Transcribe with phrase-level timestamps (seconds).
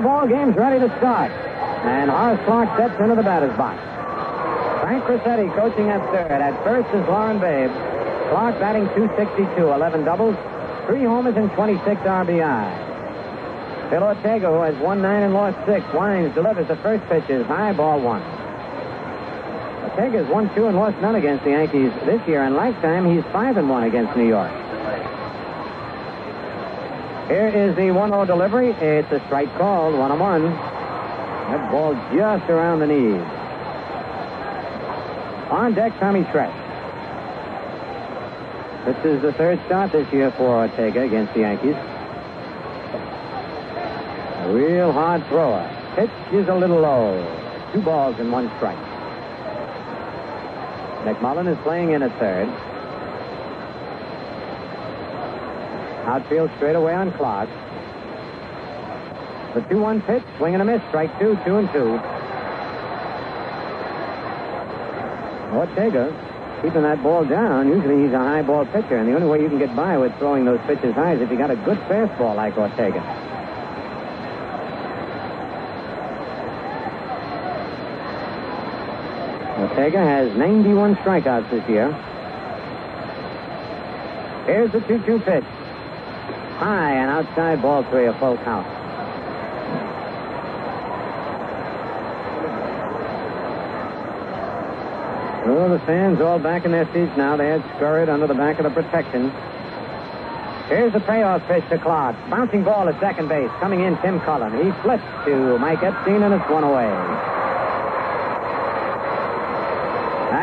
[0.00, 1.30] the ball game's ready to start.
[1.84, 3.76] And Horace Clarke steps into the batter's box.
[4.80, 6.40] Frank Crosetti coaching at third.
[6.40, 7.68] At first is Loren Babe.
[8.32, 10.36] Clarke batting 262, 11 doubles,
[10.86, 13.90] three homers, and 26 RBI.
[13.90, 17.44] Phil Ortega, who has won nine and lost six, winds, delivers the first pitch is
[17.46, 18.22] high, ball one.
[19.84, 23.58] Ortega's won two and lost none against the Yankees this year, and lifetime he's five
[23.58, 24.59] and one against New York.
[27.30, 28.70] Here is the 1-0 delivery.
[28.70, 30.42] It's a strike called, one on one.
[30.50, 33.22] That ball just around the knees.
[35.52, 36.52] On deck, Tommy Tresh.
[38.84, 41.76] This is the third start this year for Ortega against the Yankees.
[44.40, 45.62] A real hard thrower.
[45.94, 47.14] Pitch is a little low.
[47.72, 48.76] Two balls and one strike.
[51.04, 52.48] McMullen is playing in at third.
[56.10, 57.48] Outfield straight away on Clarke.
[59.54, 62.00] The 2 1 pitch, swing and a miss, strike two, two and two.
[65.54, 66.10] Ortega
[66.62, 67.68] keeping that ball down.
[67.68, 70.12] Usually he's a high ball pitcher, and the only way you can get by with
[70.18, 72.98] throwing those pitches high is if you got a good fastball like Ortega.
[79.60, 81.92] Ortega has 91 strikeouts this year.
[84.46, 85.44] Here's the 2 2 pitch.
[86.60, 88.66] High and outside ball three, a full count.
[95.48, 97.34] Oh, the fans all back in their seats now.
[97.36, 99.30] They had scurried under the back of the protection.
[100.68, 102.14] Here's the payoff pitch to Clarke.
[102.28, 103.50] Bouncing ball at second base.
[103.58, 104.52] Coming in, Tim Cullen.
[104.62, 106.84] He flips to Mike Epstein, and it's one away.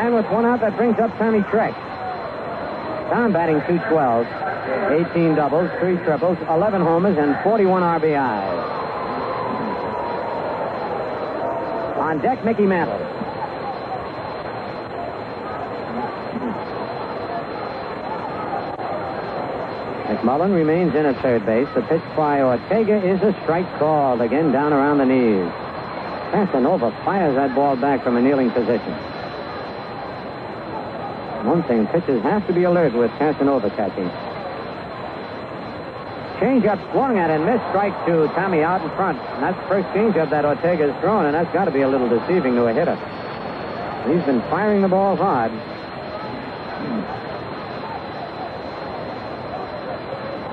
[0.02, 1.78] And with one out, that brings up Tommy Tresh.
[3.14, 4.57] Tom batting 212.
[4.68, 8.78] 18 doubles, 3 triples, 11 homers, and 41 RBIs.
[11.98, 12.98] On deck, Mickey Mantle.
[20.08, 21.68] McMullen remains in at third base.
[21.76, 24.22] The pitch by Ortega is a strike called.
[24.22, 25.52] Again down around the knees.
[26.32, 28.94] Casanova fires that ball back from a kneeling position.
[31.46, 34.10] One thing, pitchers have to be alert with Casanova catching.
[36.40, 37.64] Changeup swung at and missed.
[37.70, 39.18] Strike to Tommy out in front.
[39.20, 42.08] And that's the first changeup that Ortega's thrown, and that's got to be a little
[42.08, 42.96] deceiving to a hitter.
[44.06, 45.52] He's been firing the ball hard.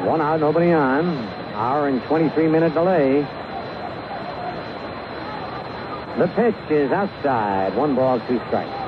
[0.06, 1.16] One out, nobody on.
[1.54, 3.20] Hour and 23 minute delay.
[6.18, 7.74] The pitch is outside.
[7.76, 8.83] One ball, two strikes.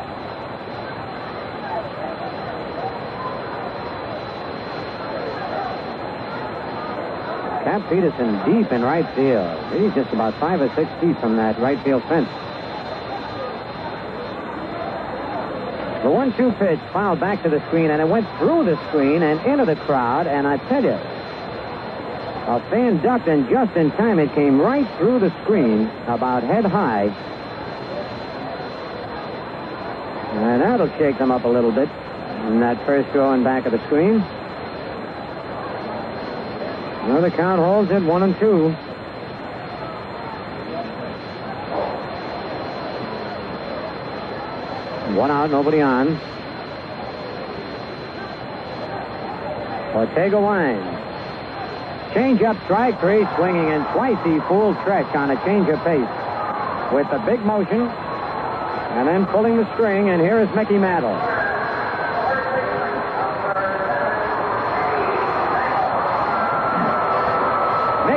[7.66, 9.58] Cap Peterson deep in right field.
[9.74, 12.28] He's just about five or six feet from that right field fence.
[16.04, 19.44] The one-two pitch fouled back to the screen, and it went through the screen and
[19.44, 20.28] into the crowd.
[20.28, 25.18] And I tell you, a fan ducked, and just in time, it came right through
[25.18, 27.06] the screen, about head high.
[30.38, 31.88] And that'll shake them up a little bit
[32.46, 34.24] in that first throw in back of the screen.
[37.06, 38.70] Another count holds it one and two.
[45.14, 46.18] One out, nobody on.
[49.94, 52.12] Ortega winds.
[52.12, 56.10] Change up, strike three, swinging, and twice he fooled Tresh on a change of pace.
[56.92, 61.14] With a big motion, and then pulling the string, and here is Mickey Mantle.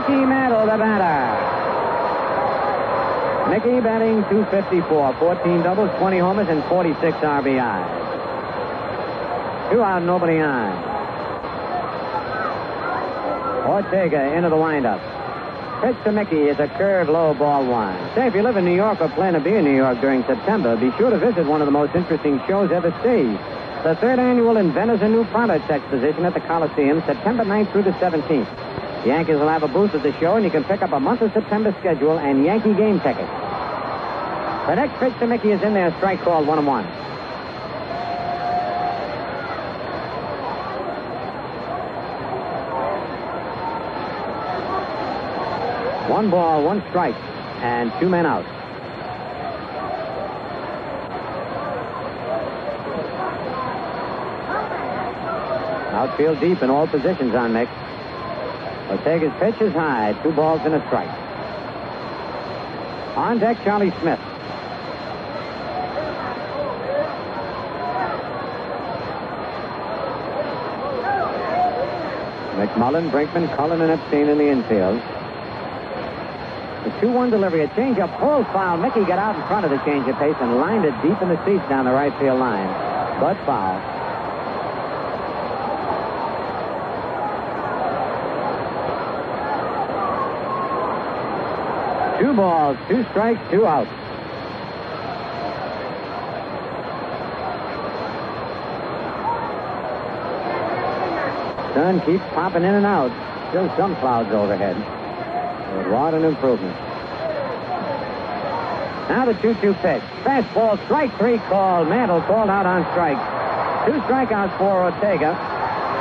[0.10, 1.38] Mickey Mantle, the batter.
[3.52, 7.80] Mickey batting 254, 14 doubles, 20 homers, and 46 RBI.
[9.70, 10.74] Two out, nobody on.
[13.70, 15.00] Ortega into the windup.
[15.84, 17.96] Pitch to Mickey is a curved low ball one.
[18.16, 20.24] Say, if you live in New York or plan to be in New York during
[20.24, 23.40] September, be sure to visit one of the most interesting shows ever staged.
[23.84, 27.92] The third annual Inventors and New Products Exposition at the Coliseum, September 9th through the
[27.92, 28.69] 17th.
[29.06, 31.22] Yankees will have a booth at the show, and you can pick up a month
[31.22, 33.30] of September schedule and Yankee game tickets.
[34.68, 36.86] The next pitch to Mickey is in there, strike called one and one.
[46.10, 47.16] One ball, one strike,
[47.64, 48.46] and two men out.
[55.94, 57.89] Outfield deep in all positions on Mick.
[58.90, 61.10] Ortega's pitch is high, two balls and a strike.
[63.16, 64.20] On deck, Charlie Smith.
[72.60, 75.00] McMullen, Brinkman, Cullen, and Epstein in the infield.
[76.84, 78.78] The 2-1 delivery, a changeup, full foul.
[78.78, 81.30] Mickey got out in front of the change of pace and lined it deep in
[81.30, 82.68] the seats down the right field line.
[83.20, 83.99] But foul.
[92.20, 93.90] Two balls, two strikes, two outs.
[101.74, 103.10] Sun keeps popping in and out.
[103.50, 104.76] Still some clouds overhead.
[104.76, 106.76] But what an improvement.
[109.08, 110.04] Now the 2 2 pitch.
[110.24, 111.88] Fastball, strike three called.
[111.88, 113.18] Mantle called out on strike.
[113.86, 115.38] Two strikeouts for Ortega.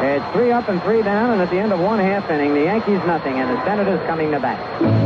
[0.03, 2.64] It's three up and three down, and at the end of one half inning, the
[2.64, 4.98] Yankees nothing, and the Senators coming to bat.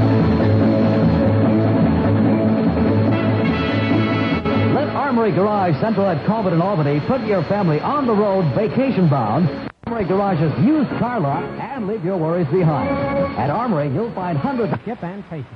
[5.23, 9.47] Armory Garage Central at Colbert and Albany put your family on the road vacation bound.
[9.87, 12.91] Armory Garage's used car lot and leave your worries behind.
[13.39, 15.55] At Armory, you'll find hundreds of chip and patience.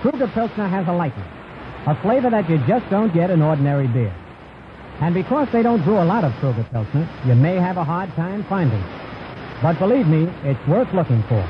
[0.00, 1.26] Krueger Pilsner has a lightness,
[1.88, 4.14] a flavor that you just don't get in ordinary beer.
[5.00, 8.14] And because they don't brew a lot of Krueger Pilsner, you may have a hard
[8.14, 9.60] time finding it.
[9.60, 11.42] But believe me, it's worth looking for,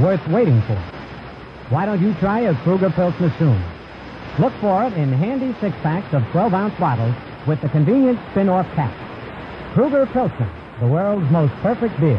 [0.00, 0.80] worth waiting for.
[1.68, 3.62] Why don't you try a Krueger Pilsner soon?
[4.38, 7.14] Look for it in handy six packs of 12 ounce bottles
[7.46, 8.94] with the convenient spin off cap.
[9.74, 10.50] Krueger Pilsner,
[10.80, 12.16] the world's most perfect beer.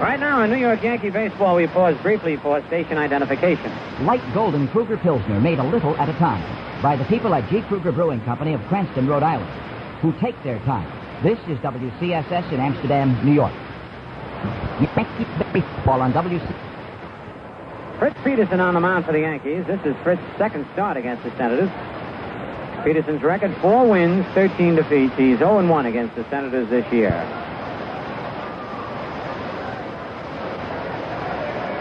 [0.00, 3.70] Right now in New York Yankee baseball, we pause briefly for station identification.
[4.06, 6.42] Light Golden Krueger Pilsner made a little at a time
[6.82, 7.60] by the people at G.
[7.62, 9.50] Krueger Brewing Company of Cranston, Rhode Island,
[10.00, 10.97] who take their time.
[11.22, 13.52] This is WCSS in Amsterdam, New York.
[14.80, 16.54] Yankee baseball on WC.
[17.98, 19.66] Fritz Peterson on the mound for the Yankees.
[19.66, 21.70] This is Fritz's second start against the Senators.
[22.84, 25.12] Peterson's record, four wins, 13 defeats.
[25.16, 27.10] He's 0-1 against the Senators this year.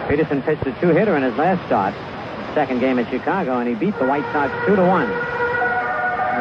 [0.09, 1.93] Peterson pitched a two-hitter in his last start,
[2.55, 5.11] second game at Chicago, and he beat the White Sox 2 to 1.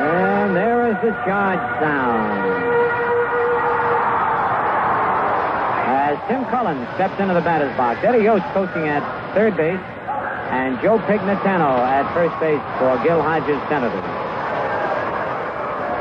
[0.01, 2.56] And there is the charge sound.
[6.29, 9.03] Tim Cullen steps into the batter's box, Eddie Yost coaching at
[9.33, 9.79] third base,
[10.51, 14.03] and Joe Pignatano at first base for Gil Hodges Senators.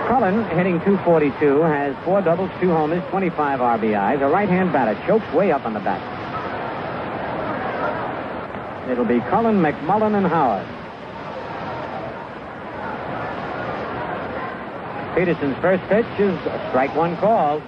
[0.07, 4.21] Cullen, hitting 242, has four doubles, two homers, 25 RBIs.
[4.21, 6.01] A right-hand batter chokes way up on the bat.
[8.89, 10.65] It'll be Cullen, McMullen, and Howard.
[15.15, 17.61] Peterson's first pitch is a strike one called.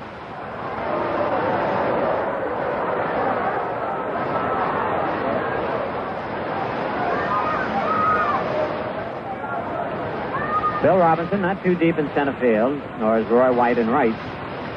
[10.82, 14.14] Bill Robinson not too deep in center field, nor is Roy White in right.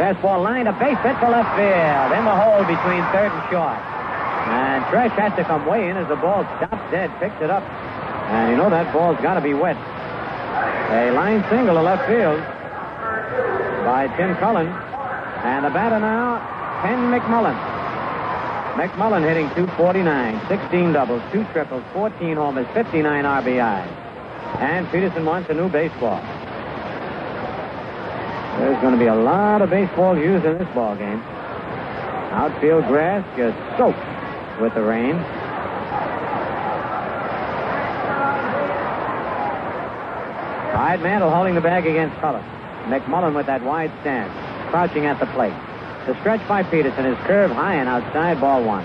[0.00, 2.08] Fastball line, a base hit to left field.
[2.16, 3.76] In the hole between third and short.
[4.48, 7.62] And Tresh has to come way in as the ball stops dead, picks it up.
[8.32, 9.76] And you know that ball's got to be wet.
[9.76, 12.40] A line single to left field
[13.84, 14.66] by Tim Cullen.
[14.66, 16.40] And the batter now,
[16.82, 17.56] Ken McMullen.
[18.74, 24.09] McMullen hitting 249, 16 doubles, 2 triples, 14 homers, 59 RBIs.
[24.60, 26.20] And Peterson wants a new baseball.
[28.58, 31.22] There's going to be a lot of baseball used in this ball game.
[32.30, 33.98] Outfield grass just soaked
[34.60, 35.16] with the rain.
[40.76, 42.44] Hyde Mantle holding the bag against Cullen.
[42.84, 44.30] McMullen with that wide stance,
[44.70, 45.54] crouching at the plate.
[46.06, 48.84] The stretch by Peterson is curved high and outside, ball one.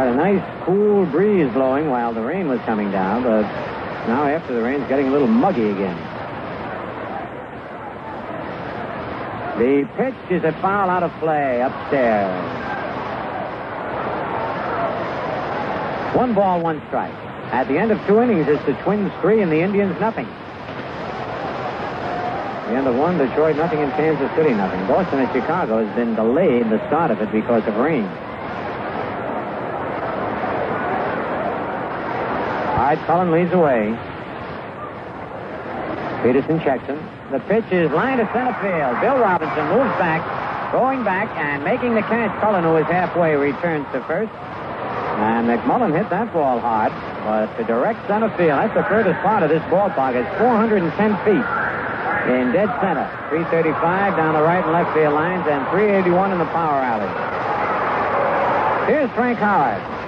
[0.00, 3.42] Had a nice cool breeze blowing while the rain was coming down, but
[4.08, 5.98] now after the rain's getting a little muggy again.
[9.58, 12.32] The pitch is a foul out of play upstairs.
[16.16, 17.12] One ball, one strike.
[17.52, 20.24] At the end of two innings, it's the Twins three and the Indians nothing.
[22.72, 24.80] The end of one, Detroit nothing and Kansas City nothing.
[24.86, 28.08] Boston and Chicago has been delayed the start of it because of rain.
[32.90, 33.94] Hyde Cullen leads away.
[36.26, 36.98] Peterson checks him.
[37.30, 38.98] The pitch is lined to center field.
[38.98, 40.18] Bill Robinson moves back,
[40.74, 42.34] going back and making the catch.
[42.42, 44.34] Cullen, who is halfway, returns to first.
[45.22, 46.90] And McMullen hit that ball hard,
[47.22, 50.18] but to direct center field, that's the furthest part of this ballpark.
[50.18, 50.90] It's 410
[51.22, 51.46] feet
[52.26, 53.06] in dead center.
[53.30, 57.06] 335 down the right and left field lines, and 381 in the power alley.
[58.90, 59.99] Here's Frank Howard.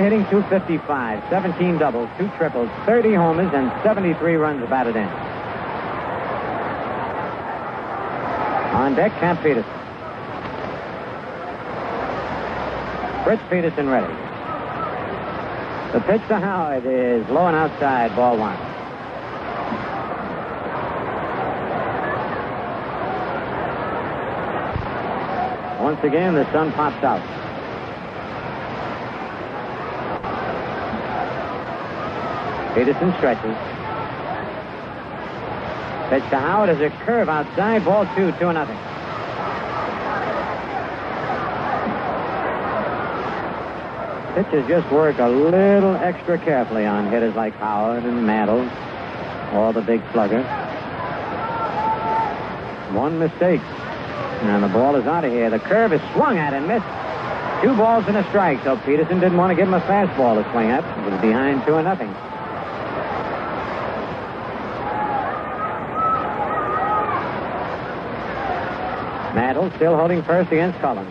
[0.00, 5.08] Hitting 255, 17 doubles, two triples, 30 homers, and 73 runs batted in.
[8.76, 9.64] On deck, Cap Peterson.
[13.24, 14.12] Fritz Peterson ready.
[15.92, 18.56] The pitch to Howard is low and outside, ball one.
[25.82, 27.35] Once again, the sun pops out.
[32.76, 33.56] Peterson stretches.
[36.10, 38.76] Pitch to Howard is a curve outside, ball two, two nothing.
[44.34, 48.68] Pitchers just work a little extra carefully on hitters like Howard and Mantle,
[49.58, 50.42] or the big slugger.
[52.92, 53.62] One mistake,
[54.42, 55.48] and the ball is out of here.
[55.48, 56.84] The curve is swung at and missed.
[57.64, 60.50] Two balls and a strike, so Peterson didn't want to give him a fastball to
[60.52, 60.84] swing at.
[60.98, 62.14] It was behind two and nothing.
[69.36, 71.04] Mantle still holding first against Cullen.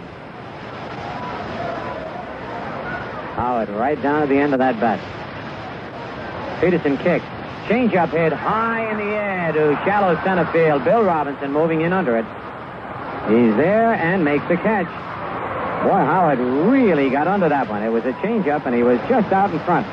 [3.36, 5.00] Howard right down at the end of that bat.
[6.60, 7.24] Peterson kicks.
[7.67, 10.84] Changeup hit high in the air to shallow center field.
[10.84, 12.25] Bill Robinson moving in under it.
[13.29, 14.88] He's there and makes the catch.
[15.84, 17.84] Boy, Howard really got under that one.
[17.84, 19.86] It was a changeup, and he was just out in front.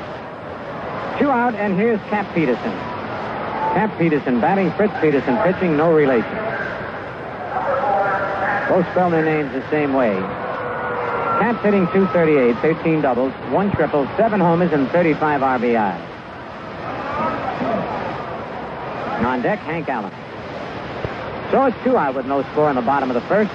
[1.19, 2.71] Two out, and here's Cap Peterson.
[3.77, 6.62] Cap Peterson batting, Fritz Peterson pitching, no relation.
[8.69, 10.13] Both spell their names the same way.
[11.39, 16.09] Cap's hitting 238, 13 doubles, one triple, seven homers, and 35 RBI.
[19.25, 20.11] On deck, Hank Allen.
[21.51, 23.51] So it's two out with no score in the bottom of the first.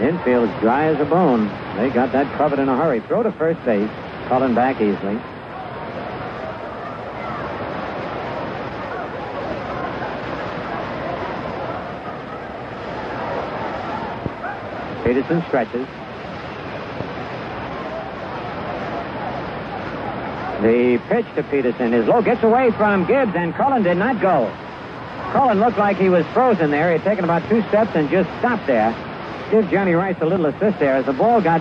[0.00, 1.46] Infield's dry as a bone.
[1.76, 3.00] They got that covered in a hurry.
[3.00, 3.90] Throw to first base.
[4.26, 5.20] Cullen back easily.
[15.28, 15.86] Peterson stretches.
[20.62, 22.22] The pitch to Peterson is low.
[22.22, 24.50] Gets away from Gibbs, and Cullen did not go.
[25.32, 26.90] Cullen looked like he was frozen there.
[26.90, 28.94] He had taken about two steps and just stopped there.
[29.50, 30.96] Give Johnny Rice a little assist there.
[30.96, 31.60] As the ball got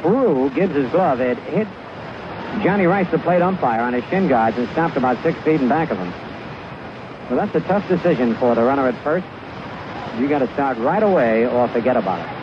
[0.00, 1.66] through Gibbs's glove, it hit
[2.62, 5.68] Johnny Rice, the plate umpire, on his shin guards and stopped about six feet in
[5.68, 6.12] back of him.
[7.30, 9.26] Well, that's a tough decision for the runner at first.
[10.18, 12.39] You got to start right away or forget about it.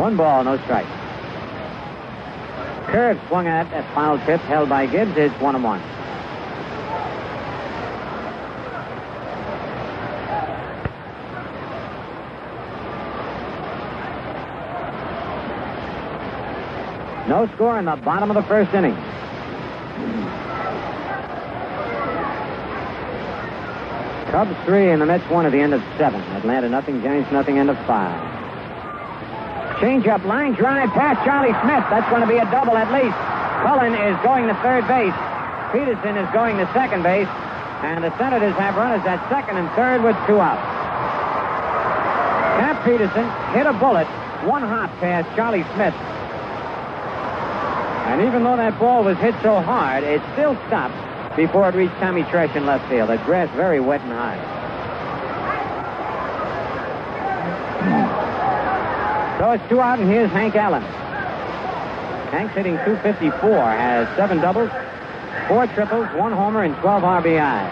[0.00, 0.86] One ball, no strike.
[2.86, 5.12] Curve swung at at final tip, held by Gibbs.
[5.14, 5.78] It's one and one.
[17.28, 18.94] No score in the bottom of the first inning.
[24.30, 26.22] Cubs three and the Mets one at the end of seven.
[26.22, 28.40] Atlanta nothing, Giants nothing, end of five.
[29.80, 31.84] Change-up line drive past Charlie Smith.
[31.88, 33.16] That's going to be a double at least.
[33.64, 35.16] Cullen is going to third base.
[35.72, 37.28] Peterson is going to second base.
[37.80, 40.60] And the Senators have runners at second and third with two outs.
[42.60, 43.24] Cap Peterson
[43.56, 44.06] hit a bullet
[44.44, 45.94] one hop past Charlie Smith.
[48.12, 50.96] And even though that ball was hit so hard, it still stopped
[51.36, 53.08] before it reached Tommy Tresh in left field.
[53.08, 54.60] The grass very wet and high.
[59.40, 60.82] So it's two out, and here's Hank Allen.
[62.30, 64.68] Hank's hitting 254, has seven doubles,
[65.48, 67.62] four triples, one homer, and 12 RBI.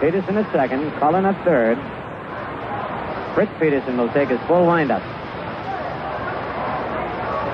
[0.00, 1.78] Peterson at second, Cullen at third.
[3.36, 5.02] Fritz Peterson will take his full windup.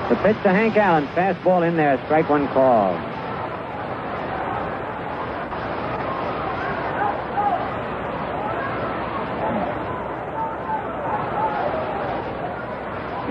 [0.09, 2.95] The pitch to Hank Allen, fastball in there, strike one call.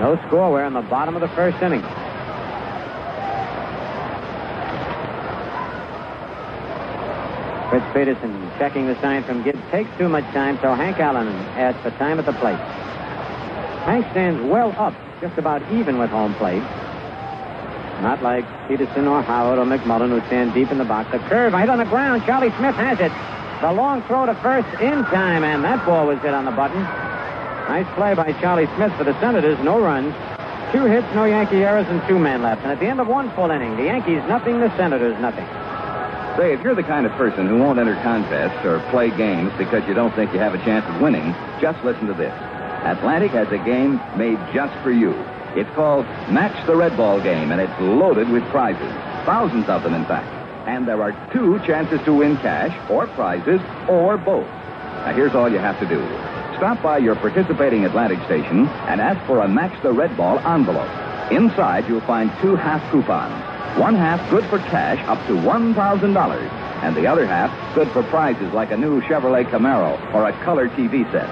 [0.05, 0.51] No score.
[0.51, 1.81] We're in the bottom of the first inning.
[7.71, 9.57] Fritz Peterson checking the sign from Gibbs.
[9.71, 12.59] Takes too much time, so Hank Allen asks for time at the plate.
[13.89, 16.61] Hank stands well up, just about even with home plate.
[18.03, 21.11] Not like Peterson or Howard or McMullen who stand deep in the box.
[21.11, 22.21] The curve right on the ground.
[22.27, 23.11] Charlie Smith has it.
[23.59, 27.04] The long throw to first in time, and that ball was hit on the button.
[27.67, 29.57] Nice play by Charlie Smith for the Senators.
[29.63, 30.13] No runs.
[30.71, 32.61] Two hits, no Yankee errors, and two men left.
[32.61, 35.47] And at the end of one full inning, the Yankees nothing, the Senators nothing.
[36.37, 39.87] Say, if you're the kind of person who won't enter contests or play games because
[39.87, 42.33] you don't think you have a chance of winning, just listen to this.
[42.85, 45.13] Atlantic has a game made just for you.
[45.55, 48.91] It's called Match the Red Ball Game, and it's loaded with prizes.
[49.25, 50.27] Thousands of them, in fact.
[50.67, 54.45] And there are two chances to win cash, or prizes, or both.
[54.45, 56.01] Now, here's all you have to do.
[56.57, 60.89] Stop by your participating Atlantic station and ask for a Match the Red Ball envelope.
[61.29, 63.33] Inside, you'll find two half coupons.
[63.77, 68.53] One half good for cash up to $1,000, and the other half good for prizes
[68.53, 71.27] like a new Chevrolet Camaro or a color TV set.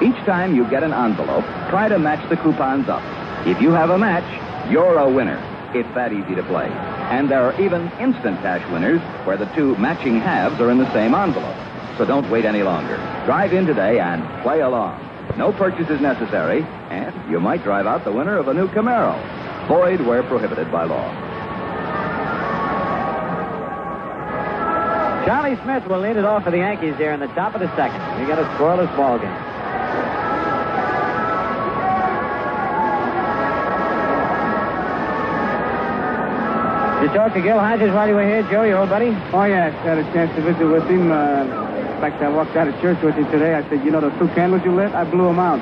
[0.00, 3.02] Each time you get an envelope, try to match the coupons up.
[3.48, 5.42] If you have a match, you're a winner.
[5.74, 6.68] It's that easy to play.
[7.10, 10.92] And there are even instant cash winners where the two matching halves are in the
[10.92, 11.56] same envelope.
[11.98, 12.94] So don't wait any longer.
[13.26, 15.04] Drive in today and play along.
[15.36, 19.18] No purchase is necessary, and you might drive out the winner of a new Camaro.
[19.66, 21.10] Void where prohibited by law.
[25.26, 27.68] Charlie Smith will lead it off for the Yankees here in the top of the
[27.74, 28.00] second.
[28.20, 29.28] We got a scoreless ball game.
[37.02, 39.10] Did you talk to Gil Hodges while you were here, Joe, your old buddy?
[39.32, 39.74] Oh, yes.
[39.82, 41.10] Had a chance to visit with him.
[41.12, 41.67] Uh,
[42.00, 43.54] fact, I walked out of church with him today.
[43.54, 44.92] I said, you know those two candles you lit?
[44.92, 45.60] I blew them out.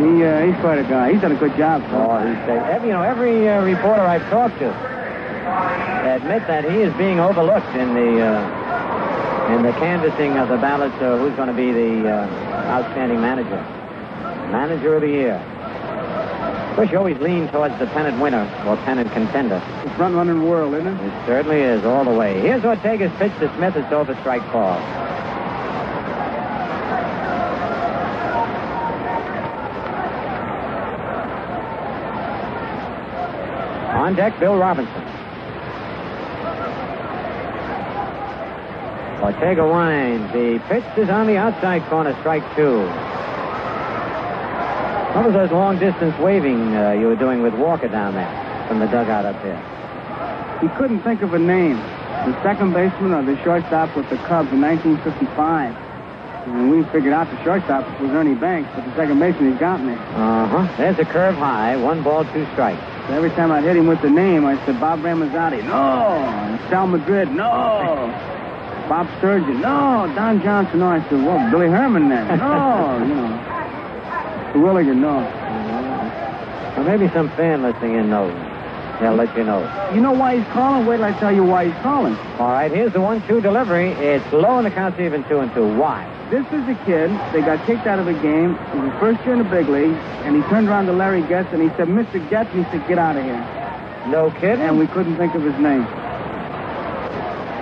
[0.00, 1.12] he, uh, he's quite a guy.
[1.12, 1.82] He's done a good job.
[1.90, 4.96] Oh, he's every, you know, every uh, reporter I've talked to
[6.16, 10.96] admit that he is being overlooked in the uh, in the canvassing of the ballots
[11.00, 13.62] of who's going to be the uh, outstanding manager,
[14.50, 15.55] manager of the year.
[16.84, 19.60] You always lean towards the pennant winner or pennant contender.
[19.82, 21.06] The front running world, isn't it?
[21.06, 22.38] It certainly is, all the way.
[22.40, 23.74] Here's Ortega's pitch to Smith.
[23.76, 24.78] It's over strike call.
[33.96, 35.02] On deck, Bill Robinson.
[39.22, 40.32] Ortega winds.
[40.32, 42.88] The pitch is on the outside corner, strike two.
[45.16, 48.28] What was those long distance waving uh, you were doing with Walker down there
[48.68, 49.56] from the dugout up there?
[50.60, 51.78] He couldn't think of a name.
[52.28, 55.72] The second baseman or the shortstop with the Cubs in 1955.
[56.52, 59.80] And we figured out the shortstop was Ernie Banks, but the second baseman, he's got
[59.80, 59.94] me.
[59.94, 60.76] Uh huh.
[60.76, 61.76] There's a curve high.
[61.78, 62.84] One ball, two strikes.
[63.08, 65.72] So every time I'd hit him with the name, I said, Bob Ramazzotti, no.
[65.72, 68.12] And Sal Madrid, no.
[68.86, 70.12] Bob Sturgeon, no.
[70.14, 70.88] Don Johnson, no.
[70.88, 72.36] I said, well, Billy Herman then.
[72.36, 73.55] No, you know.
[74.54, 75.18] Willigan, no.
[75.18, 76.76] Mm-hmm.
[76.76, 78.32] Well, maybe some fan listening in knows.
[79.00, 79.60] They'll let you know.
[79.94, 80.86] You know why he's calling?
[80.86, 82.16] Wait till I tell you why he's calling.
[82.38, 83.90] All right, here's the one-two delivery.
[83.92, 85.76] It's low and the count's even two and two.
[85.76, 86.08] Why?
[86.30, 87.10] This is a kid.
[87.32, 88.54] They got kicked out of the game.
[88.54, 91.20] It was his first year in the big league, and he turned around to Larry
[91.22, 92.18] Goetz and he said, "Mr.
[92.30, 93.44] Goetz," he said, "Get out of here."
[94.08, 94.64] No kidding.
[94.64, 95.86] And we couldn't think of his name.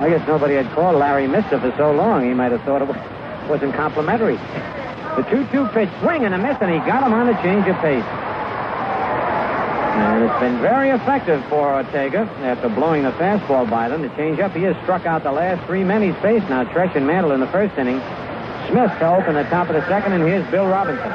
[0.01, 2.25] I guess nobody had called Larry Mister for so long.
[2.25, 4.39] He might have thought it wasn't complimentary.
[5.17, 7.77] The 2-2 pitch, swing and a miss, and he got him on the change of
[7.77, 8.05] pace.
[9.95, 14.03] And it's been very effective for Ortega after blowing the fastball by them.
[14.03, 16.65] The changeup, he has struck out the last three men he's faced now.
[16.65, 18.01] Tresh and Mantle in the first inning.
[18.69, 21.13] Smith to open the top of the second, and here's Bill Robinson.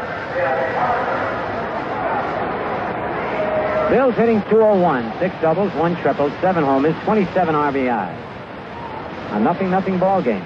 [3.89, 8.15] Bill's hitting 201, six doubles, one triple, seven homers, 27 RBI.
[9.31, 10.45] A nothing-nothing ball game.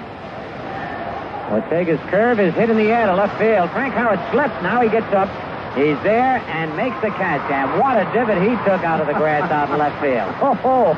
[1.50, 3.70] Ortega's curve is hit in the air to left field.
[3.70, 4.54] Frank Howard slips.
[4.62, 5.28] Now he gets up.
[5.76, 7.42] He's there and makes the catch.
[7.50, 10.30] And what a divot he took out of the grass out in left field.
[10.40, 10.96] Oh, oh,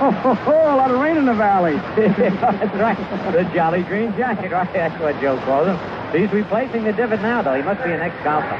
[0.00, 1.76] oh, oh, a lot of rain in the valley.
[1.96, 3.32] That's right.
[3.32, 4.38] The Jolly Green Giant.
[4.52, 5.78] Right, that's what Joe calls him.
[6.12, 7.54] He's replacing the divot now, though.
[7.54, 8.56] He must be an ex-golfer.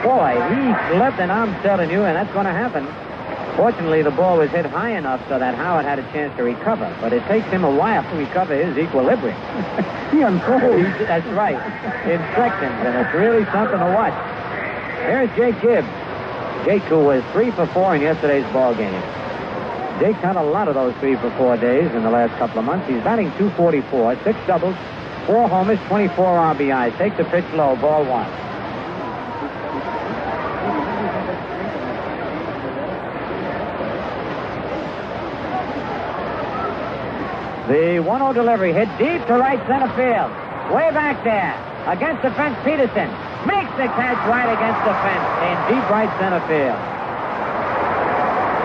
[0.02, 2.86] Boy, he slipped, and I'm telling you, and that's going to happen.
[3.56, 6.94] Fortunately, the ball was hit high enough so that Howard had a chance to recover,
[7.00, 9.36] but it takes him a while to recover his equilibrium.
[10.10, 10.88] he unfolds.
[11.06, 11.58] That's right.
[12.06, 14.14] In seconds, and it's really something to watch.
[15.06, 15.88] Here's Jake Gibbs.
[16.64, 19.02] Jake, who was three for four in yesterday's ball game.
[19.98, 22.64] Jake's had a lot of those three for four days in the last couple of
[22.64, 22.88] months.
[22.88, 24.76] He's batting 244, six doubles,
[25.26, 26.96] four homers, 24 RBIs.
[26.96, 28.26] Take the pitch low, ball one.
[37.70, 40.26] The 1-0 delivery hit deep to right center field.
[40.74, 41.54] Way back there.
[41.86, 43.06] Against the fence, Peterson
[43.46, 46.74] makes the catch right against the fence in deep right center field.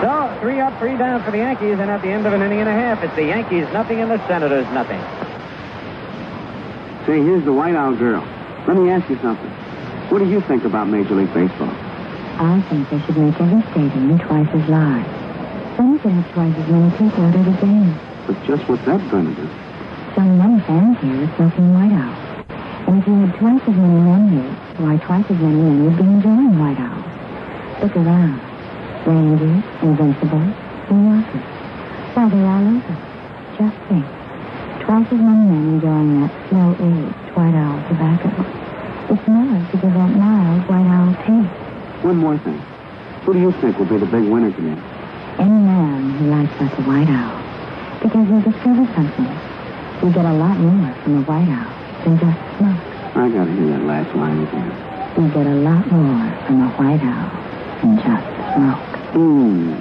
[0.02, 0.10] So,
[0.42, 2.70] three up, three down for the Yankees, and at the end of an inning and
[2.70, 5.00] a half, it's the Yankees nothing and the Senators nothing.
[7.06, 8.26] Say, here's the White Owl girl.
[8.66, 9.52] Let me ask you something.
[10.10, 11.70] What do you think about Major League Baseball?
[12.42, 15.06] I think they should make every stadium twice as large.
[15.78, 18.15] Then you could have twice as many people at every game.
[18.26, 19.48] But just what's that going to do?
[20.16, 22.16] Some young fans here are smoking White Owl.
[22.88, 25.98] And if you had twice as many men here, why twice as many men would
[25.98, 27.04] be enjoying White Owl.
[27.82, 28.42] Look around.
[29.06, 30.46] Rangers, Invincible,
[30.90, 31.46] New Yorkers.
[32.18, 32.96] Well, they're all over.
[33.62, 34.06] Just think.
[34.82, 38.30] Twice as many men enjoying that slow-aged White Owl tobacco.
[39.06, 41.54] The smellers to give that mild White Owl taste.
[42.04, 42.58] One more thing.
[43.26, 44.82] Who do you think will be the big winner today?
[45.38, 47.45] Any man who likes us a White Owl.
[48.06, 49.26] Because you'll discover something.
[50.04, 51.74] You get a lot more from a White Owl
[52.06, 52.78] than just smoke.
[53.18, 54.70] I gotta hear that last line again.
[55.18, 57.32] You get a lot more from a White Owl
[57.82, 58.78] than just smoke.
[59.10, 59.74] Hmm.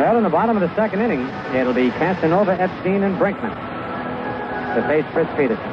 [0.00, 3.52] Well, in the bottom of the second inning, it'll be Casanova, Epstein, and Brinkman
[4.74, 5.70] to face Fritz Peterson.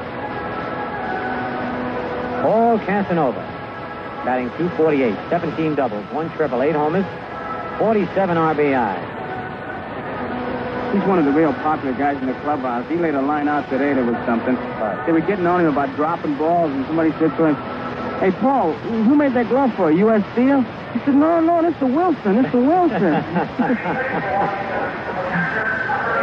[2.42, 3.49] Paul Casanova,
[4.26, 7.06] batting 248, 17 doubles, one triple, eight homers,
[7.80, 9.20] 47 RBI.
[10.94, 12.88] He's one of the real popular guys in the clubhouse.
[12.90, 14.56] He laid a line out today that was something.
[15.06, 17.56] They were getting on him about dropping balls, and somebody said to him,
[18.20, 20.10] Hey, Paul, who made that glove for you?
[20.10, 20.24] U.S.
[20.34, 20.62] Steel?
[20.94, 22.42] He said, No, no, this is Wilson.
[22.42, 23.14] This is Wilson.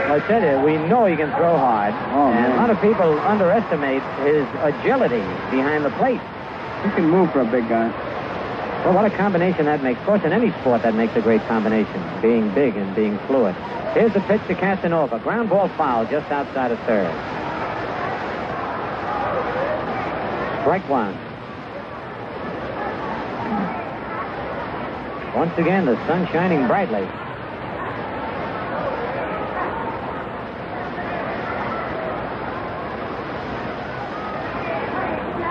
[0.06, 1.94] I tell you, we know he can throw hard.
[2.14, 2.52] Oh, and man.
[2.52, 6.20] a lot of people underestimate his agility behind the plate.
[6.84, 7.88] He can move for a big guy.
[8.84, 9.98] Well, what a combination that makes.
[10.00, 13.54] Of course, in any sport, that makes a great combination, being big and being fluid.
[13.94, 15.18] Here's the pitch to Casanova.
[15.18, 17.10] Ground ball foul just outside of third.
[20.60, 21.16] Strike one.
[25.34, 27.06] Once again, the sun shining brightly.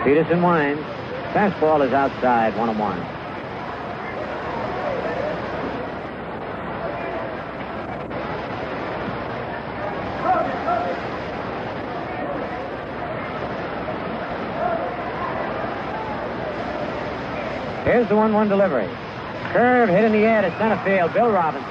[0.05, 0.94] Peterson winds.
[1.35, 2.97] Fastball is outside, one and one.
[17.83, 18.87] Here's the 1 1 delivery.
[19.51, 21.11] Curve hit in the air to center field.
[21.11, 21.69] Bill Robinson.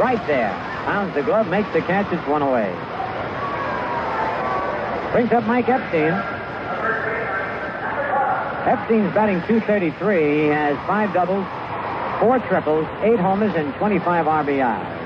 [0.00, 0.48] Right there.
[0.86, 2.10] Pounds the glove, makes the catch.
[2.10, 2.72] It's one away.
[5.12, 6.37] Brings up Mike Epstein.
[8.66, 10.42] Epstein's batting 233.
[10.42, 11.46] He has five doubles,
[12.20, 14.98] four triples, eight homers, and 25 RBI.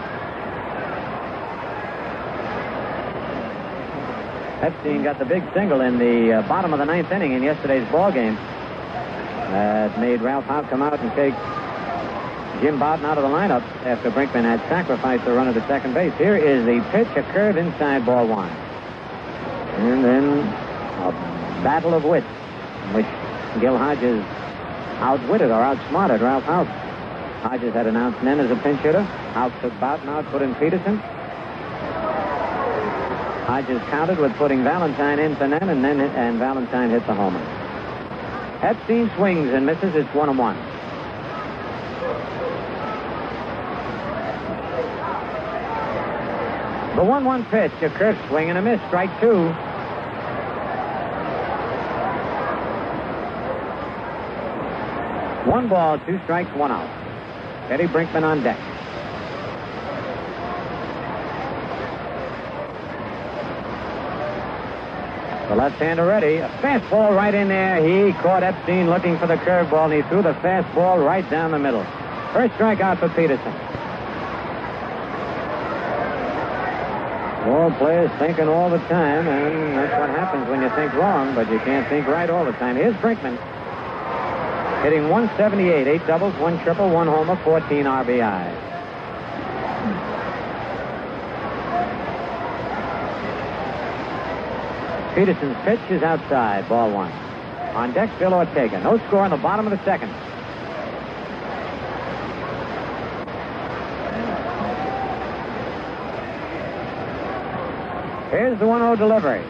[4.63, 7.87] Epstein got the big single in the uh, bottom of the ninth inning in yesterday's
[7.91, 8.35] ball game.
[8.35, 11.35] That made Ralph Houk come out and take
[12.63, 16.15] Jim Bouton out of the lineup after Brinkman had sacrificed the runner to second base.
[16.17, 18.49] Here is the pitch, a curve inside ball one.
[18.49, 21.11] And then a
[21.65, 22.27] battle of wits,
[22.95, 23.07] which
[23.61, 24.25] Gil Hodges
[25.01, 26.67] outwitted or outsmarted Ralph Houk.
[27.43, 29.03] Hodges had announced Nen as a pinch hitter.
[29.35, 30.99] Houk took Bouton out, put in Peterson.
[33.47, 37.41] Hodges countered with putting Valentine in for Nen, and then and Valentine hit the homer.
[38.63, 39.95] Epstein swings and misses.
[39.95, 40.57] It's one and one.
[46.97, 48.81] The 1 1 pitch, a curve swing and a miss.
[48.87, 49.53] Strike two.
[55.47, 56.89] One ball, two strikes, one out.
[57.71, 58.59] Eddie Brinkman on deck.
[65.49, 66.37] The left-hander ready.
[66.37, 67.85] A fastball right in there.
[67.85, 71.59] He caught Epstein looking for the curveball, and he threw the fastball right down the
[71.59, 71.85] middle.
[72.33, 73.53] First strikeout for Peterson.
[77.45, 81.51] Ball players thinking all the time, and that's what happens when you think wrong, but
[81.51, 82.77] you can't think right all the time.
[82.77, 83.37] Here's Brinkman.
[84.83, 88.73] Hitting 178, eight doubles, one triple, one homer, 14 RBI.
[95.15, 97.13] Peterson's pitch is outside, ball one.
[97.77, 98.81] On deck, Bill Ortega.
[98.81, 100.09] No score in the bottom of the second.
[108.33, 109.45] Here's the 1 0 delivery.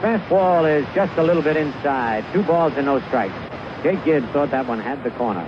[0.00, 2.24] Fastball is just a little bit inside.
[2.32, 3.49] Two balls and no strikes.
[3.82, 5.46] Jake Gibbs thought that one had the corner.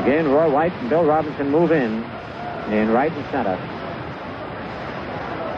[0.00, 2.02] Again, Roy White and Bill Robinson move in
[2.72, 3.58] in right and center.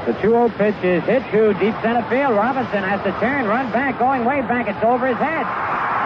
[0.07, 2.35] The 2-0 pitch is hit to deep center field.
[2.35, 4.67] Robinson has to turn, run back, going way back.
[4.67, 5.47] It's over his head.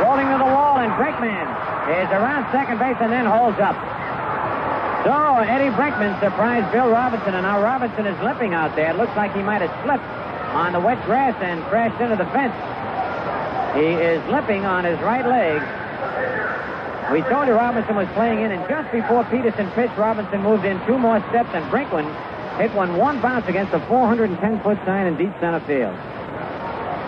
[0.05, 1.49] Rolling to the wall, and Brinkman
[1.89, 3.73] is around second base and then holds up.
[5.09, 8.91] So Eddie Brinkman surprised Bill Robinson, and now Robinson is limping out there.
[8.91, 10.05] It looks like he might have slipped
[10.57, 12.57] on the wet grass and crashed into the fence.
[13.77, 15.61] He is limping on his right leg.
[17.13, 20.81] We told you Robinson was playing in, and just before Peterson pitched, Robinson moved in
[20.87, 22.09] two more steps, and Brinkman
[22.57, 25.95] hit one one bounce against a 410-foot sign in deep center field.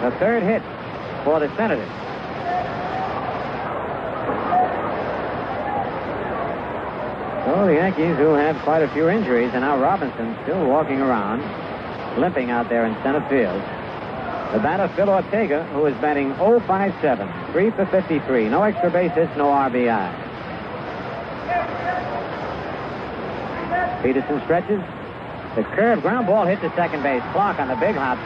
[0.04, 0.62] The third hit
[1.24, 1.88] for the Senators.
[7.48, 11.40] So the Yankees, who have quite a few injuries, and now Robinson still walking around,
[12.18, 13.62] limping out there in center field.
[14.52, 18.48] The batter, Phil Ortega, who is batting 0-5-7, 3 for 53.
[18.48, 20.24] No extra base hits, no RBI.
[24.02, 24.81] Peterson stretches.
[25.54, 27.22] The curve ground ball hit the second base.
[27.33, 28.18] Clarke on the big hop.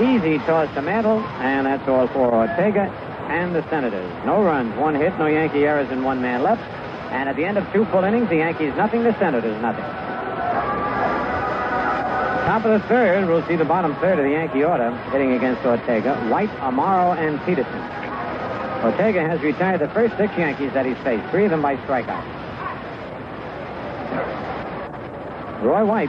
[0.00, 2.88] Easy toss to Mantle, and that's all for Ortega
[3.28, 4.10] and the Senators.
[4.24, 6.62] No runs, one hit, no Yankee errors, and one man left.
[7.12, 10.07] And at the end of two full innings, the Yankees nothing, the Senators nothing.
[12.48, 15.62] Top of the third, we'll see the bottom third of the Yankee order hitting against
[15.66, 16.16] Ortega.
[16.30, 17.78] White, Amaro, and Peterson.
[18.82, 22.24] Ortega has retired the first six Yankees that he's faced, three of them by strikeout.
[25.62, 26.08] Roy White,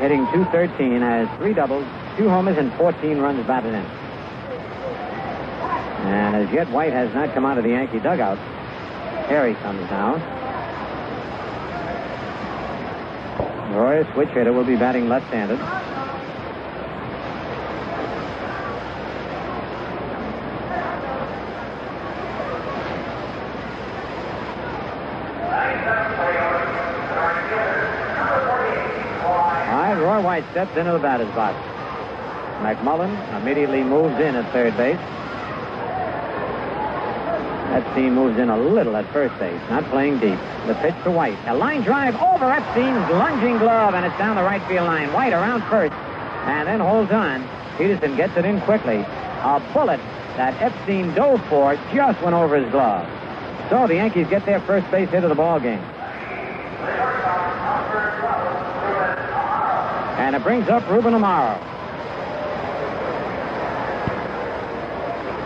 [0.00, 1.86] hitting 213, has three doubles,
[2.18, 3.86] two homers, and 14 runs batted in.
[6.12, 8.36] And as yet, White has not come out of the Yankee dugout.
[9.30, 10.41] He comes now.
[13.72, 15.58] Roy, switch hitter, will be batting left-handed.
[15.58, 15.66] All
[29.78, 31.56] right, Roy White steps into the batter's box.
[32.60, 35.00] McMullen immediately moves in at third base.
[37.72, 40.38] Epstein moves in a little at first base, not playing deep.
[40.66, 41.38] The pitch to White.
[41.46, 45.10] A line drive over Epstein's lunging glove, and it's down the right field line.
[45.12, 47.48] White around first, and then holds on.
[47.78, 48.98] Peterson gets it in quickly.
[48.98, 50.00] A bullet
[50.36, 53.08] that Epstein dove for just went over his glove.
[53.70, 55.80] So the Yankees get their first base hit of the ball game.
[60.18, 61.58] And it brings up Ruben Amaro.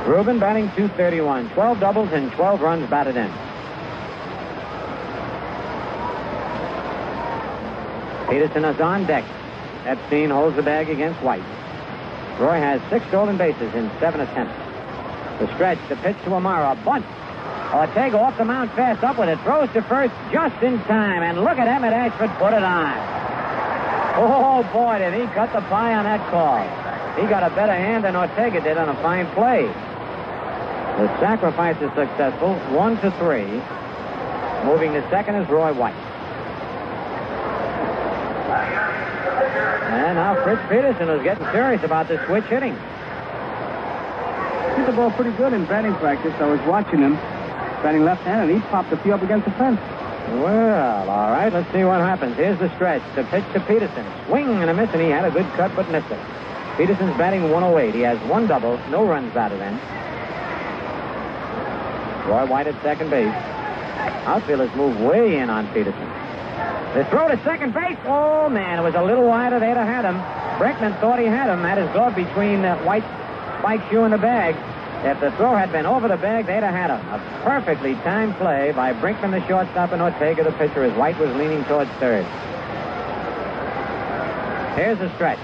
[0.06, 3.28] Ruben batting 231, 12 doubles and 12 runs batted in.
[8.30, 9.24] Peterson is on deck.
[9.84, 11.42] Epstein holds the bag against White.
[12.38, 14.54] Roy has six stolen bases in seven attempts.
[15.40, 17.04] The stretch, the pitch to Amaro, a bunt.
[17.74, 21.42] Ortega off the mound fast up with it, throws to first just in time, and
[21.42, 22.94] look at Emmett Ashford put it on.
[24.18, 26.62] Oh boy, did he cut the pie on that call.
[27.20, 29.66] He got a better hand than Ortega did on a fine play.
[30.96, 33.44] The sacrifice is successful, one to three.
[34.64, 35.94] Moving to second is Roy White.
[39.92, 42.72] And now Fritz Peterson is getting serious about this switch hitting.
[44.76, 46.32] Hit the ball pretty good in batting practice.
[46.40, 47.16] I was watching him
[47.82, 48.54] batting left-handed.
[48.54, 49.78] And he popped the field up against the fence.
[50.40, 52.36] Well, all right, let's see what happens.
[52.36, 53.02] Here's the stretch.
[53.14, 54.06] The pitch to Peterson.
[54.26, 56.18] Swing and a miss, and he had a good cut but missed it.
[56.76, 57.94] Peterson's batting 108.
[57.94, 59.78] He has one double, no runs batted in.
[62.26, 63.32] Roy White at second base.
[64.26, 66.08] Outfielders move way in on Peterson.
[66.94, 67.96] The throw to second base.
[68.06, 69.60] Oh, man, it was a little wider.
[69.60, 70.16] They'd have had him.
[70.58, 71.60] Brinkman thought he had him.
[71.60, 73.06] Had his glove between uh, White's
[73.60, 74.56] spike shoe and the bag.
[75.04, 76.98] If the throw had been over the bag, they'd have had him.
[77.12, 81.30] A perfectly timed play by Brinkman, the shortstop, and Ortega, the pitcher, as White was
[81.36, 82.24] leaning towards third.
[84.74, 85.38] Here's the stretch.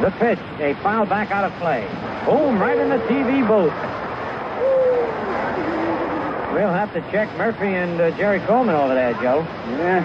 [0.00, 1.86] The pitch, a foul back out of play.
[2.24, 3.72] Boom, right in the TV booth.
[6.52, 9.40] We'll have to check Murphy and uh, Jerry Coleman over there, Joe.
[9.78, 10.00] Yeah.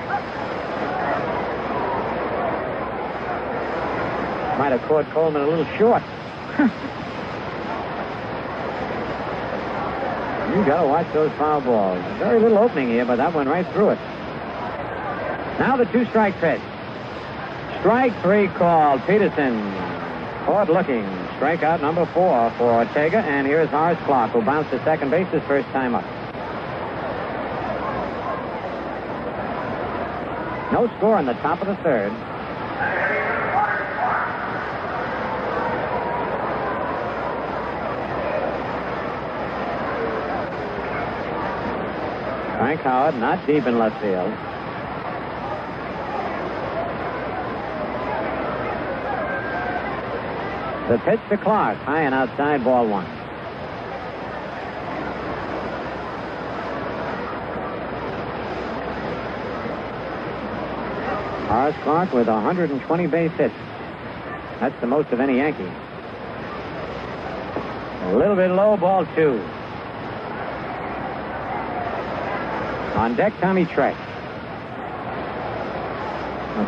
[4.58, 6.02] Might have caught Coleman a little short.
[10.56, 12.04] you got to watch those foul balls.
[12.17, 14.00] Very little opening here, but that went right through it.
[15.60, 16.62] Now the two strike pitch.
[17.80, 19.02] Strike three called.
[19.06, 19.54] Peterson
[20.46, 21.04] caught looking.
[21.38, 25.44] Strikeout number four for Ortega, and here's Horace Clarke, who bounced to second base his
[25.44, 26.04] first time up.
[30.74, 32.12] No score in the top of the third.
[42.58, 44.34] Frank Howard not deep in left field.
[50.88, 53.06] The pitch to Clarke, high and outside, ball one.
[61.47, 63.54] Horace Clarke with 120 base hits.
[64.62, 65.69] That's the most of any Yankee.
[68.04, 69.41] A little bit low, ball two.
[72.95, 73.95] On deck, Tommy Tresh.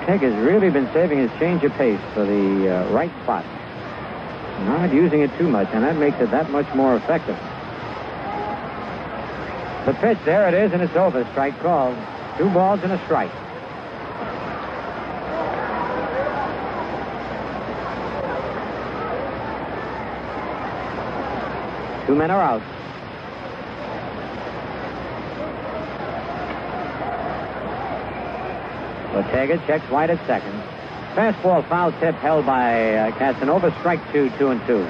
[0.08, 3.46] has really been saving his change of pace for the uh, right spot.
[4.66, 7.38] Not using it too much, and that makes it that much more effective.
[9.86, 11.26] The pitch, there it is, and it's over.
[11.32, 11.98] Strike called.
[12.38, 13.32] Two balls and a strike.
[22.06, 22.62] Two men are out.
[29.16, 30.54] Ortega checks White at second.
[31.20, 33.76] Fastball foul tip held by uh, Casanova.
[33.80, 34.88] Strike two, two and two.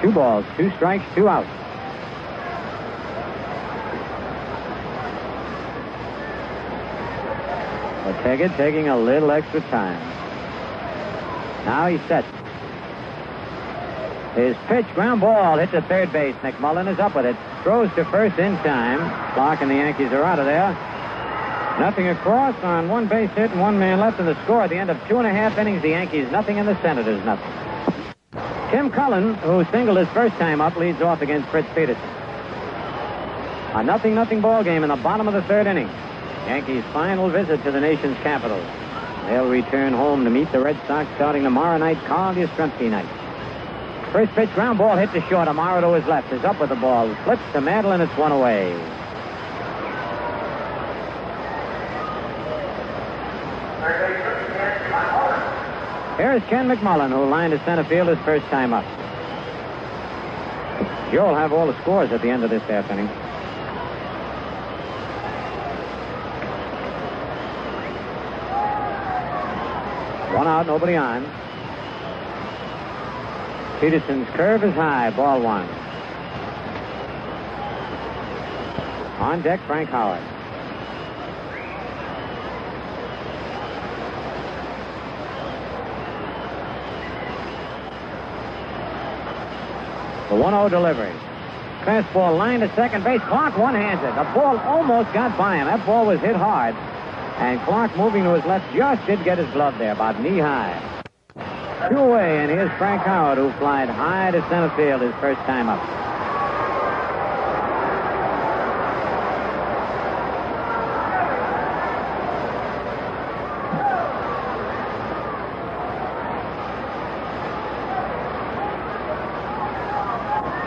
[0.00, 1.46] Two balls, two strikes, two outs.
[8.06, 10.00] Ortega taking a little extra time.
[11.66, 12.24] Now he's set.
[14.36, 16.34] His pitch, ground ball, hit to third base.
[16.42, 17.34] McMullen is up with it.
[17.62, 18.98] Throws to first in time.
[19.32, 20.72] Clarke and the Yankees are out of there.
[21.80, 24.76] Nothing across on one base hit and one man left in the score at the
[24.76, 25.80] end of two and a half innings.
[25.80, 27.50] The Yankees nothing and the Senators nothing.
[28.70, 32.02] Tim Cullen, who singled his first time up, leads off against Fritz Peterson.
[33.72, 35.88] A nothing nothing ball game in the bottom of the third inning.
[36.46, 38.60] Yankees' final visit to the nation's capital.
[39.28, 43.08] They'll return home to meet the Red Sox starting tomorrow night, Carl Yastrzemski night.
[44.12, 45.48] First pitch, ground ball hit to short.
[45.48, 47.14] Amaro to his left is up with the ball.
[47.24, 48.70] Flips to Mantle, and it's one away.
[56.16, 58.84] Here's Ken McMullen, who lined to center field his first time up.
[61.12, 63.06] Will have all the scores at the end of this half inning.
[70.36, 71.24] One out, nobody on.
[73.80, 75.68] Peterson's curve is high, ball one.
[79.20, 80.22] On deck, Frank Howard.
[90.30, 91.12] The 1 0 delivery.
[91.82, 93.20] Fastball line to second base.
[93.22, 94.14] Clarke one hands it.
[94.16, 95.66] The ball almost got by him.
[95.66, 96.74] That ball was hit hard.
[97.38, 100.95] And Clarke moving to his left just did get his glove there, about knee high.
[101.90, 105.68] Two away, and here's Frank Howard, who flied high to center field his first time
[105.68, 105.78] up.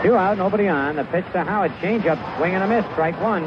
[0.02, 0.96] Two out, nobody on.
[0.96, 1.72] The pitch to Howard.
[1.82, 2.90] Changeup, swing and a miss.
[2.92, 3.44] Strike one.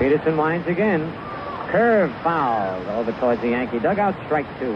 [0.00, 1.12] Peterson winds again.
[1.68, 4.14] Curve foul over towards the Yankee dugout.
[4.24, 4.72] Strike two.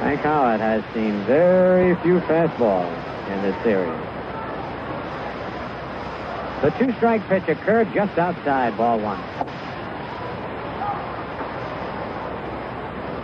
[0.00, 3.88] Frank Howard has seen very few fastballs in this series.
[6.62, 9.20] The two strike pitch occurred just outside ball one.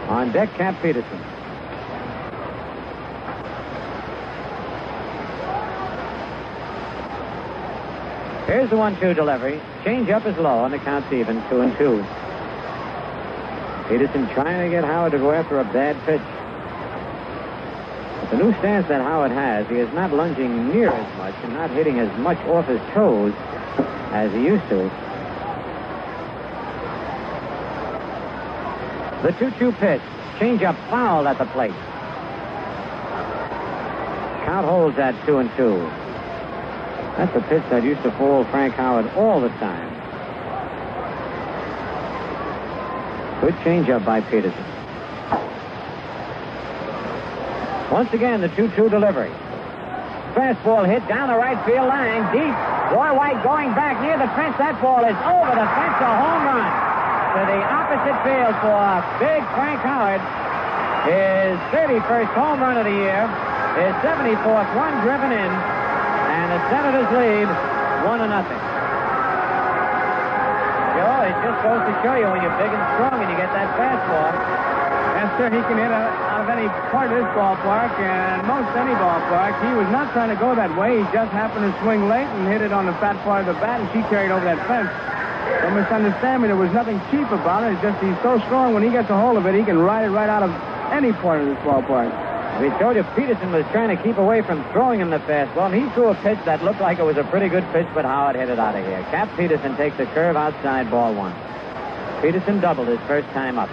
[0.08, 1.31] On deck, Cap Peterson.
[8.52, 9.58] Here's the one-two delivery.
[9.82, 12.04] Change up is low, and the count's even, two and two.
[13.88, 16.20] Peterson trying to get Howard to go after a bad pitch.
[18.30, 21.70] The new stance that Howard has, he is not lunging near as much and not
[21.70, 23.32] hitting as much off his toes
[24.12, 24.76] as he used to.
[29.22, 30.02] The 2-2 pitch.
[30.38, 31.72] Change up foul at the plate.
[34.44, 36.01] Count holds at two and two.
[37.16, 39.90] That's a pitch that used to fool Frank Howard all the time.
[43.40, 44.64] Good changeup by Peterson.
[47.90, 49.30] Once again, the 2-2 delivery.
[50.32, 52.56] Fastball hit down the right field line, deep.
[52.96, 54.56] Roy White going back near the fence.
[54.56, 58.80] That ball is over the fence, a home run to the opposite field for
[59.20, 60.20] big Frank Howard.
[61.08, 63.28] His 31st home run of the year.
[63.76, 65.71] His 74th one driven in.
[66.52, 67.48] The Senators lead
[68.04, 68.60] one to nothing.
[71.00, 73.48] Joe, it just goes to show you when you're big and strong and you get
[73.56, 74.36] that fastball.
[75.16, 75.48] Yes, sir.
[75.48, 79.56] He can hit out out of any part of this ballpark and most any ballpark.
[79.64, 81.00] He was not trying to go that way.
[81.00, 83.56] He just happened to swing late and hit it on the fat part of the
[83.56, 84.92] bat, and she carried over that fence.
[85.64, 86.52] Don't misunderstand me.
[86.52, 87.80] There was nothing cheap about it.
[87.80, 90.04] It's just he's so strong when he gets a hold of it, he can ride
[90.04, 90.52] it right out of
[90.92, 92.12] any part of this ballpark.
[92.60, 95.82] We told you Peterson was trying to keep away from throwing him the fastball, and
[95.82, 98.36] he threw a pitch that looked like it was a pretty good pitch, but Howard
[98.36, 99.00] hit it out of here.
[99.10, 101.34] Cap Peterson takes a curve outside ball one.
[102.20, 103.68] Peterson doubled his first time up.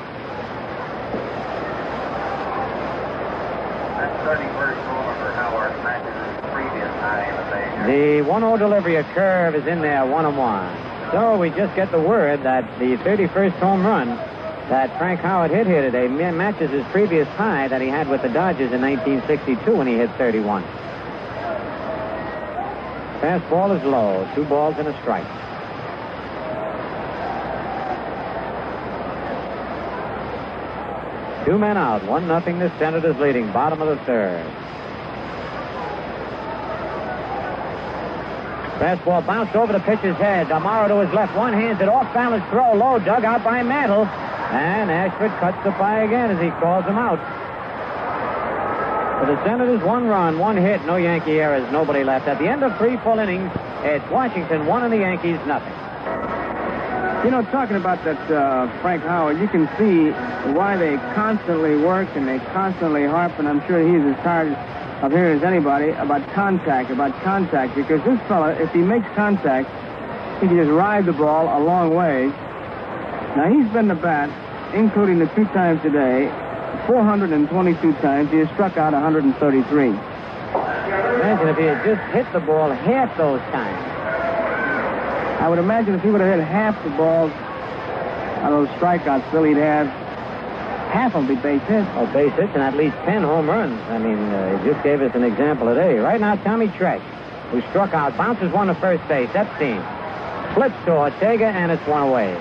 [3.97, 7.29] That 31st homer for Howard matches his previous high
[7.85, 8.23] the major.
[8.23, 10.73] 1-0 delivery, a curve is in there, one and one.
[11.11, 14.17] So we just get the word that the 31st home run
[14.69, 18.29] that Frank Howard hit here today matches his previous high that he had with the
[18.29, 20.63] Dodgers in 1962 when he hit 31.
[23.19, 25.25] Fastball is low, two balls and a strike.
[31.45, 32.59] Two men out, one nothing.
[32.59, 34.45] The Senators leading, bottom of the third.
[38.77, 40.47] Fastball bounced over the pitcher's head.
[40.47, 41.35] Amaro to his left.
[41.35, 42.73] One hands it off balance throw.
[42.75, 44.07] Low dug out by Mantle.
[44.49, 47.19] And Ashford cuts the pie again as he calls him out.
[49.19, 52.27] For the Senators, one run, one hit, no Yankee errors, nobody left.
[52.27, 53.51] At the end of three full innings,
[53.83, 55.73] it's Washington one and the Yankees nothing.
[57.25, 60.09] You know, talking about that uh, Frank Howard, you can see
[60.55, 64.53] why they constantly work and they constantly harp, and I'm sure he's as tired
[65.03, 69.69] of hearing as anybody about contact, about contact, because this fella, if he makes contact,
[70.41, 72.31] he can just ride the ball a long way.
[73.35, 74.29] Now, he's been the bat,
[74.73, 76.29] including the two times today,
[76.87, 78.31] 422 times.
[78.31, 79.87] He has struck out 133.
[79.87, 83.85] Imagine if he had just hit the ball half those times.
[85.39, 87.31] I would imagine if he would have hit half the balls
[88.43, 89.87] on those strikeouts, Bill, he'd have
[90.89, 91.87] half of the base hits.
[91.95, 93.79] Oh, base hits and at least 10 home runs.
[93.89, 95.99] I mean, uh, he just gave us an example today.
[95.99, 97.01] Right now, Tommy Tresh,
[97.51, 99.29] who struck out, bounces one to first base.
[99.33, 99.81] Epstein
[100.55, 102.33] flips to Ortega, and it's one away.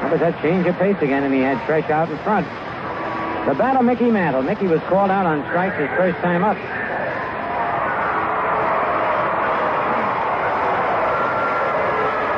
[0.00, 1.24] How does that change of pace again?
[1.24, 2.46] And he had Tresh out in front.
[3.46, 4.42] The battle, Mickey Mantle.
[4.42, 6.56] Mickey was called out on strikes his first time up.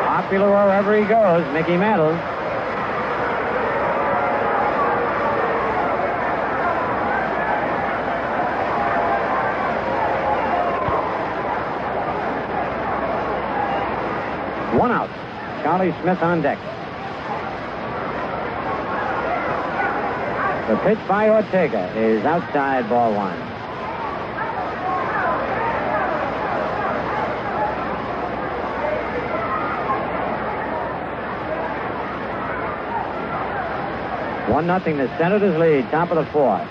[0.06, 2.16] Popular wherever he goes, Mickey Mantle.
[14.78, 15.10] One out.
[15.62, 16.58] Charlie Smith on deck.
[20.72, 23.38] The pitch by Ortega is outside ball one.
[34.50, 34.96] One nothing.
[34.96, 35.90] The Senators lead.
[35.90, 36.66] Top of the fourth.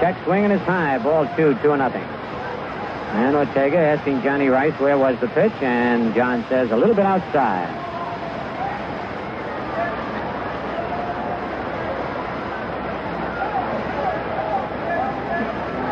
[0.00, 0.98] Check swinging is high.
[0.98, 1.54] Ball two.
[1.62, 2.02] Two nothing.
[2.02, 7.06] And Ortega asking Johnny Rice where was the pitch, and John says a little bit
[7.06, 7.89] outside.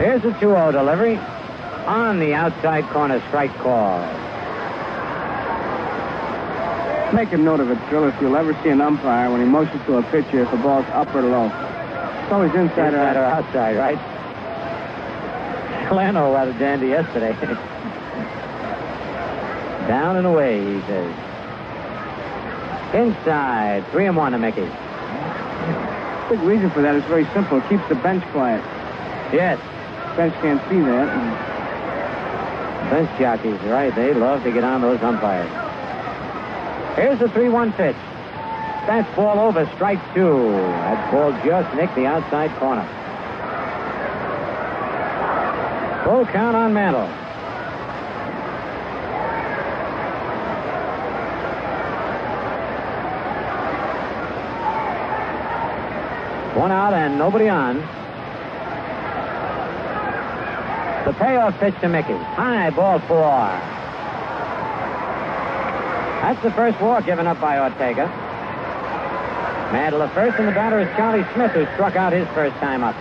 [0.09, 1.18] Here's the 2-0 delivery
[1.84, 4.00] on the outside corner strike call.
[7.12, 9.84] Make a note of it, Phil, if you'll ever see an umpire when he motions
[9.84, 11.52] to a pitcher if the ball's up or low.
[12.22, 13.98] It's always inside, Inside or or outside, right?
[15.90, 17.32] Lano rather dandy yesterday.
[19.88, 21.14] Down and away, he says.
[22.94, 24.70] Inside, three and one to Mickey.
[26.30, 27.59] Big reason for that is very simple.
[27.59, 28.64] It keeps the bench quiet.
[29.34, 29.61] Yes,
[30.19, 31.07] Bench can't see that.
[32.91, 33.95] bench jockeys, right?
[33.95, 35.49] They love to get on those umpires.
[36.97, 37.95] Here's the 3-1 pitch.
[38.89, 40.51] That's ball over, strike two.
[40.51, 42.83] That ball just nicked the outside corner.
[46.03, 47.07] Full count on Mantle.
[56.61, 57.77] One out and nobody on.
[61.09, 62.12] The payoff pitch to Mickey.
[62.12, 63.18] High ball four.
[66.20, 68.04] That's the first walk given up by Ortega.
[69.72, 72.84] Mantle at first, and the batter is Charlie Smith, who struck out his first time
[72.84, 72.94] up.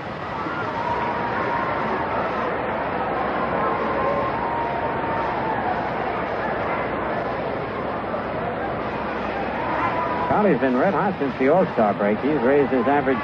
[10.29, 12.17] Charlie's been red hot since the All-Star break.
[12.19, 13.19] He's raised his average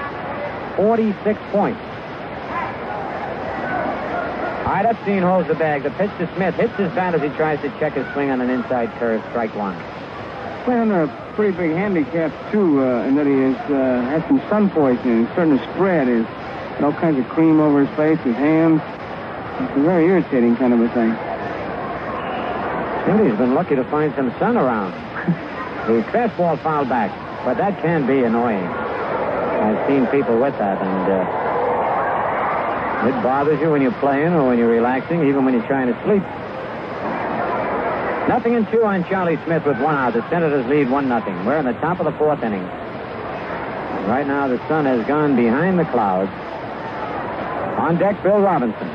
[0.76, 1.93] 46 points.
[4.74, 5.84] Right, Epstein holds the bag.
[5.84, 8.42] The pitch to Smith hits his bat as he tries to check his swing on
[8.42, 9.22] an inside curve.
[9.30, 9.78] Strike one.
[10.66, 14.42] Playing under a pretty big handicap, too, uh, in that he has uh, had some
[14.50, 15.26] sun poisoning.
[15.26, 16.08] He's starting to spread.
[16.08, 18.82] He's got all kinds of cream over his face, his hands.
[19.62, 21.14] It's a very irritating kind of a thing.
[23.06, 24.90] Smitty's been lucky to find some sun around.
[25.86, 27.14] the fastball fouled back,
[27.46, 28.66] but that can be annoying.
[28.66, 31.43] I've seen people with that, and uh,
[33.08, 36.04] it bothers you when you're playing or when you're relaxing, even when you're trying to
[36.04, 36.24] sleep.
[38.30, 40.14] Nothing in two on Charlie Smith with one out.
[40.14, 41.46] The Senators lead one nothing.
[41.46, 42.64] We're in the top of the fourth inning.
[42.64, 46.32] Right now, the sun has gone behind the clouds.
[47.80, 48.88] On deck, Bill Robinson.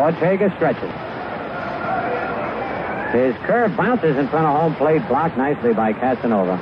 [0.00, 1.09] Ortega stretches.
[3.12, 6.56] His curve bounces in front of home plate, blocked nicely by Casanova.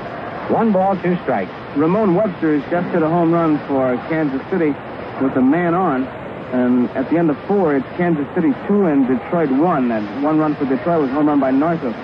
[0.48, 1.52] One ball, two strikes.
[1.76, 4.74] Ramon Webster has just hit a home run for Kansas City
[5.20, 6.04] with a man on.
[6.04, 9.92] And at the end of four, it's Kansas City two and Detroit one.
[9.92, 11.94] And one run for Detroit was home run by Northrup.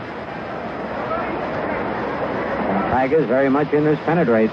[2.93, 4.51] Tigers very much in this penetrate.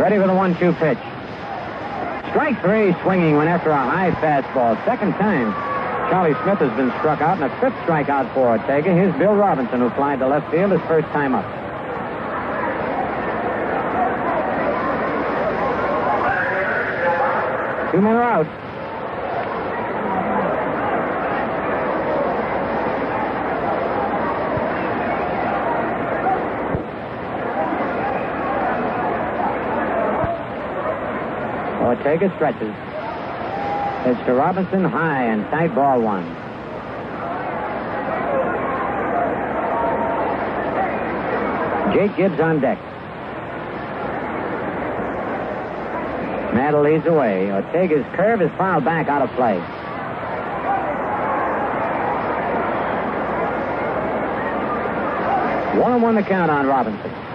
[0.00, 0.98] Ready for the one-two pitch.
[2.30, 4.84] Strike three, swinging, went after a high fastball.
[4.84, 5.67] Second time
[6.10, 8.94] Charlie Smith has been struck out, and a fifth strikeout for Ortega.
[8.94, 11.44] Here's Bill Robinson, who flied to left field his first time up.
[17.92, 18.46] Two men are out.
[31.82, 32.97] Ortega stretches.
[34.06, 36.24] It's to Robinson high and tight ball one.
[41.92, 42.78] Jake Gibbs on deck.
[46.54, 47.50] Mantle leads away.
[47.50, 49.58] Ortega's curve is fouled back out of play.
[55.80, 57.27] One and one to count on Robinson.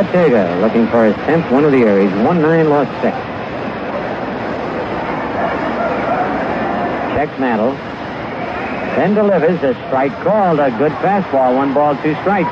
[0.00, 2.00] Ortega looking for his 10th win of the year.
[2.00, 3.14] He's 1 9, lost 6.
[7.14, 7.72] Checks Mantle.
[8.96, 10.58] Then delivers a strike called.
[10.58, 11.54] A good fastball.
[11.54, 12.48] One ball, two strikes.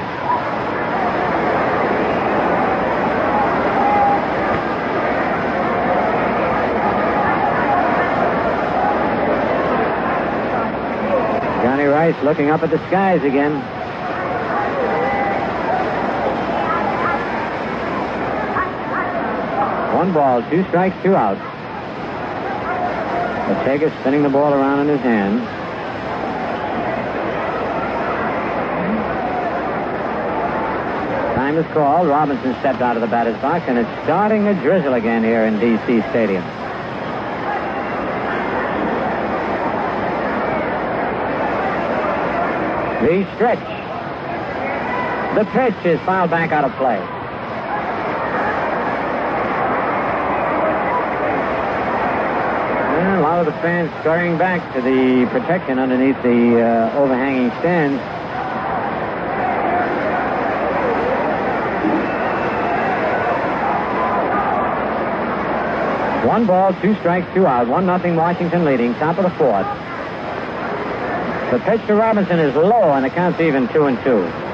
[11.63, 13.78] Johnny Rice looking up at the skies again.
[19.99, 21.41] One ball, two strikes, two outs.
[23.51, 25.41] Ortega spinning the ball around in his hand.
[31.35, 32.07] Time is called.
[32.07, 35.59] Robinson stepped out of the batter's box, and it's starting to drizzle again here in
[35.59, 36.01] D.C.
[36.11, 36.45] Stadium.
[43.03, 43.59] The stretch.
[45.35, 47.05] The pitch is fouled back out of play.
[52.99, 57.51] And a lot of the fans scurrying back to the protection underneath the uh, overhanging
[57.61, 58.01] stands.
[66.27, 67.69] One ball, two strikes, two out.
[67.69, 68.95] One nothing Washington leading.
[68.95, 69.67] Top of the fourth.
[71.51, 74.48] The pitch to Robinson is low, and the count's even two and two.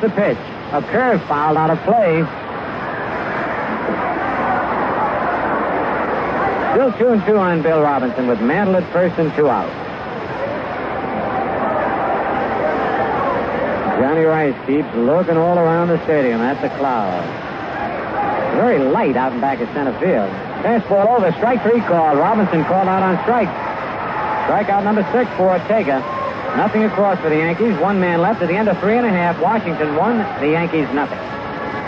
[0.00, 0.38] Here's the pitch.
[0.72, 2.24] A curve fouled out of play.
[6.72, 9.68] Still two and two on Bill Robinson with Mantle at first and two out.
[14.00, 17.22] Johnny Rice keeps looking all around the stadium at the cloud.
[18.56, 20.30] Very light out in back of center field.
[20.64, 22.16] Fastball over, strike three call.
[22.16, 23.48] Robinson called out on strike.
[24.48, 26.00] Strikeout number six for Ortega.
[26.56, 27.78] Nothing across for the Yankees.
[27.78, 29.40] One man left at the end of three and a half.
[29.40, 30.18] Washington won.
[30.40, 31.18] The Yankees nothing.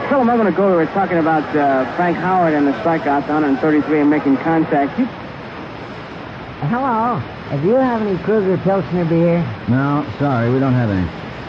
[0.09, 4.01] Phil, a moment ago we were talking about uh, Frank Howard and the strikeouts, 133
[4.01, 4.99] and making contact.
[4.99, 5.07] You...
[6.69, 7.21] Hello.
[7.61, 9.41] Do you have any Krueger Pilsner beer?
[9.69, 11.09] No, sorry, we don't have any.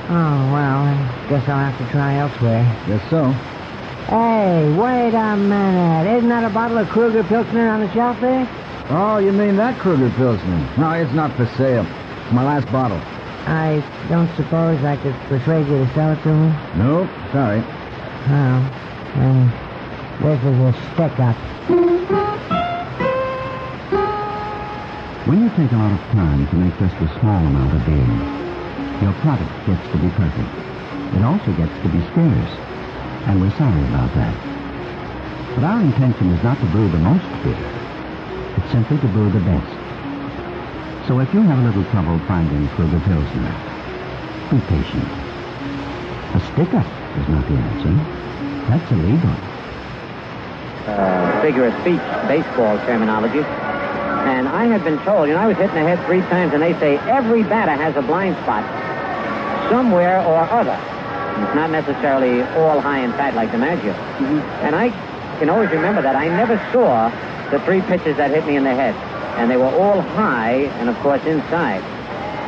[0.10, 2.64] Oh, well, I guess I'll have to try elsewhere.
[2.88, 3.32] Guess so.
[4.12, 6.18] Hey, wait a minute.
[6.18, 8.48] Isn't that a bottle of Krueger Pilsner on the shelf there?
[8.90, 10.74] Oh, you mean that Krueger Pilsner?
[10.78, 11.86] No, it's not for sale.
[12.32, 13.02] My last bottle.
[13.46, 16.56] I don't suppose I could persuade you to sell it to me?
[16.78, 17.60] Nope, sorry.
[18.30, 18.64] Well,
[19.16, 19.52] then
[20.22, 21.36] this is a stick-up.
[25.28, 28.08] When you take a lot of time to make just a small amount of beer,
[29.04, 30.52] your product gets to be perfect.
[31.16, 32.54] It also gets to be scarce,
[33.28, 34.36] and we're sorry about that.
[35.56, 37.60] But our intention is not to brew the most beer.
[38.58, 39.83] It's simply to brew the best.
[41.08, 43.54] So if you have a little trouble finding Krueger Pilsner,
[44.50, 45.04] be patient.
[46.34, 46.88] A stick-up
[47.20, 47.94] is not the answer.
[48.70, 49.36] That's illegal.
[50.88, 53.40] uh, figure of speech, baseball terminology.
[53.40, 56.62] And I had been told, you know, I was hitting the head three times, and
[56.62, 58.64] they say every batter has a blind spot
[59.70, 60.80] somewhere or other.
[61.44, 63.94] It's not necessarily all high and fat like DiMaggio.
[64.64, 64.90] And I
[65.40, 66.16] can always remember that.
[66.16, 67.10] I never saw
[67.52, 68.96] the three pitches that hit me in the head.
[69.38, 71.82] And they were all high and, of course, inside.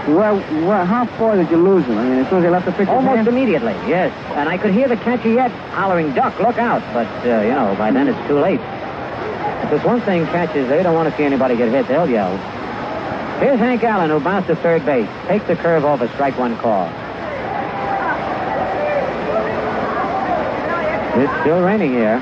[0.08, 0.36] Well,
[0.68, 1.98] well, how far did you lose him?
[1.98, 3.28] I mean, as soon as they left the pitcher's Almost hand?
[3.28, 4.14] immediately, yes.
[4.36, 6.82] And I could hear the catcher yet hollering, Duck, look out.
[6.94, 8.60] But, uh, you know, by then it's too late.
[8.62, 11.88] If there's one thing catches, they don't want to see anybody get hit.
[11.88, 12.38] They'll yell.
[13.40, 15.10] Here's Hank Allen, who bounced to third base.
[15.28, 16.86] Takes the curve over, strike one call.
[21.18, 22.20] It's still raining here.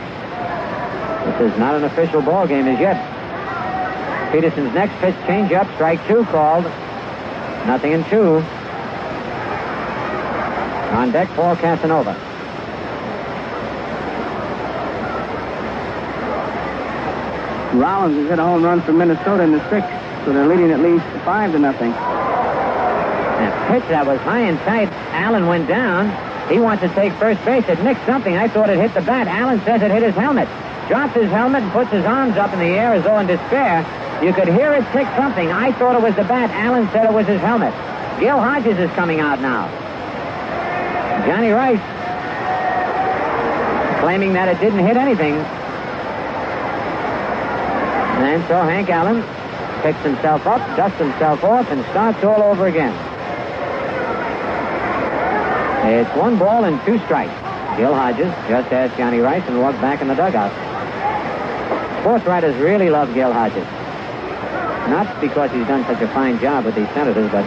[1.25, 3.12] This is not an official ball game as yet.
[4.33, 6.63] Peterson's next pitch, change up, strike two called.
[7.67, 8.37] Nothing in two.
[10.97, 12.13] On deck, Paul Casanova.
[17.79, 19.91] Rollins has hit a home run for Minnesota in the sixth,
[20.25, 21.91] so they're leading at least five to nothing.
[21.91, 24.89] And a pitch that was high and tight.
[25.13, 26.09] Allen went down.
[26.49, 27.69] He wants to take first base.
[27.69, 28.35] It nicked something.
[28.35, 29.27] I thought it hit the bat.
[29.27, 30.47] Allen says it hit his helmet.
[30.87, 33.85] Drops his helmet and puts his arms up in the air as though in despair.
[34.21, 35.51] You could hear it tick something.
[35.51, 36.49] I thought it was the bat.
[36.51, 37.73] Allen said it was his helmet.
[38.19, 39.67] Gil Hodges is coming out now.
[41.25, 41.79] Johnny Rice
[43.99, 45.35] claiming that it didn't hit anything.
[48.23, 49.23] And so Hank Allen
[49.81, 52.93] picks himself up, dusts himself off, and starts all over again.
[55.85, 57.33] It's one ball and two strikes.
[57.77, 60.51] Gil Hodges just asked Johnny Rice and walked back in the dugout.
[62.01, 63.67] Sports writers really love Gil Hodges.
[64.89, 67.45] Not because he's done such a fine job with these senators, but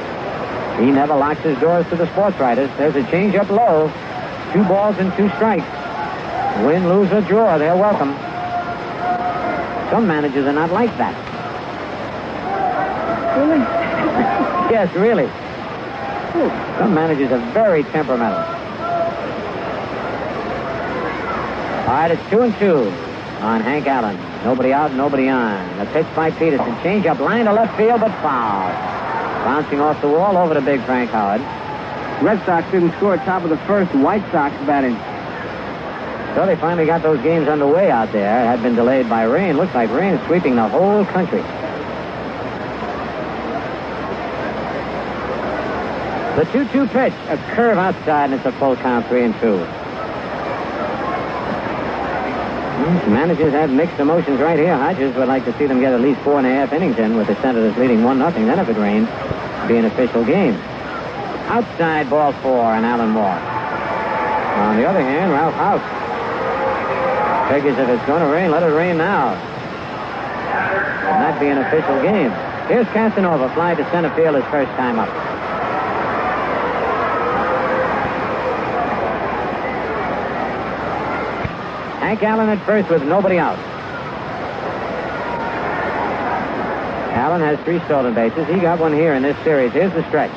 [0.80, 2.70] he never locks his doors to the sports writers.
[2.78, 3.92] There's a change up low.
[4.52, 5.66] Two balls and two strikes.
[6.64, 8.14] Win, lose, or draw, they're welcome.
[9.90, 11.14] Some managers are not like that.
[13.38, 13.60] Really?
[14.66, 15.28] Yes, really.
[16.76, 18.40] Some managers are very temperamental.
[21.86, 23.05] All right, it's two and two
[23.40, 24.16] on Hank Allen.
[24.44, 25.78] Nobody out, nobody on.
[25.78, 26.74] The pitch by Peterson.
[26.82, 28.70] Change up line to left field, but foul.
[29.44, 31.40] Bouncing off the wall over to big Frank Howard.
[32.22, 33.94] Red Sox didn't score top of the first.
[33.94, 34.96] White Sox batting.
[36.34, 38.42] So they finally got those games underway out there.
[38.42, 39.56] It had been delayed by rain.
[39.56, 41.42] Looks like rain is sweeping the whole country.
[46.36, 49.56] The 2-2 pitch, a curve outside, and it's a full count, three and two.
[52.86, 54.76] Hmm, Managers have mixed emotions right here.
[54.76, 57.16] Hodges would like to see them get at least four and a half innings in
[57.16, 58.46] with the Senators leading one nothing.
[58.46, 59.08] Then if it rains,
[59.66, 60.54] be an official game.
[61.50, 63.24] Outside ball four and Alan Moore.
[63.26, 65.82] On the other hand, Ralph Houk
[67.50, 69.34] figures if it's going to rain, let it rain now.
[71.10, 72.30] And that be an official game.
[72.68, 75.35] Here's Casanova, fly to center field his first time up.
[82.06, 83.58] Hank Allen at first with nobody out.
[87.18, 88.46] Allen has three stolen bases.
[88.46, 89.72] He got one here in this series.
[89.72, 90.30] Here's the stretch.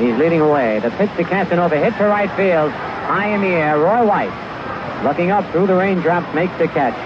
[0.00, 0.78] He's leading away.
[0.78, 2.70] The pitch to Casanova hit to right field.
[2.72, 3.78] High in the air.
[3.78, 6.96] Roy White looking up through the raindrops makes the catch.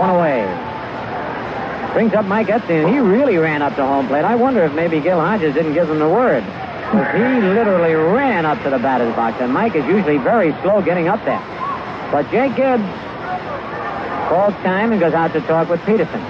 [0.00, 0.40] One away.
[1.92, 2.88] Brings up Mike Epstein.
[2.88, 4.24] He really ran up to home plate.
[4.24, 6.42] I wonder if maybe Gil Hodges didn't give him the word.
[6.42, 9.36] He literally ran up to the batter's box.
[9.42, 11.42] And Mike is usually very slow getting up there.
[12.10, 12.84] But Jake Gibbs
[14.28, 16.20] calls time and goes out to talk with Peterson.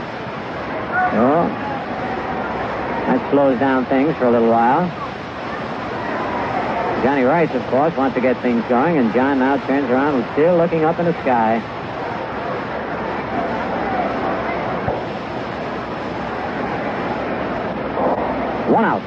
[1.17, 1.47] Oh,
[3.07, 4.89] that slows down things for a little while.
[7.05, 10.57] Johnny Rice, of course, wants to get things going, and John now turns around still
[10.57, 11.59] looking up in the sky.
[18.71, 19.03] One out.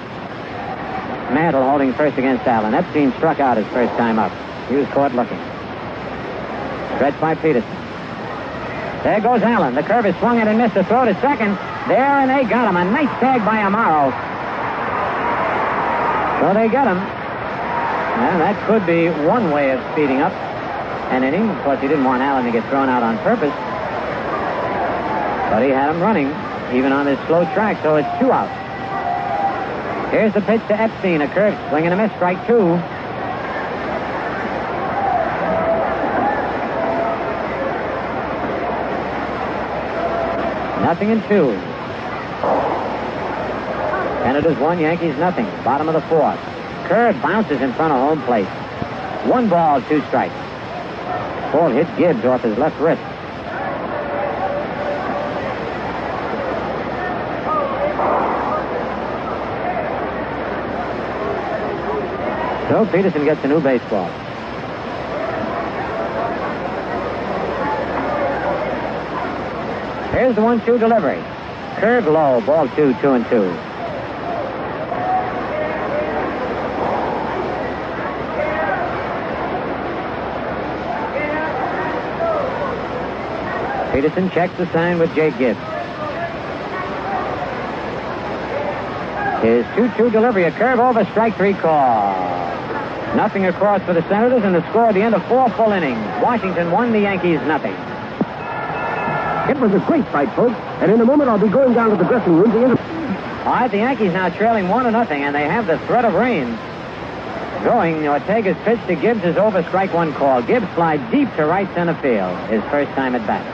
[1.33, 2.73] Mantle holding first against Allen.
[2.75, 4.31] Epstein struck out his first time up.
[4.69, 5.56] He was caught looking.
[6.97, 7.69] Stretched by Peterson.
[9.03, 9.75] There goes Allen.
[9.75, 10.73] The curve is swung in and missed.
[10.73, 11.53] The throw to second.
[11.87, 12.75] There, and they got him.
[12.75, 14.11] A nice tag by Amaro.
[16.41, 16.97] So they got him.
[16.97, 20.33] And that could be one way of speeding up
[21.13, 21.47] an inning.
[21.49, 23.53] Of course, he didn't want Allen to get thrown out on purpose.
[25.53, 26.27] But he had him running,
[26.75, 28.51] even on his slow track, so it's two outs.
[30.11, 31.21] Here's the pitch to Epstein.
[31.21, 32.11] A curve swing and a miss.
[32.15, 32.81] Strike two.
[40.87, 41.51] Nothing in two.
[44.23, 45.43] Canada's one, Yankees nothing.
[45.61, 46.39] Bottom of the fourth.
[46.85, 48.47] Curve bounces in front of home plate.
[49.29, 50.33] One ball, two strikes.
[51.51, 53.01] Ball hit Gibbs off his left wrist.
[62.69, 64.09] So Peterson gets a new baseball.
[70.17, 71.23] Here's the one-two delivery.
[71.75, 73.53] Curve low, ball two, two and two.
[83.93, 85.59] Peterson checks the sign with Jake Gibbs.
[89.43, 92.15] His 2-2 delivery, a curve over, strike three call.
[93.15, 95.99] Nothing across for the Senators, and the score at the end of four full innings.
[96.23, 97.75] Washington won, the Yankees nothing.
[99.49, 101.95] It was a great fight, folks, and in a moment I'll be going down to
[101.95, 105.33] the dressing room to inter- All right, the Yankees now trailing one to nothing, and
[105.33, 106.57] they have the threat of rain.
[107.63, 110.41] Going, Ortega's pitch to Gibbs is over, strike one call.
[110.41, 113.45] Gibbs flies deep to right center field, his first time at bat.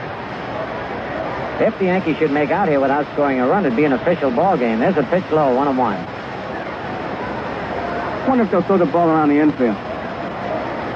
[1.62, 4.32] If the Yankees should make out here without scoring a run, it'd be an official
[4.32, 4.80] ball game.
[4.80, 6.04] There's a pitch low, one and one.
[8.28, 9.76] wonder if they'll throw the ball around the infield.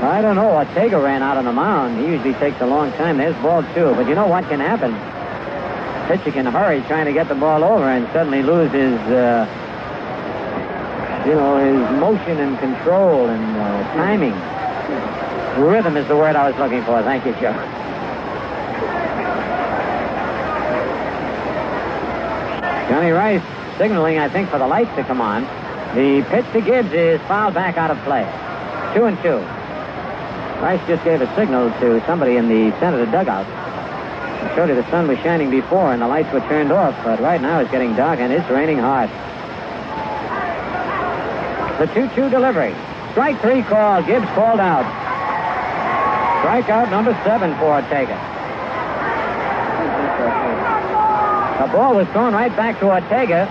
[0.01, 0.51] I don't know.
[0.53, 1.99] Ortega ran out on the mound.
[1.99, 3.19] He usually takes a long time.
[3.19, 3.95] There's ball two.
[3.95, 4.95] But you know what can happen?
[6.09, 9.45] Pitcher can hurry trying to get the ball over and suddenly lose his, uh,
[11.27, 14.35] you know, his motion and control and uh, timing.
[15.63, 17.03] Rhythm is the word I was looking for.
[17.03, 17.53] Thank you, Joe.
[22.89, 23.43] Johnny Rice
[23.77, 25.43] signaling, I think, for the lights to come on.
[25.95, 28.23] The pitch to Gibbs is fouled back out of play.
[28.95, 29.45] Two and two.
[30.61, 33.47] Rice just gave a signal to somebody in the center of the dugout.
[34.59, 37.61] You the sun was shining before and the lights were turned off, but right now
[37.61, 39.09] it's getting dark and it's raining hard.
[41.79, 42.75] The 2-2 delivery.
[43.13, 44.03] Strike three call.
[44.03, 44.85] Gibbs called out.
[46.43, 48.15] Strikeout number seven for Ortega.
[51.61, 53.47] The ball was thrown right back to Ortega.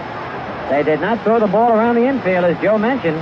[0.70, 3.22] They did not throw the ball around the infield, as Joe mentioned.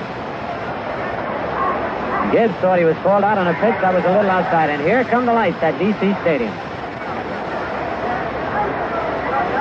[2.36, 4.84] Gibbs thought he was called out on a pitch that was a little outside, and
[4.84, 6.04] here come the lights at D.C.
[6.20, 6.52] Stadium.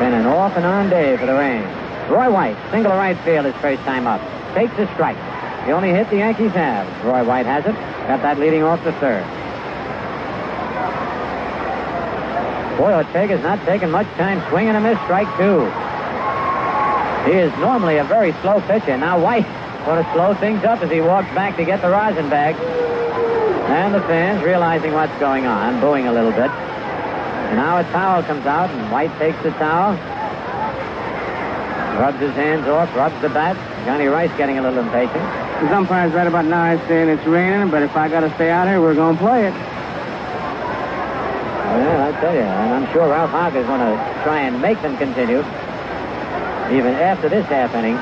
[0.02, 1.62] Been an off and on day for the rain.
[2.10, 4.18] Roy White, single right field his first time up.
[4.58, 5.14] Takes a strike.
[5.66, 6.82] The only hit the Yankees have.
[7.04, 7.78] Roy White has it.
[8.10, 9.22] Got that leading off the third.
[12.76, 14.98] Boy, Ortega's not taking much time swinging a miss.
[15.06, 15.62] Strike two.
[17.30, 18.98] He is normally a very slow pitcher.
[18.98, 19.46] Now White
[19.84, 22.56] going to slow things up as he walks back to get the rosin bag.
[22.56, 26.50] And the fans, realizing what's going on, booing a little bit.
[26.50, 29.92] And now a towel comes out, and White takes the towel,
[31.98, 33.56] rubs his hands off, rubs the bat.
[33.84, 35.14] Johnny Rice getting a little impatient.
[35.14, 36.76] The umpire's right about now.
[36.88, 39.46] Saying it's raining, but if I got to stay out here, we're going to play
[39.46, 39.54] it.
[41.74, 44.80] Well, I tell you, and I'm sure Ralph Houk is going to try and make
[44.82, 45.38] them continue,
[46.76, 47.98] even after this half inning.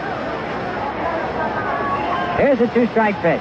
[2.43, 3.39] Here's a two-strike pitch.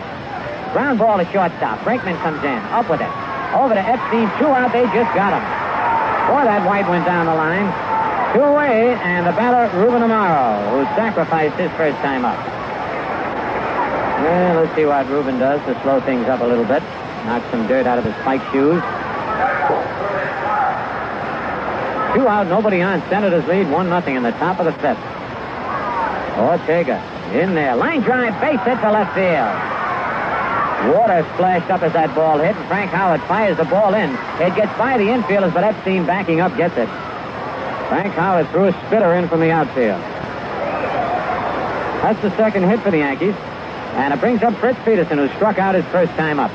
[0.78, 1.82] Ground ball to shortstop.
[1.82, 2.62] Brinkman comes in.
[2.70, 3.10] Up with it.
[3.50, 4.30] Over to Epstein.
[4.38, 4.70] Two out.
[4.70, 5.42] They just got him.
[6.30, 7.66] Boy, that White went down the line.
[8.38, 12.38] Two away, and the batter, Ruben Amaro, who sacrificed his first time up.
[14.22, 16.84] Well, let's see what Ruben does to slow things up a little bit.
[17.26, 18.80] Knock some dirt out of his spike shoes.
[22.14, 23.02] Two out, nobody on.
[23.10, 25.21] Senators lead one nothing in the top of the fifth.
[26.38, 27.02] Ortega
[27.34, 27.76] in there.
[27.76, 29.82] Line drive, base hit to left field.
[30.96, 34.10] Water splashed up as that ball hit, and Frank Howard fires the ball in.
[34.42, 36.90] It gets by the infielders, but Epstein backing up gets it.
[37.88, 40.02] Frank Howard threw a spitter in from the outfield.
[42.02, 43.36] That's the second hit for the Yankees.
[43.94, 46.50] And it brings up Fritz Peterson, who struck out his first time up.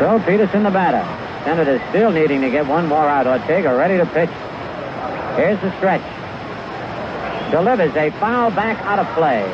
[0.00, 1.25] So Peterson the batter.
[1.46, 3.28] Senators still needing to get one more out.
[3.28, 4.30] Ortega ready to pitch.
[5.36, 6.02] Here's the stretch.
[7.52, 9.44] Delivers a foul back out of play.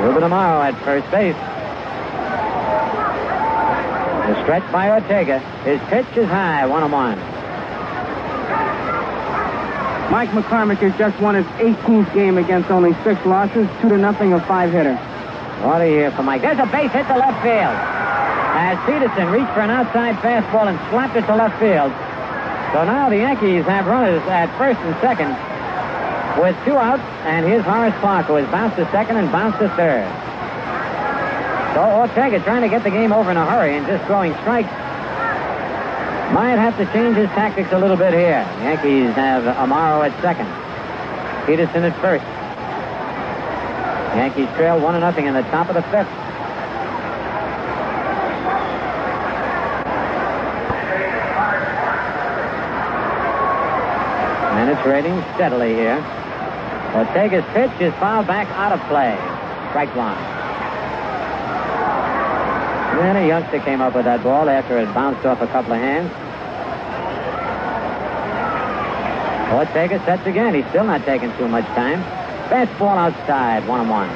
[0.00, 1.34] Ruben Amaro at first base.
[4.28, 5.40] The stretch by Ortega.
[5.64, 7.18] His pitch is high, one on one.
[10.12, 14.32] Mike McCormick has just won his 18th game against only six losses, two to nothing,
[14.32, 14.96] a five hitter.
[15.62, 16.40] What a year for Mike.
[16.40, 17.76] There's a base hit to left field.
[18.56, 21.92] As Peterson reached for an outside fastball and slapped it to left field.
[22.72, 25.36] So now the Yankees have runners at first and second
[26.40, 29.68] with two outs, and here's Horace Clarke, who has bounced to second and bounced to
[29.76, 30.08] third.
[31.74, 34.72] So Ortega trying to get the game over in a hurry and just throwing strikes.
[36.32, 38.48] Might have to change his tactics a little bit here.
[38.58, 40.48] The Yankees have Amaro at second.
[41.44, 42.24] Peterson at first.
[44.16, 46.08] Yankees trail one to nothing in the top of the fifth.
[54.58, 56.04] And it's raining steadily here.
[56.94, 59.14] Ortega's pitch is fouled back out of play.
[59.70, 60.16] Strike one.
[62.98, 65.78] Then a youngster came up with that ball after it bounced off a couple of
[65.78, 66.12] hands.
[69.54, 70.54] Ortega sets again.
[70.54, 72.19] He's still not taking too much time.
[72.50, 74.08] Fastball outside, one on one.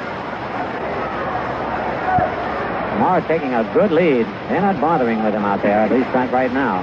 [2.95, 4.25] Amaro taking a good lead.
[4.49, 6.81] They're not bothering with him out there, at least not right now.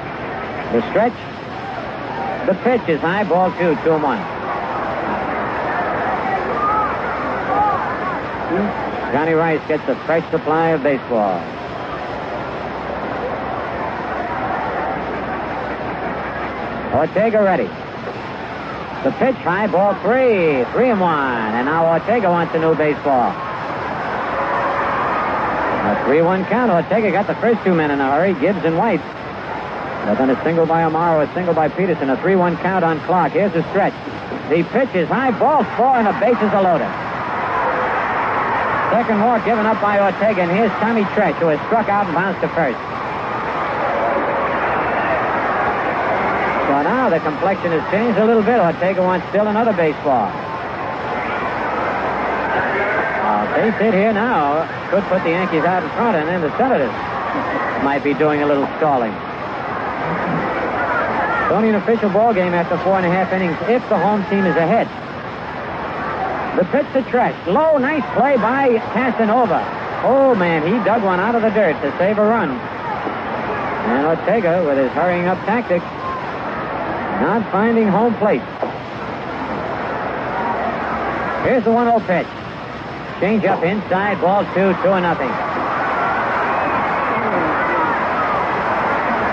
[0.72, 1.12] The stretch.
[2.46, 4.18] The pitch is high, ball two, two and one.
[9.12, 11.38] Johnny Rice gets a fresh supply of baseball.
[16.94, 17.81] Ortega ready.
[19.04, 21.54] The pitch, high ball three, three and one.
[21.58, 23.34] And now Ortega wants a new baseball.
[25.82, 26.70] A 3 1 count.
[26.70, 29.02] Ortega got the first two men in a hurry, Gibbs and White.
[30.06, 33.00] But then a single by Amaro, a single by Peterson, a 3 1 count on
[33.00, 33.32] Clarke.
[33.32, 33.92] Here's the stretch.
[34.48, 36.86] The pitch is high, ball four, and the bases are loaded.
[38.94, 42.14] Second walk given up by Ortega, and here's Tommy Tresh, who has struck out and
[42.14, 42.78] bounced to first.
[46.70, 48.58] So now the complexion has changed a little bit.
[48.58, 50.32] Ortega wants still another baseball.
[53.20, 56.48] Uh, base hit here now could put the Yankees out in front, and then the
[56.56, 56.90] Senators
[57.84, 59.12] might be doing a little stalling.
[59.12, 59.20] It's
[61.52, 64.46] only an official ball game after four and a half innings if the home team
[64.48, 64.88] is ahead.
[66.56, 67.36] The pitch to Tresh.
[67.46, 69.60] Low, nice play by Casanova.
[70.04, 72.50] Oh, man, he dug one out of the dirt to save a run.
[72.50, 75.84] And Ortega, with his hurrying up tactics,
[77.22, 78.42] not finding home plate.
[81.46, 82.26] Here's the 1-0 pitch.
[83.20, 85.30] Change up inside, ball two, two and nothing.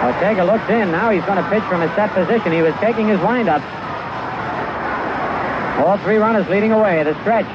[0.06, 0.92] Ortega looks in.
[0.92, 2.52] Now he's going to pitch from a set position.
[2.52, 3.62] He was taking his windup.
[5.82, 7.02] All three runners leading away.
[7.04, 7.50] The stretch.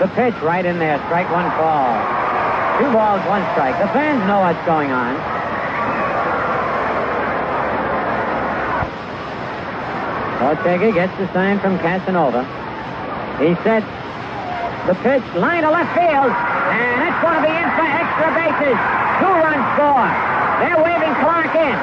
[0.00, 0.98] The pitch right in there.
[1.06, 1.86] Strike one call.
[2.82, 3.78] Two balls, one strike.
[3.78, 5.31] The fans know what's going on.
[10.42, 12.42] Ortega gets the sign from Casanova.
[13.38, 13.86] He sets
[14.90, 18.78] the pitch, line to left field, and it's going to be in for extra bases.
[19.22, 20.10] Two runs score.
[20.58, 21.78] They're waving Clarke in.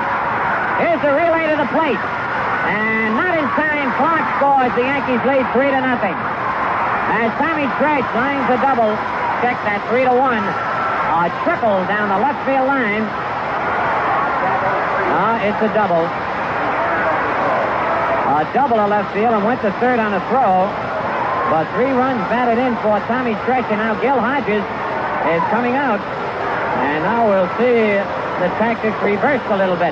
[0.83, 1.99] Here's the relay to the plate.
[1.99, 4.71] And not in time, Clarke scores.
[4.75, 6.15] The Yankees lead three to nothing.
[6.15, 8.93] As Tommy Tresh lines a double,
[9.41, 10.43] check that three to one.
[10.43, 13.03] A triple down the left field line.
[15.15, 16.28] Uh, it's a double.
[18.39, 20.63] A double to left field and went to third on a throw.
[21.51, 25.99] But three runs batted in for Tommy Tresh, and now Gil Hodges is coming out.
[25.99, 27.99] And now we'll see
[28.39, 29.91] the tactics reversed a little bit.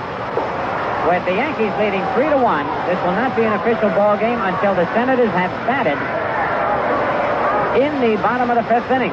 [1.12, 4.40] With the Yankees leading three to one, this will not be an official ball game
[4.40, 6.00] until the Senators have batted
[7.84, 9.12] in the bottom of the fifth inning.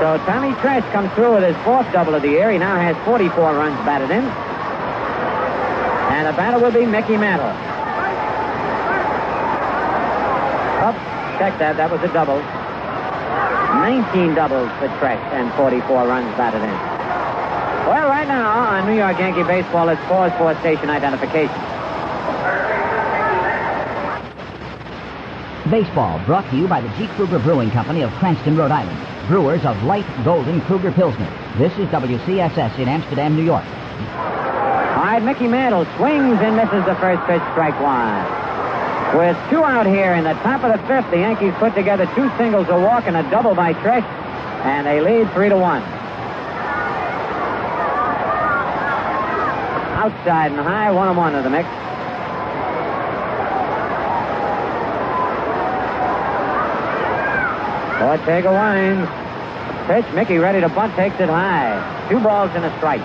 [0.00, 2.48] So Tommy Tresh comes through with his fourth double of the year.
[2.52, 4.24] He now has 44 runs batted in.
[6.26, 7.46] The batter will be Mickey Mantle.
[10.82, 10.98] Up,
[11.38, 11.76] check that.
[11.76, 12.42] That was a double.
[13.86, 16.76] 19 doubles for Tresh and 44 runs batted in.
[17.86, 21.54] Well, right now on New York Yankee Baseball, it's pause for station identification.
[25.70, 27.06] Baseball brought to you by the G.
[27.14, 28.98] Krueger Brewing Company of Cranston, Rhode Island.
[29.28, 31.30] Brewers of light golden Krueger Pilsner.
[31.56, 33.64] This is WCSS in Amsterdam, New York.
[35.16, 38.20] Right, Mickey Mantle swings and misses the first pitch, strike one.
[39.16, 42.28] With two out here in the top of the fifth, the Yankees put together two
[42.36, 45.80] singles, a walk, and a double by Tresh, and they lead three to one.
[49.96, 51.66] Outside and high, one and one of the mix.
[58.02, 59.08] Ortega winds.
[59.86, 60.14] Pitch.
[60.14, 60.94] Mickey ready to bunt.
[60.94, 62.06] Takes it high.
[62.10, 63.00] Two balls and a strike.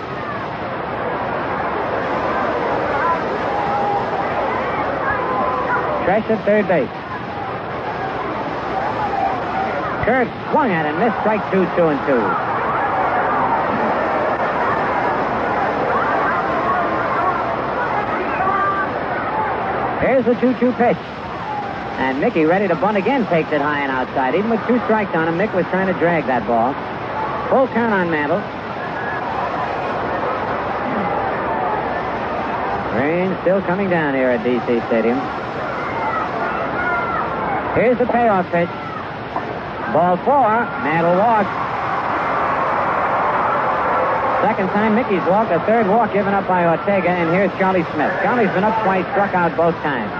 [6.12, 6.92] Tresh at third base.
[10.04, 12.20] Kurt swung at it, missed strike two, two and two.
[20.04, 20.98] Here's the 2 2 pitch.
[21.96, 24.34] And Mickey, ready to bunt again, takes it high and outside.
[24.34, 26.74] Even with two strikes on him, Mick was trying to drag that ball.
[27.48, 28.36] Full count on Mantle.
[33.00, 35.41] Rain still coming down here at DC Stadium.
[37.74, 38.68] Here's the payoff pitch.
[39.92, 40.48] Ball four.
[40.84, 41.46] Matt will walk.
[44.42, 48.12] Second time Mickey's walk, a third walk given up by Ortega, and here's Charlie Smith.
[48.22, 50.10] Charlie's been up twice, struck out both times.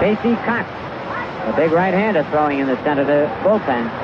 [0.00, 0.66] Casey Cox,
[1.46, 3.99] a big right-hander throwing in the center of the bullpen.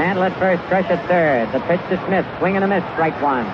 [0.00, 1.52] Mantle at first, Tresh at third.
[1.52, 3.44] The pitch to Smith, swing and a miss, strike one.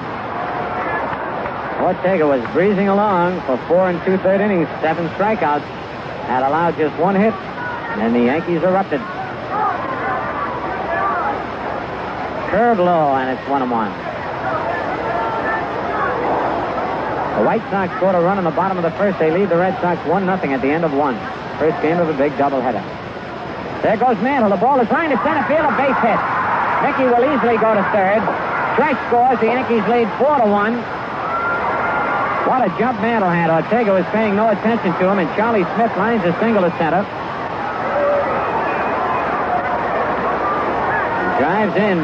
[1.83, 5.67] Ortega was breezing along for four and two-third innings, seven strikeouts,
[6.31, 7.35] had allowed just one hit,
[7.99, 9.01] and the Yankees erupted.
[12.55, 13.91] Curve low, and it's one and one.
[17.35, 19.19] The White Sox scored a run in the bottom of the first.
[19.19, 21.19] They lead the Red Sox 1 nothing at the end of one.
[21.59, 22.87] First game of a big doubleheader.
[23.83, 24.51] There goes Mantle.
[24.51, 26.36] The ball is line to center field, a base hit.
[26.83, 28.21] Mickey will easily go to third.
[28.77, 29.41] Tresh scores.
[29.41, 30.77] The Yankees lead 4 to 1.
[32.47, 33.51] What a jump Mantle had.
[33.51, 37.03] Ortega was paying no attention to him, and Charlie Smith lines a single to center.
[41.41, 41.99] Drives in.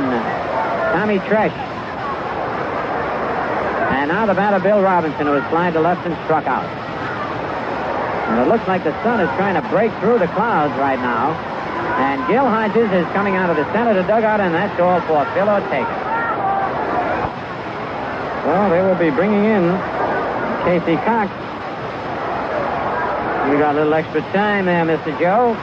[0.97, 1.53] Tommy Tresh.
[3.93, 6.65] And now the batter, Bill Robinson, who has flied to left and struck out.
[8.29, 11.52] And it looks like the sun is trying to break through the clouds right now.
[12.01, 15.01] And Gil Hodges is coming out of the center of the dugout, and that's all
[15.03, 16.13] for Phil Ortega.
[18.47, 19.71] Well, they will be bringing in
[20.65, 21.31] Casey Cox.
[23.51, 25.19] We got a little extra time there, Mr.
[25.19, 25.57] Joe.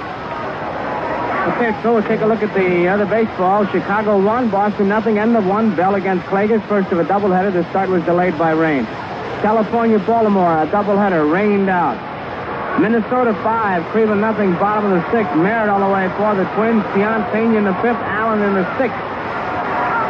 [1.50, 3.66] Okay, so we'll take a look at the other baseball.
[3.66, 5.18] Chicago one, Boston nothing.
[5.18, 5.76] End of one.
[5.76, 6.66] Bell against Klages.
[6.68, 7.52] First of a doubleheader.
[7.52, 8.86] The start was delayed by rain.
[9.42, 11.32] California, Baltimore, a doubleheader.
[11.32, 12.09] Rained out.
[12.80, 14.54] Minnesota five, Cleveland nothing.
[14.54, 15.36] Bottom of the sixth.
[15.36, 16.82] Merritt all the way for the Twins.
[16.96, 18.00] Tiant Pena in the fifth.
[18.00, 18.96] Allen in the sixth.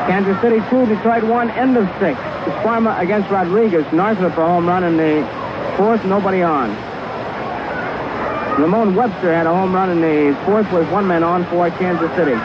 [0.05, 1.49] Kansas City two, Detroit one.
[1.51, 2.19] End of six.
[2.61, 3.91] Sparma against Rodriguez.
[3.91, 5.25] Northrup a home run in the
[5.77, 6.05] fourth.
[6.05, 6.69] Nobody on.
[8.61, 12.11] Ramon Webster had a home run in the fourth with one man on for Kansas
[12.15, 12.37] City.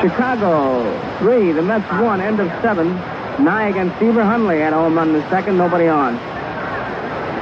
[0.00, 0.86] Chicago,
[1.18, 1.50] three.
[1.50, 2.20] The Mets one.
[2.20, 2.94] End of seven.
[3.42, 4.22] Nye against Seaver.
[4.22, 5.58] Hundley had a home run in the second.
[5.58, 6.27] Nobody on.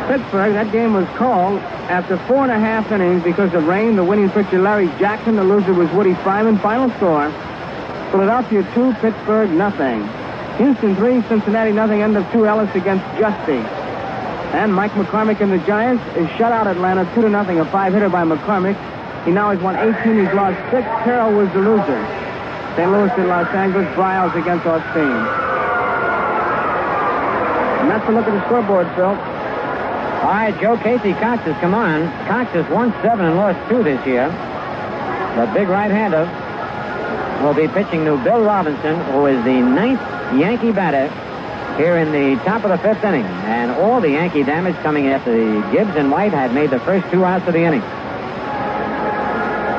[0.07, 1.59] Pittsburgh, that game was called
[1.91, 3.97] after four and a half innings because of rain.
[3.97, 5.35] The winning pitcher, Larry Jackson.
[5.35, 6.63] The loser was Woody Fryman.
[6.63, 7.29] Final score,
[8.13, 10.07] Philadelphia 2, Pittsburgh nothing.
[10.59, 12.03] Houston 3, Cincinnati nothing.
[12.03, 13.59] End of 2, Ellis against Giusti.
[14.55, 17.59] And Mike McCormick and the Giants is shut out Atlanta 2 to nothing.
[17.59, 18.79] A five-hitter by McCormick.
[19.25, 20.25] He now has won 18.
[20.25, 20.87] He's lost six.
[21.03, 21.99] Carroll was the loser.
[22.77, 22.91] St.
[22.91, 23.89] Louis and Los Angeles.
[23.97, 25.19] Briles against Osteen.
[27.83, 29.36] And that's a look at the scoreboard, Phil.
[30.17, 32.09] All right, Joe Casey Cox has come on.
[32.27, 34.29] Cox has won seven and lost two this year.
[35.37, 36.25] The big right-hander
[37.45, 40.01] will be pitching to Bill Robinson, who is the ninth
[40.41, 41.09] Yankee batter
[41.77, 43.27] here in the top of the fifth inning.
[43.45, 47.09] And all the Yankee damage coming after the Gibbs and White had made the first
[47.11, 47.83] two outs of the inning.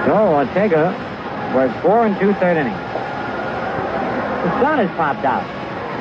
[0.05, 0.93] So Ortega
[1.55, 2.77] was four and two-third innings.
[4.45, 5.43] The sun has popped out.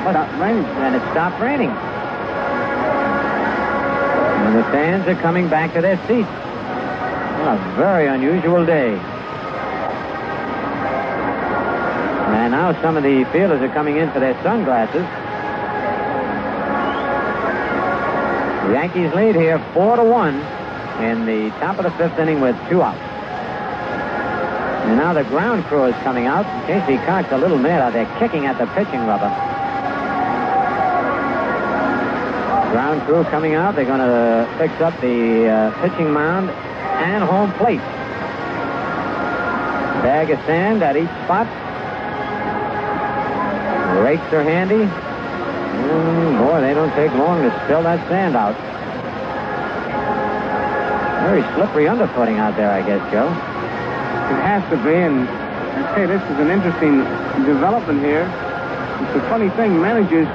[0.05, 0.63] Stop raining.
[0.63, 1.73] And it stopped raining.
[4.47, 6.29] And the fans are coming back to their seats.
[6.29, 8.93] What a very unusual day.
[12.31, 15.03] And now some of the fielders are coming in for their sunglasses.
[18.67, 20.35] The Yankees lead here four to one
[21.03, 22.97] in the top of the fifth inning with two outs.
[24.87, 26.45] And now the ground crew is coming out.
[26.67, 29.46] Casey Cox a little mad out there kicking at the pitching rubber.
[32.71, 33.75] Ground crew coming out.
[33.75, 37.79] They're going to fix up the uh, pitching mound and home plate.
[40.03, 41.47] Bag of sand at each spot.
[44.03, 44.83] Rakes are handy.
[44.83, 48.55] Mm, boy, they don't take long to spill that sand out.
[51.23, 53.27] Very slippery underfooting out there, I guess, Joe.
[53.27, 56.99] It has to be, and I say this is an interesting
[57.45, 58.23] development here.
[59.07, 59.81] It's a funny thing.
[59.81, 60.27] Managers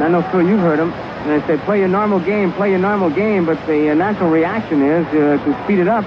[0.00, 0.90] I know, Phil, you've heard them.
[1.22, 4.28] And they say, play your normal game, play your normal game, but the uh, natural
[4.28, 6.04] reaction is uh, to speed it up.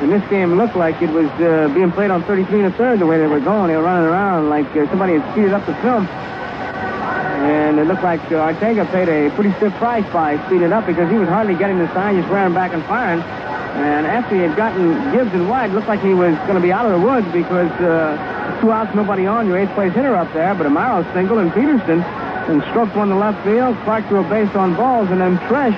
[0.00, 2.98] And this game looked like it was uh, being played on 33 and a third
[2.98, 3.68] the way they were going.
[3.68, 6.08] They were running around like uh, somebody had speeded up the film.
[6.08, 11.10] And it looked like uh, Ortega paid a pretty stiff price by speeding up because
[11.10, 13.20] he was hardly getting the sign, just wearing back and firing.
[13.20, 16.60] And after he had gotten Gibbs and White, it looked like he was going to
[16.60, 20.16] be out of the woods because uh, two outs, nobody on, your eighth place hitter
[20.16, 20.54] up there.
[20.54, 22.00] But Amaro single and Peterson
[22.48, 25.76] and stroked one to left field, Clarke to a base on balls, and then Tresh,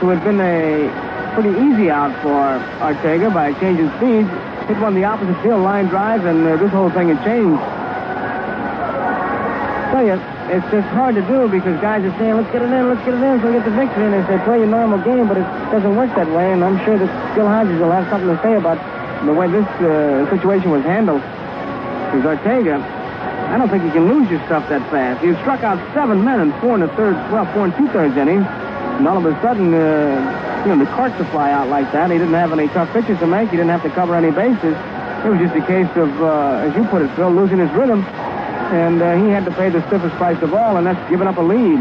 [0.00, 0.88] who had been a
[1.34, 4.28] pretty easy out for Ortega by changing speeds,
[4.66, 7.60] hit one the opposite field line drive, and uh, this whole thing had changed.
[9.92, 10.16] Tell you,
[10.52, 13.14] it's just hard to do because guys are saying, let's get it in, let's get
[13.14, 14.04] it in, so we get the victory.
[14.08, 16.52] And they say, play your normal game, but it doesn't work that way.
[16.52, 18.80] And I'm sure that Gil Hodges will have something to say about
[19.24, 21.20] the way this uh, situation was handled.
[22.08, 22.80] Because Ortega,
[23.48, 25.24] I don't think you can lose your stuff that fast.
[25.24, 28.16] He struck out seven men in four and a third, well, four and two thirds
[28.16, 28.44] innings.
[28.44, 32.10] And all of a sudden, uh, you know, the cart to fly out like that.
[32.10, 33.50] He didn't have any tough pitches to make.
[33.50, 34.76] He didn't have to cover any bases.
[35.24, 38.04] It was just a case of, uh, as you put it, Phil, losing his rhythm
[38.68, 41.38] and uh, he had to pay the stiffest price of all, and that's giving up
[41.38, 41.80] a lead.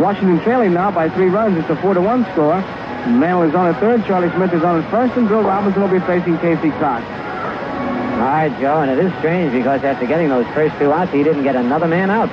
[0.00, 1.58] Washington trailing now by three runs.
[1.58, 2.56] It's a four to one score.
[3.04, 4.04] Mantle is on at third.
[4.06, 7.04] Charlie Smith is on at first, and Bill Robinson will be facing Casey Cox.
[8.24, 11.22] All right, Joe, and it is strange because after getting those first two outs, he
[11.22, 12.32] didn't get another man out.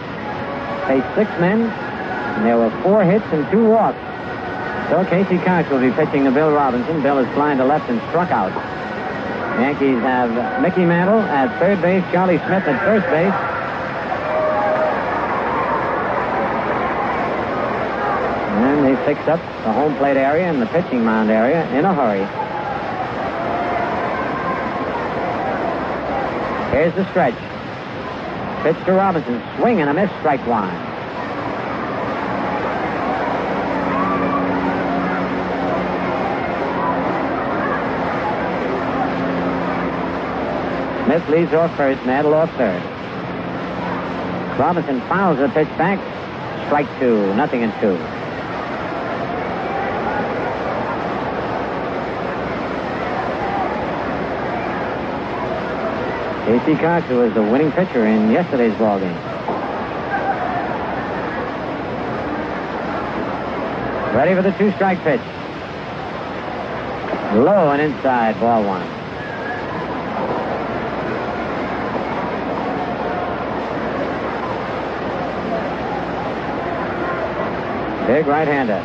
[0.88, 4.00] Faced six men, and there were four hits and two walks.
[4.88, 7.04] So Casey Cox will be pitching to Bill Robinson.
[7.04, 8.56] Bill is flying to left and struck out.
[9.60, 13.36] Yankees have Mickey Mantle at third base, Charlie Smith at first base,
[18.64, 21.94] And they fix up the home plate area and the pitching mound area in a
[21.94, 22.51] hurry.
[26.72, 27.36] Here's the stretch.
[28.64, 29.44] Pitch to Robinson.
[29.58, 30.10] Swing and a miss.
[30.20, 30.70] Strike one.
[41.06, 42.06] Smith leads off first.
[42.06, 42.82] Mantle off third.
[44.58, 46.00] Robinson fouls the pitch back.
[46.68, 47.36] Strike two.
[47.36, 47.98] Nothing in two.
[56.52, 59.16] Casey Cox, who was the winning pitcher in yesterday's ball game.
[64.14, 65.22] Ready for the two-strike pitch.
[67.38, 68.86] Low and inside, ball one.
[78.08, 78.84] Big right-hander.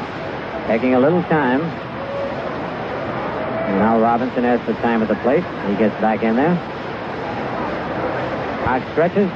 [0.68, 1.62] Taking a little time.
[1.62, 5.42] And now Robinson has the time at the plate.
[5.68, 6.75] He gets back in there.
[8.66, 9.30] Cox stretches.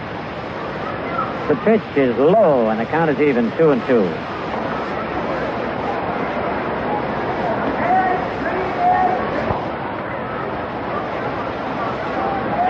[1.47, 4.03] The pitch is low, and the count is even two and two.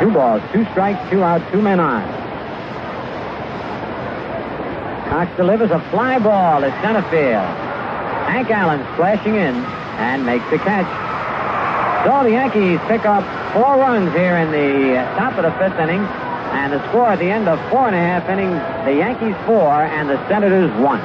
[0.05, 2.03] Two balls, two strikes, two out, two men on.
[5.09, 7.57] Cox delivers a fly ball to center field.
[8.29, 9.55] Hank Allen splashing in
[9.97, 10.85] and makes the catch.
[12.05, 13.25] So the Yankees pick up
[13.55, 16.07] four runs here in the top of the fifth inning.
[16.53, 19.71] And the score at the end of four and a half innings, the Yankees four
[19.71, 21.01] and the Senators one.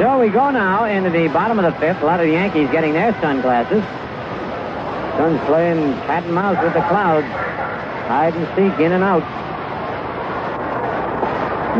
[0.00, 2.02] So we go now into the bottom of the fifth.
[2.02, 3.84] A lot of the Yankees getting their sunglasses.
[5.18, 7.26] Sun's playing cat and mouse with the clouds.
[8.06, 9.22] Hide and seek, in and out.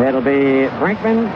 [0.06, 1.28] It'll be Brinkman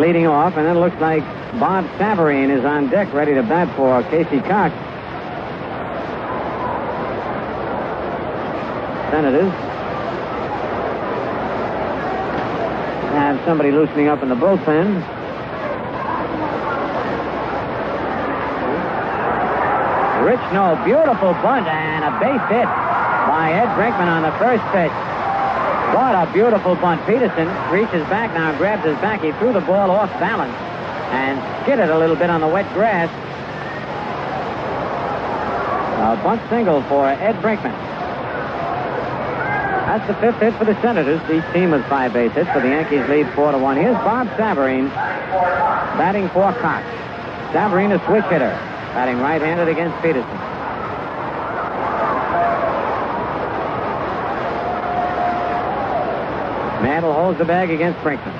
[0.00, 1.22] leading off, and it looks like
[1.58, 4.74] Bob Saverine is on deck ready to bat for Casey Cox.
[13.16, 15.00] Have somebody loosening up in the bullpen.
[20.26, 22.68] Rich No, beautiful bunt and a base hit
[23.26, 24.92] by Ed Brinkman on the first pitch.
[25.96, 27.00] What a beautiful bunt.
[27.06, 29.22] Peterson reaches back now and grabs his back.
[29.22, 30.52] He threw the ball off balance
[31.12, 33.08] and skidded a little bit on the wet grass.
[36.04, 37.85] A bunt single for Ed Brinkman.
[39.96, 41.22] That's the fifth hit for the Senators.
[41.22, 43.78] Each team has five base hits, but the Yankees lead four to one.
[43.78, 44.90] Here's Bob Saverine
[45.96, 46.84] batting for Cox.
[47.56, 48.52] Saverine, a switch hitter,
[48.92, 50.28] batting right-handed against Peterson.
[56.84, 58.36] Mantle holds the bag against Brinkman.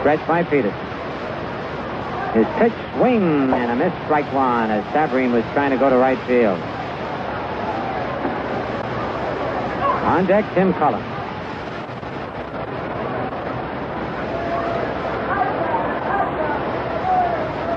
[0.00, 0.74] Stretched by Peterson.
[2.34, 5.96] His pitch swing and a missed strike one as Saverine was trying to go to
[5.96, 6.58] right field.
[10.04, 11.02] On deck, Tim Cullen.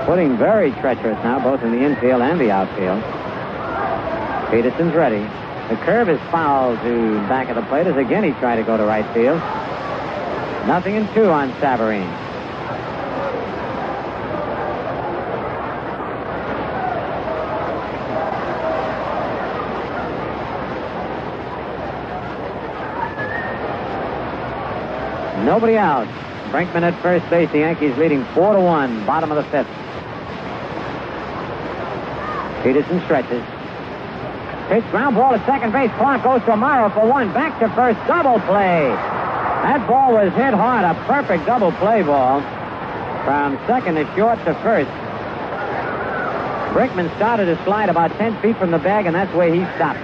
[0.04, 3.02] Putting very treacherous now, both in the infield and the outfield.
[4.50, 5.20] Peterson's ready.
[5.68, 8.76] The curve is foul to back of the plate as again he tried to go
[8.76, 9.38] to right field.
[10.66, 12.27] Nothing in two on Saverine.
[25.48, 26.06] Nobody out.
[26.52, 27.50] Brinkman at first base.
[27.50, 29.06] The Yankees leading four to one.
[29.06, 29.66] Bottom of the fifth.
[32.62, 33.42] Peterson stretches.
[34.68, 35.90] Pitch ground ball to second base.
[35.96, 37.32] Clarke goes to Amaro for one.
[37.32, 37.96] Back to first.
[38.06, 38.92] Double play.
[39.64, 40.84] That ball was hit hard.
[40.84, 42.42] A perfect double play ball.
[43.24, 44.90] From second to short to first.
[46.76, 49.98] Brinkman started to slide about 10 feet from the bag, and that's where he stopped.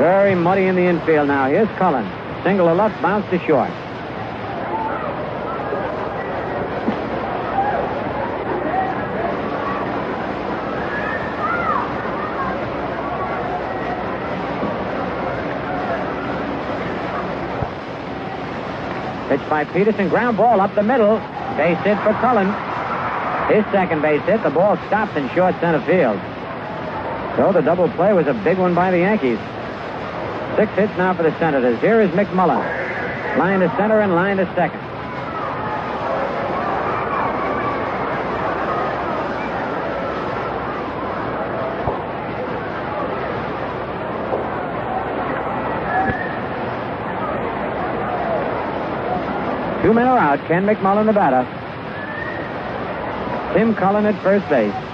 [0.00, 1.46] Very muddy in the infield now.
[1.46, 2.19] Here's Cullen.
[2.42, 3.70] Single to left, bounce to short.
[19.28, 21.18] Pitch by Peterson, ground ball up the middle.
[21.56, 22.48] Base hit for Cullen.
[23.52, 24.42] His second base hit.
[24.42, 26.18] The ball stopped in short center field.
[27.36, 29.38] So the double play was a big one by the Yankees.
[30.56, 31.80] Six hits now for the Senators.
[31.80, 32.58] Here is McMullen.
[33.38, 34.80] Line to center and line to second.
[49.82, 50.38] Two men are out.
[50.46, 51.46] Ken McMullen, the batter.
[53.54, 54.89] Tim Cullen at first base.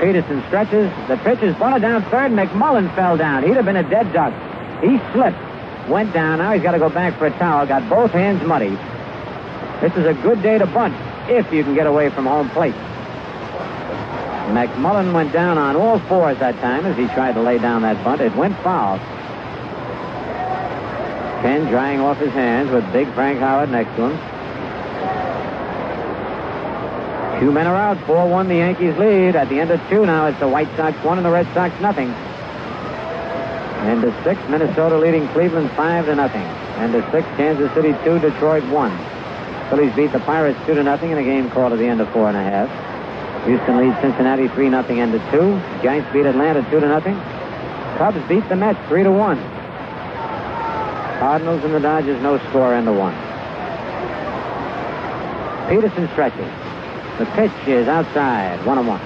[0.00, 0.90] Peterson stretches.
[1.08, 2.32] The pitch is bunted down third.
[2.32, 3.42] McMullen fell down.
[3.42, 4.32] He'd have been a dead duck.
[4.82, 5.38] He slipped.
[5.88, 6.38] Went down.
[6.38, 7.66] Now he's got to go back for a towel.
[7.66, 8.70] Got both hands muddy.
[9.80, 10.94] This is a good day to bunt
[11.28, 12.74] if you can get away from home plate.
[14.50, 18.02] McMullen went down on all fours that time as he tried to lay down that
[18.02, 18.20] bunt.
[18.20, 18.98] It went foul.
[21.42, 24.29] Ken drying off his hands with big Frank Howard next to him.
[27.40, 27.98] Two men are out.
[28.06, 29.34] 4 1 the Yankees lead.
[29.34, 31.72] At the end of two now, it's the White Sox 1 and the Red Sox
[31.80, 32.10] nothing.
[33.88, 36.42] End of six, Minnesota leading Cleveland 5 to nothing.
[36.76, 39.70] End of six, Kansas City 2, Detroit 1.
[39.70, 42.10] Phillies beat the Pirates 2 to nothing in a game called at the end of
[42.10, 42.68] four and a half.
[43.46, 45.56] Houston leads Cincinnati 3 nothing end of two.
[45.82, 47.14] Giants beat Atlanta 2 to nothing.
[47.96, 49.38] Cubs beat the Mets 3 to 1.
[51.20, 53.14] Cardinals and the Dodgers no score end of one.
[55.68, 56.69] Peterson stretches.
[57.18, 59.00] The pitch is outside, one on one.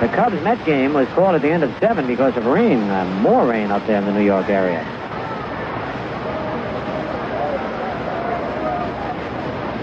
[0.00, 3.04] The Cubs Met game was called at the end of seven because of rain, uh,
[3.22, 4.84] more rain up there in the New York area.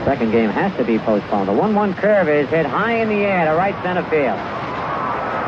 [0.05, 1.47] Second game has to be postponed.
[1.47, 4.62] The 1 1 curve is hit high in the air to right center field.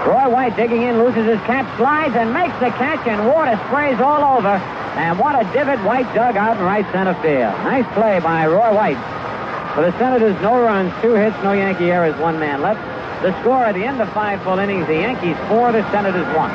[0.06, 3.99] Roy White digging in, loses his cap, slides, and makes the catch, and water sprays
[3.99, 4.61] all over.
[5.02, 7.52] And what a divot White dug out in right center field.
[7.65, 9.02] Nice play by Roy White.
[9.73, 12.80] For the Senators, no runs, two hits, no Yankee errors, one man left.
[13.23, 16.52] The score at the end of five full innings, the Yankees four, the Senators one.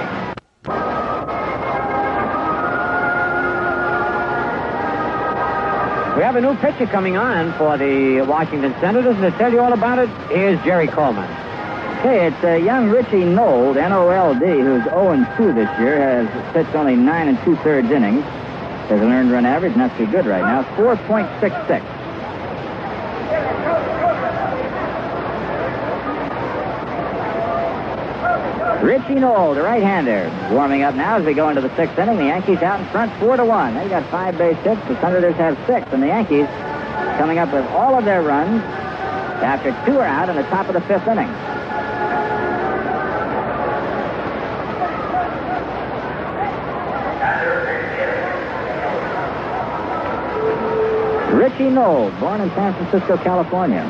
[6.16, 9.58] We have a new pitcher coming on for the Washington Senators, and to tell you
[9.58, 11.49] all about it, here's Jerry Coleman.
[12.00, 17.28] Okay, it's uh, young Richie Nold, N-O-L-D, who's 0-2 this year, has pitched only nine
[17.28, 18.24] and two-thirds innings.
[18.88, 21.84] Has an earned run average, not too good right now, 4.66.
[28.82, 32.16] Richie Nold, the right-hander, warming up now as we go into the sixth inning.
[32.16, 33.74] The Yankees out in front, four to one.
[33.74, 34.80] They got five base hits.
[34.88, 36.46] The Senators have six, and the Yankees
[37.18, 38.62] coming up with all of their runs
[39.44, 41.28] after two are out in the top of the fifth inning.
[51.40, 53.80] Richie Nold, born in San Francisco, California.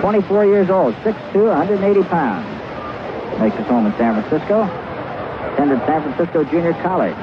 [0.00, 3.38] 24 years old, 6'2", 180 pounds.
[3.38, 4.64] Makes his home in San Francisco.
[5.52, 7.14] Attended San Francisco Junior College.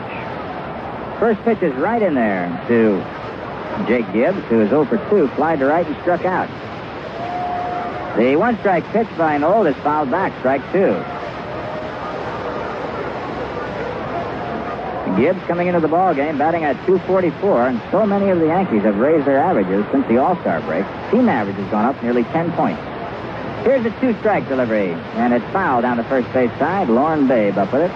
[1.20, 3.04] First pitch is right in there to
[3.90, 6.48] Jake Gibbs, who is 0 for 2, fly to right and struck out.
[8.18, 10.94] The one strike pitch by Nold is fouled back, strike two.
[15.18, 18.84] Gibbs coming into the ball game batting at 244, and so many of the Yankees
[18.84, 20.86] have raised their averages since the All-Star break.
[21.12, 22.82] Team average has gone up nearly 10 points.
[23.64, 26.90] Here's a two-strike delivery, and it's foul down the first base side.
[26.90, 27.92] Loren Babe up with it.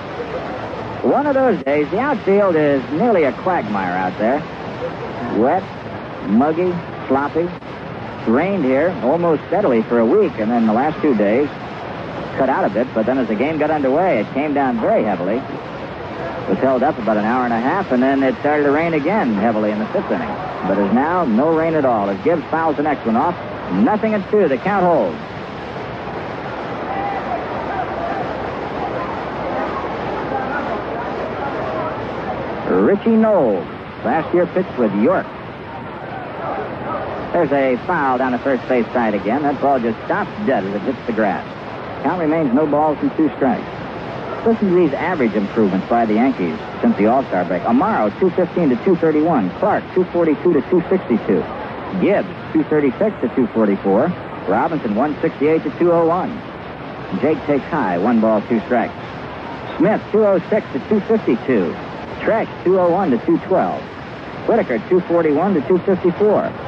[1.06, 4.40] One of those days, the outfield is nearly a quagmire out there.
[5.40, 5.64] Wet,
[6.30, 6.74] muggy,
[7.08, 7.48] sloppy.
[8.30, 11.48] Rained here almost steadily for a week, and then the last two days
[12.38, 15.04] cut out a bit, but then as the game got underway, it came down very
[15.04, 15.42] heavily.
[16.47, 18.93] Was held up about an hour and a half, and then it started to rain
[18.93, 20.30] again heavily in the fifth inning.
[20.67, 22.07] But as now, no rain at all.
[22.07, 23.35] As Gibbs fouls the next one off,
[23.84, 24.47] nothing at two.
[24.47, 25.17] The count holds.
[32.76, 33.65] Richie Nold,
[34.03, 35.26] last year pitched with York.
[37.34, 39.41] There's a foul down the first base side again.
[39.43, 41.43] That ball just stops dead as it hits the grass.
[42.03, 43.74] Count remains no balls and two strikes.
[44.45, 47.63] Listen to these average improvements by the Yankees since the All-Star break.
[47.63, 49.49] Amaro, 215 to 231.
[49.57, 51.41] Clarke, 242 to 262.
[51.99, 54.13] Gibbs, 236 to 244.
[54.47, 56.30] Robinson, 168 to 201.
[57.22, 58.93] Jake takes high, one ball, two strikes.
[59.77, 61.73] Smith, 206 to 252.
[62.22, 63.81] Tresh, 201 to 212.
[64.47, 66.65] Whitaker, 241 to 254.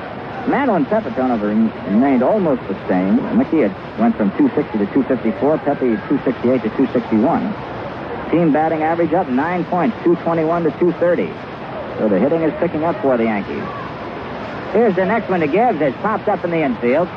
[0.47, 3.15] And Pepitone have remained almost the same.
[3.37, 5.57] Mickey had went from 260 to 254.
[5.59, 8.31] Pepe, 268 to 261.
[8.31, 11.27] Team batting average up nine points, 221 to 230.
[11.99, 13.63] So the hitting is picking up for the Yankees.
[14.71, 15.81] Here's the next one to Gibbs.
[15.81, 17.07] It's popped up in the infield.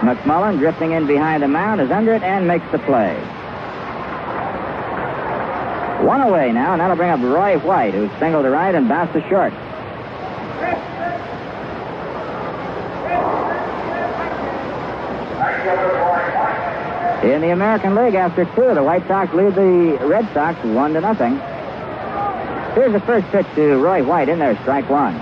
[0.00, 3.14] McMullen drifting in behind the mound is under it and makes the play.
[6.04, 9.14] One away now, and that'll bring up Roy White, who's singled to right and bounced
[9.14, 9.52] to short.
[17.22, 21.00] In the American League, after two, the White Sox lead the Red Sox one to
[21.00, 21.36] nothing.
[22.74, 25.14] Here's the first pitch to Roy White in there, strike one.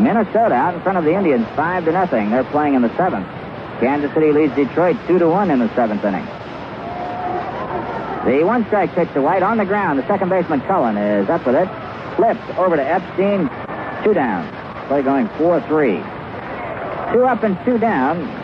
[0.00, 2.30] Minnesota out in front of the Indians, five to nothing.
[2.30, 3.26] They're playing in the seventh.
[3.80, 6.24] Kansas City leads Detroit two to one in the seventh inning.
[8.24, 9.98] The one strike pitch to White on the ground.
[9.98, 11.68] The second baseman Cullen is up with it.
[12.16, 13.50] Flips over to Epstein.
[14.04, 14.46] Two down.
[14.86, 15.92] Play going 4 3.
[17.12, 18.39] Two up and two down.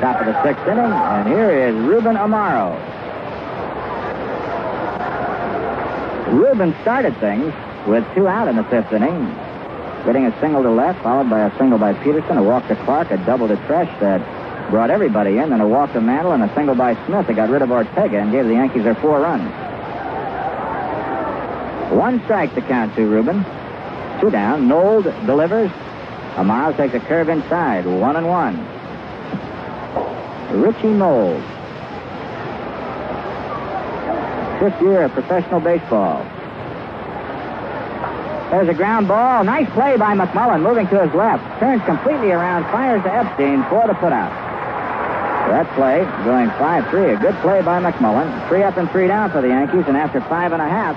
[0.00, 0.90] Top of the sixth inning.
[0.90, 2.74] And here is Ruben Amaro.
[6.32, 7.52] Ruben started things
[7.86, 9.26] with two out in the fifth inning.
[10.04, 13.10] Getting a single to left, followed by a single by Peterson, a walk to Clarke,
[13.10, 14.20] a double to Tresh that
[14.70, 17.50] brought everybody in, then a walk to Mantle, and a single by Smith that got
[17.50, 19.50] rid of Ortega and gave the Yankees their four runs.
[21.92, 23.44] One strike to count to Ruben.
[24.20, 24.66] Two down.
[24.66, 25.70] Nold delivers.
[26.34, 27.86] Amaro takes a curve inside.
[27.86, 28.73] One and one.
[30.54, 31.42] Richie Nold.
[34.60, 36.24] Fifth year of professional baseball.
[38.50, 39.42] There's a ground ball.
[39.42, 41.42] Nice play by McMullen, moving to his left.
[41.58, 44.30] Turns completely around, fires to Epstein for the putout.
[45.50, 47.18] That play going 5-3.
[47.18, 48.48] A good play by McMullen.
[48.48, 50.96] Three up and three down for the Yankees, and after five and a half,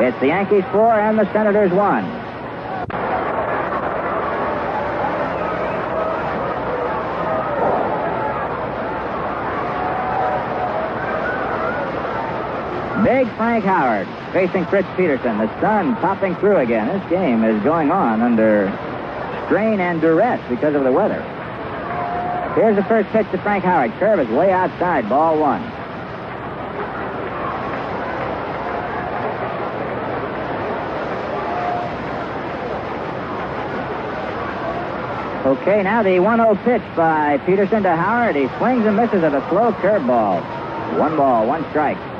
[0.00, 2.21] it's the Yankees four and the Senators one.
[13.02, 15.38] Big Frank Howard facing Fritz Peterson.
[15.38, 16.86] The sun popping through again.
[16.86, 18.70] This game is going on under
[19.46, 21.20] strain and duress because of the weather.
[22.54, 23.92] Here's the first pitch to Frank Howard.
[23.98, 25.08] Curve is way outside.
[25.08, 25.62] Ball one.
[35.44, 38.36] Okay, now the 1-0 pitch by Peterson to Howard.
[38.36, 40.98] He swings and misses at a slow curveball.
[40.98, 42.11] One ball, one strike.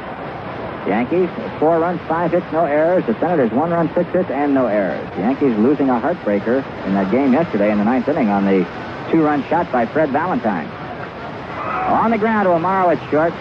[0.87, 1.29] Yankees,
[1.59, 3.05] four runs, five hits, no errors.
[3.07, 5.09] The Senators, one run, six hits, and no errors.
[5.15, 8.67] The Yankees losing a heartbreaker in that game yesterday in the ninth inning on the
[9.11, 10.67] two-run shot by Fred Valentine.
[10.67, 13.33] On the ground to Amaro at short.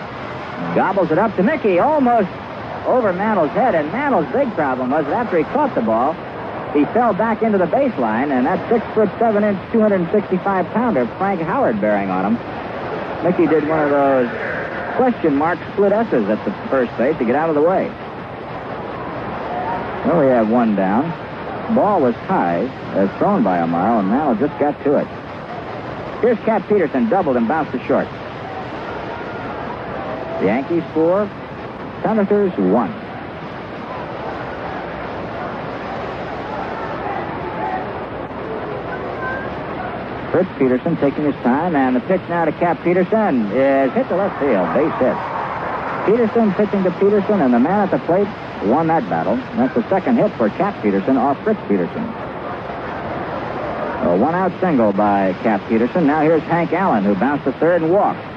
[0.75, 2.29] Gobbles it up to Mickey, almost
[2.85, 3.73] over Mantle's head.
[3.73, 6.13] And Mantle's big problem was that after he caught the ball,
[6.73, 11.41] he fell back into the baseline, and that six foot seven inch, 265 pounder, Frank
[11.41, 13.23] Howard bearing on him.
[13.23, 14.50] Mickey did one of those
[15.01, 17.87] question mark split S's at the first base to get out of the way.
[20.05, 21.09] Well, we have one down.
[21.73, 25.07] Ball was high, as thrown by Amaro, and Mantle just got to it.
[26.21, 28.05] Here's Cap Peterson, doubled and bounced to short.
[30.39, 31.27] The Yankees four,
[32.03, 32.91] Senators one.
[40.31, 44.15] Fritz Peterson taking his time, and the pitch now to Cap Peterson is hit to
[44.15, 45.17] left field, base hit.
[46.05, 48.27] Peterson pitching to Peterson, and the man at the plate
[48.63, 49.35] won that battle.
[49.57, 52.03] That's the second hit for Cap Peterson off Fritz Peterson.
[54.01, 56.07] A one out single by Cap Peterson.
[56.07, 58.30] Now here's Hank Allen, who bounced to third and walked.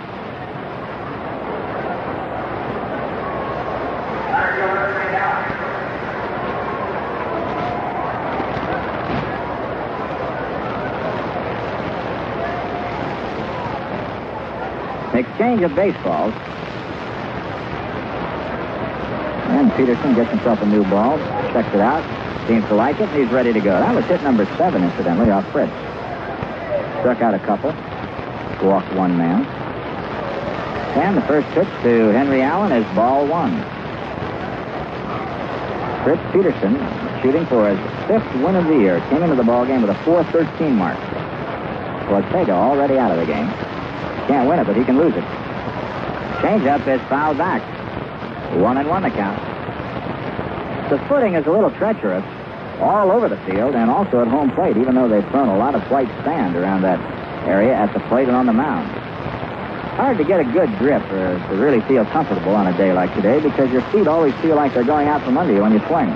[15.34, 16.32] Exchange of baseballs.
[19.50, 21.18] And Peterson gets himself a new ball,
[21.52, 22.04] checks it out,
[22.46, 23.72] seems to like it, and he's ready to go.
[23.72, 25.72] That was hit number seven, incidentally, off Fritz.
[27.00, 27.70] Struck out a couple,
[28.64, 29.44] walked one man.
[31.02, 33.58] And the first pitch to Henry Allen is ball one.
[36.04, 36.78] Fritz Peterson,
[37.22, 40.00] shooting for his fifth win of the year, came into the ball game with a
[40.04, 40.96] 4-13 mark.
[42.08, 43.63] Ortega already out of the game.
[44.26, 45.24] Can't win it, but he can lose it.
[46.40, 47.62] Changeup is fouled back.
[48.56, 49.40] One and one the count.
[50.90, 52.24] The footing is a little treacherous
[52.80, 55.74] all over the field and also at home plate, even though they've thrown a lot
[55.74, 57.00] of white sand around that
[57.46, 58.88] area at the plate and on the mound.
[59.96, 63.14] Hard to get a good grip or to really feel comfortable on a day like
[63.14, 65.80] today because your feet always feel like they're going out from under you when you
[65.86, 66.10] swing.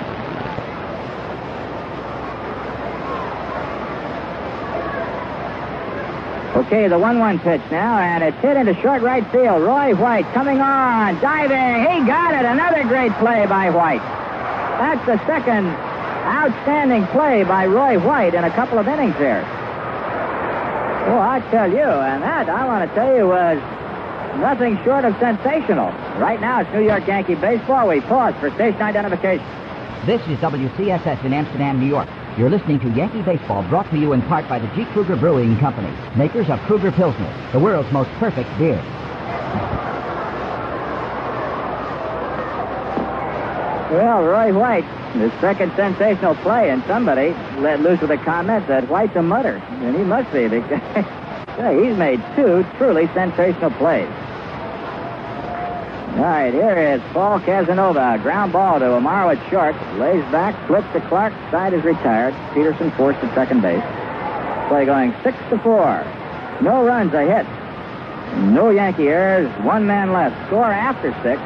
[6.59, 9.63] Okay, the 1 1 pitch now, and it's hit into short right field.
[9.63, 11.87] Roy White coming on, diving.
[11.87, 12.45] He got it.
[12.45, 14.03] Another great play by White.
[14.03, 15.69] That's the second
[16.27, 19.43] outstanding play by Roy White in a couple of innings there.
[21.07, 23.59] Well, oh, I tell you, and that, I want to tell you, was
[24.41, 25.93] nothing short of sensational.
[26.19, 27.87] Right now, it's New York Yankee baseball.
[27.87, 29.47] We pause for station identification.
[30.07, 32.09] This is WCSS in Amsterdam, New York.
[32.39, 34.85] You're listening to Yankee Baseball, brought to you in part by the G.
[34.93, 38.81] Krueger Brewing Company, makers of Krueger Pilsner, the world's most perfect beer.
[43.91, 44.85] Well, Roy White,
[45.15, 49.57] the second sensational play, and somebody let loose with a comment that White's a mutter,
[49.57, 54.09] and he must be because yeah, he's made two truly sensational plays.
[56.19, 58.19] All right, here is Paul Casanova.
[58.21, 59.77] Ground ball to Amaro at short.
[60.01, 61.33] Lays back, flips to Clarke.
[61.53, 62.35] Side is retired.
[62.55, 63.85] Peterson forced to second base.
[64.67, 66.05] Play going six to four.
[66.61, 67.47] No runs, a hit.
[68.51, 69.49] No Yankee errors.
[69.65, 70.35] One man left.
[70.49, 71.41] Score after six.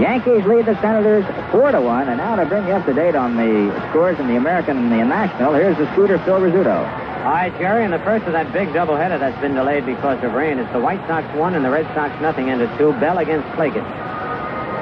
[0.00, 2.08] Yankees lead the Senators four to one.
[2.08, 4.92] And now to bring you up to date on the scores in the American and
[4.92, 7.07] the National, here's the scooter Phil Rizzuto.
[7.18, 10.32] All right, Jerry, and the first of that big doubleheader that's been delayed because of
[10.32, 10.58] rain.
[10.58, 12.92] It's the White Sox one and the Red Sox nothing ended two.
[13.00, 13.84] Bell against Klages.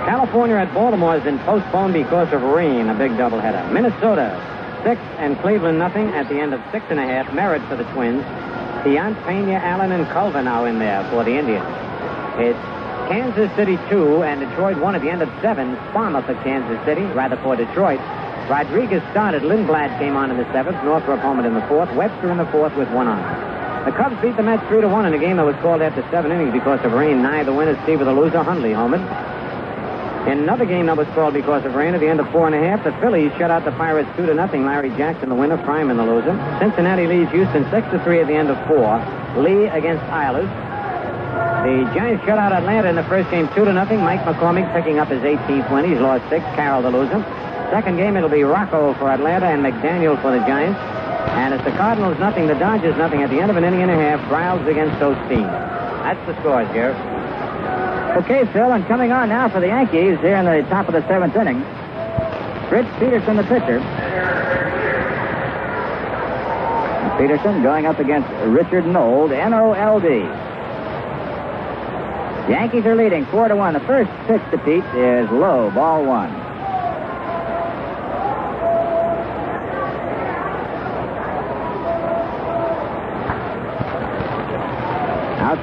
[0.06, 3.72] California at Baltimore has been postponed because of rain, a big doubleheader.
[3.72, 4.30] Minnesota
[4.84, 7.32] six and Cleveland nothing at the end of six and a half.
[7.34, 8.22] Merritt for the Twins.
[8.84, 11.66] Tiant, Pena, Allen, and Culver now in there for the Indians.
[12.38, 12.60] It's
[13.08, 15.74] Kansas City two and Detroit one at the end of seven.
[15.90, 17.98] Sparmouth at Kansas City, rather for Detroit.
[18.48, 19.43] Rodriguez started.
[19.43, 20.82] Lindblad came on in the seventh.
[20.85, 21.93] Northrup homered in the fourth.
[21.94, 23.18] Webster in the fourth with one on.
[23.85, 26.02] The Cubs beat the Mets three to one in a game that was called after
[26.10, 27.23] seven innings because of rain.
[27.23, 28.43] Nye the winner, Seaver the loser.
[28.43, 29.02] Hundley homered.
[30.27, 32.55] In another game that was called because of rain at the end of four and
[32.55, 34.66] a half, the Phillies shut out the Pirates two to nothing.
[34.66, 36.35] Larry Jackson the winner, Fryman the loser.
[36.59, 38.98] Cincinnati leads Houston six to three at the end of four.
[39.39, 40.51] Lee against Islas.
[41.62, 44.01] The Giants shut out Atlanta in the first game two to nothing.
[44.01, 45.89] Mike McCormick picking up his 18th win.
[45.89, 46.44] He's lost six.
[46.59, 47.23] Carroll the loser.
[47.70, 50.78] Second game, it'll be Rocco for Atlanta and McDaniel for the Giants.
[50.78, 53.22] And it's the Cardinals nothing, the Dodgers nothing.
[53.22, 55.47] At the end of an inning and a half, Briles against Osteen.
[56.06, 56.94] That's the score, Jerry.
[58.22, 61.06] Okay, Phil, and coming on now for the Yankees here in the top of the
[61.09, 61.60] seventh inning.
[62.70, 63.82] Fritz Peterson, the pitcher.
[67.18, 70.09] Peterson going up against Richard Nold, N-O-L-D.
[72.51, 73.74] Yankees are leading four to one.
[73.74, 76.45] The first pitch to Pete is low, ball one.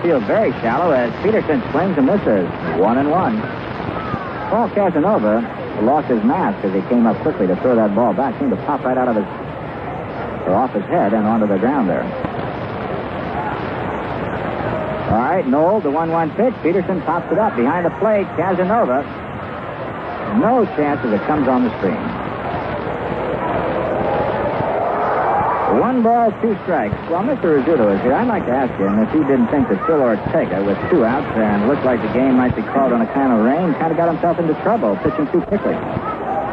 [0.03, 2.43] Outfield very shallow as Peterson swings and misses.
[2.77, 3.39] One and one.
[4.49, 5.39] Paul Casanova
[5.81, 8.37] lost his mask as he came up quickly to throw that ball back.
[8.37, 9.23] Seemed to pop right out of his
[10.43, 12.03] or off his head and onto the ground there.
[15.07, 16.53] All right, Nold, the 1-1 pitch.
[16.61, 18.27] Peterson pops it up behind the plate.
[18.35, 19.07] Casanova.
[20.37, 22.12] No chance as it comes on the screen.
[25.79, 26.93] One ball, two strikes.
[27.09, 27.57] Well, Mr.
[27.57, 28.13] Rizzuto is here.
[28.13, 31.25] I'd like to ask him if he didn't think that Phil Ortega, with two outs
[31.33, 34.05] and looked like the game might be called on account of rain, kind of got
[34.07, 35.73] himself into trouble pitching too quickly.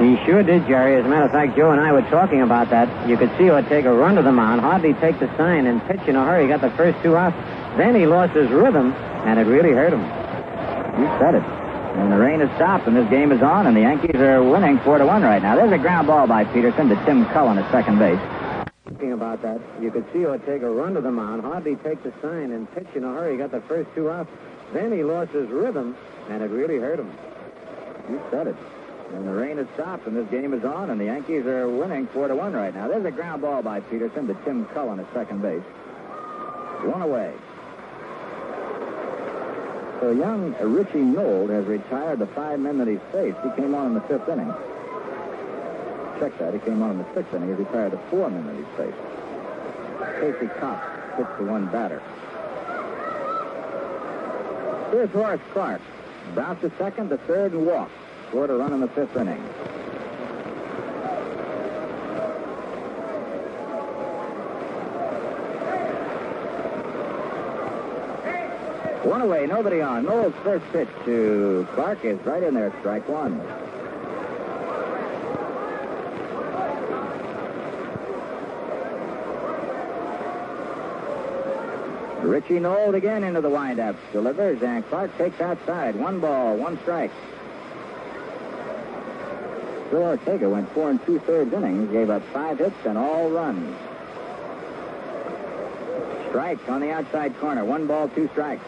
[0.01, 0.97] He sure did, Jerry.
[0.97, 2.89] As a matter of fact, Joe and I were talking about that.
[3.07, 6.17] You could see Ortega run to the mound, hardly take the sign, and pitch in
[6.17, 6.45] a hurry.
[6.45, 7.37] He got the first two outs.
[7.77, 8.93] Then he lost his rhythm,
[9.29, 10.01] and it really hurt him.
[10.97, 11.45] You said it.
[12.01, 14.79] And the rain has stopped, and this game is on, and the Yankees are winning
[14.81, 15.57] 4 to 1 right now.
[15.57, 18.19] There's a ground ball by Peterson to Tim Cullen at second base.
[18.85, 22.51] Thinking about that, you could see Ortega run to the mound, hardly take the sign,
[22.51, 23.33] and pitch in a hurry.
[23.33, 24.31] He got the first two outs.
[24.73, 25.97] Then he lost his rhythm,
[26.29, 27.13] and it really hurt him.
[28.09, 28.57] You said it.
[29.15, 32.07] And the rain has stopped, and this game is on, and the Yankees are winning
[32.09, 32.89] 4 to 1 right now.
[32.89, 35.63] There's a ground ball by Peterson to Tim Cullen at second base.
[36.83, 37.35] One away.
[40.01, 43.37] So young Richie Nold has retired the five men that he's faced.
[43.45, 44.53] He came on in the fifth inning.
[46.21, 46.53] Check that.
[46.53, 47.49] He came on in the sixth inning.
[47.49, 48.99] He retired the four men that he's faced.
[50.21, 50.87] Casey Cox
[51.17, 52.03] pitched to one batter.
[54.91, 55.81] Here's Horace Clarke.
[56.35, 57.93] Bounced to second, to third, and walked.
[58.29, 59.41] Scored a run in the fifth inning.
[69.09, 70.05] One away, nobody on.
[70.05, 73.41] Nold's first pitch to Clarke is right in there, strike one.
[82.31, 83.97] Richie Nold again into the windup.
[84.13, 85.97] Delivers, and Clarke takes outside.
[85.97, 87.11] One ball, one strike.
[89.91, 93.77] Phil Ortega went four and two-thirds innings, gave up five hits and all runs.
[96.29, 97.65] Strike on the outside corner.
[97.65, 98.65] One ball, two strikes.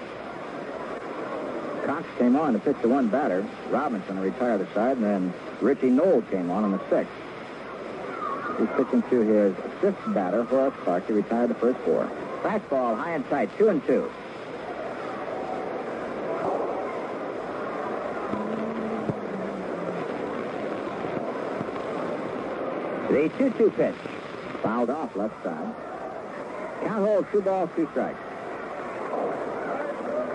[1.86, 3.46] Cox came on to pitch the one batter.
[3.70, 7.12] Robinson retired the side, and then Richie Nold came on on the sixth.
[8.58, 11.06] He's pitching to his fifth batter, Horace Clarke.
[11.06, 12.10] He retired the first four.
[12.42, 14.10] Fastball high and tight, two and two.
[23.08, 23.94] The 2-2 pitch.
[24.62, 25.74] Fouled off left side.
[26.82, 28.18] Count holds two balls, two strikes.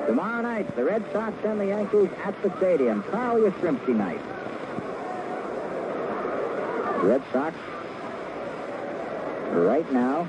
[0.05, 3.03] Tomorrow night, the Red Sox and the Yankees at the stadium.
[3.03, 4.21] Carl Yastrzemski night.
[7.03, 7.55] Red Sox
[9.51, 10.27] right now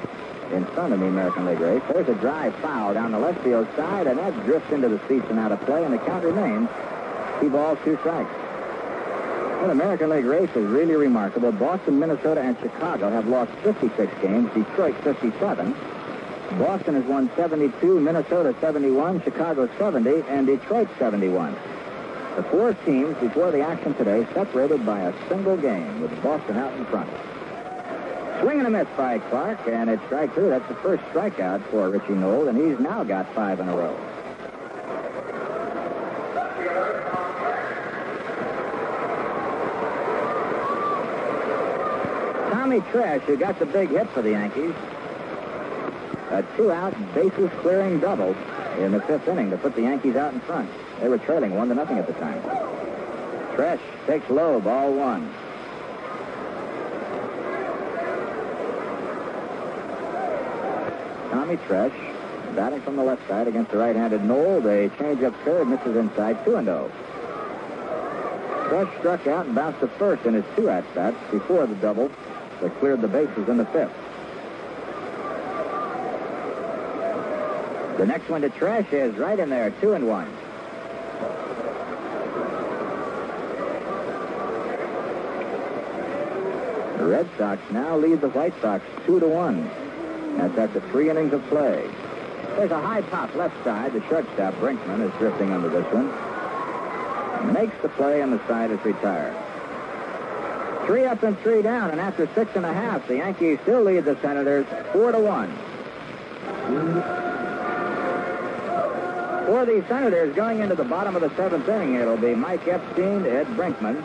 [0.52, 1.82] in front of the American League race.
[1.92, 5.26] There's a drive foul down the left field side, and that drifts into the seats
[5.30, 6.68] and out of play, and the count remains
[7.40, 8.30] two balls, two strikes.
[9.60, 11.50] Well, American League race is really remarkable.
[11.50, 14.52] Boston, Minnesota, and Chicago have lost 56 games.
[14.54, 15.74] Detroit 57.
[16.58, 21.54] Boston has won 72, Minnesota 71, Chicago 70, and Detroit 71.
[22.36, 26.72] The four teams before the action today separated by a single game with Boston out
[26.74, 27.10] in front.
[28.40, 30.48] Swing and a miss by Clarke, and it's strike two.
[30.48, 33.96] That's the first strikeout for Richie Nold, and he's now got five in a row.
[42.50, 44.74] Tommy Tresh, who got the big hit for the Yankees,
[46.30, 48.36] a two-out bases clearing double
[48.78, 50.70] in the fifth inning to put the Yankees out in front.
[51.00, 52.40] They were trailing one to nothing at the time.
[53.56, 55.32] Tresh takes low, ball one.
[61.48, 64.64] Tommy Tresh batting from the left side against the right-handed Nold.
[64.64, 66.92] They change up third, misses inside, 2 and 0.
[68.64, 72.10] Tresh struck out and bounced to first in his two at-bats before the double
[72.60, 73.90] that cleared the bases in the fifth.
[77.96, 80.28] The next one to Tresh is right in there, 2 and 1.
[86.98, 89.87] The Red Sox now lead the White Sox 2 to 1.
[90.38, 91.90] That's after three innings of play.
[92.56, 93.92] There's a high pop left side.
[93.92, 96.08] The shortstop, Brinkman, is drifting under this one.
[97.52, 99.36] Makes the play, and the side is retired.
[100.86, 104.04] Three up and three down, and after six and a half, the Yankees still lead
[104.04, 105.50] the Senators four to one.
[109.46, 113.26] For the Senators, going into the bottom of the seventh inning, it'll be Mike Epstein,
[113.26, 114.02] Ed Brinkman,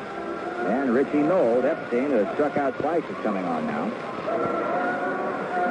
[0.67, 1.65] and Richie Nold.
[1.65, 4.92] Epstein, who struck out twice, is coming on now.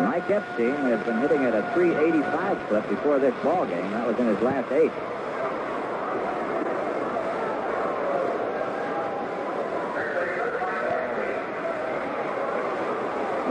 [0.00, 3.90] Mike Epstein has been hitting at a 385 clip before this ball game.
[3.90, 4.92] That was in his last eight.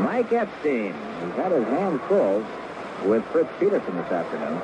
[0.04, 2.46] Mike Epstein, he's had his hands full
[3.06, 4.62] with Fritz Peterson this afternoon.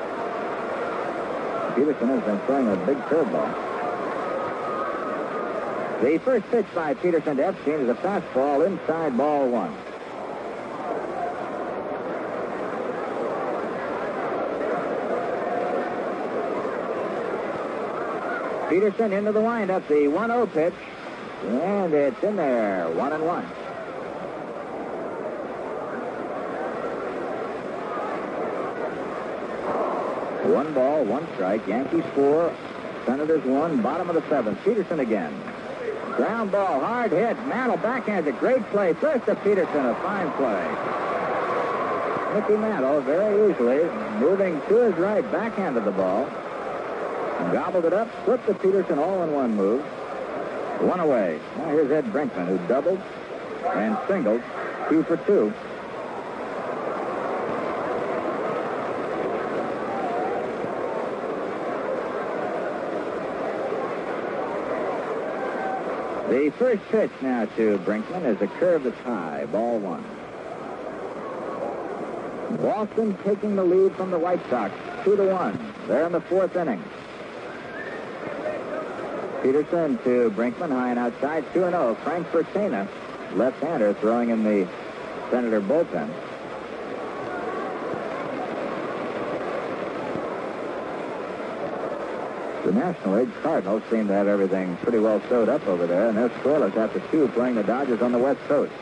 [1.76, 3.54] Peterson has been throwing a big curveball.
[6.02, 9.76] The first pitch by Peterson to Epstein is a fastball inside ball one.
[18.70, 20.74] Peterson into the windup, the 1-0 pitch,
[21.46, 23.46] and it's in there, one and one.
[30.54, 31.66] One ball, one strike.
[31.68, 32.54] Yankees four,
[33.06, 34.62] Senators one, bottom of the seventh.
[34.66, 35.34] Peterson again.
[36.16, 37.38] Ground ball, hard hit.
[37.48, 38.94] Mantle backhands a great play.
[38.94, 40.66] First to Peterson, a fine play.
[42.34, 43.84] Mickey Mantle very easily
[44.20, 46.30] moving to his right, backhanded the ball.
[47.52, 49.82] Gobbled it up, flipped to Peterson all in one move.
[50.82, 51.40] One away.
[51.58, 53.02] Now here's Ed Brinkman, who doubled
[53.74, 54.42] and singled,
[54.90, 55.54] two for two.
[66.30, 70.04] The first pitch now to Brinkman is a curve that's high, ball one.
[72.62, 74.74] Boston taking the lead from the White Sox,
[75.04, 75.58] two to one.
[75.88, 76.84] They're in the fourth inning.
[79.42, 81.98] Peterson to Brinkman, high and outside, 2 0.
[82.04, 82.88] Frank Bertaina,
[83.36, 84.68] left-hander, throwing in the
[85.30, 86.10] Senator bullpen.
[92.66, 96.18] The National League Cardinals seem to have everything pretty well sewed up over there, and
[96.18, 98.74] they're scoreless after two playing the Dodgers on the West Coast.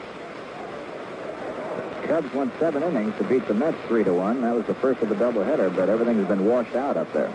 [2.08, 4.42] Cubs won seven innings to beat the Mets 3 to 1.
[4.42, 7.32] That was the first of the doubleheader, but everything has been washed out up there.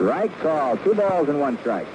[0.00, 0.76] Right call.
[0.78, 1.86] Two balls and one strike.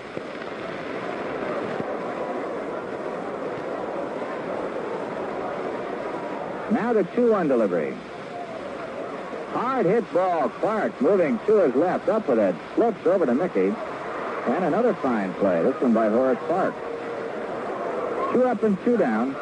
[6.72, 7.96] Now the 2-1 delivery.
[9.52, 10.50] Hard hit ball.
[10.50, 12.10] Clarke moving to his left.
[12.10, 12.56] Up with it.
[12.76, 13.74] Slips over to Mickey.
[14.48, 15.64] And another fine play.
[15.64, 16.76] This one by Horace Clarke.
[18.34, 19.34] Two up and two down.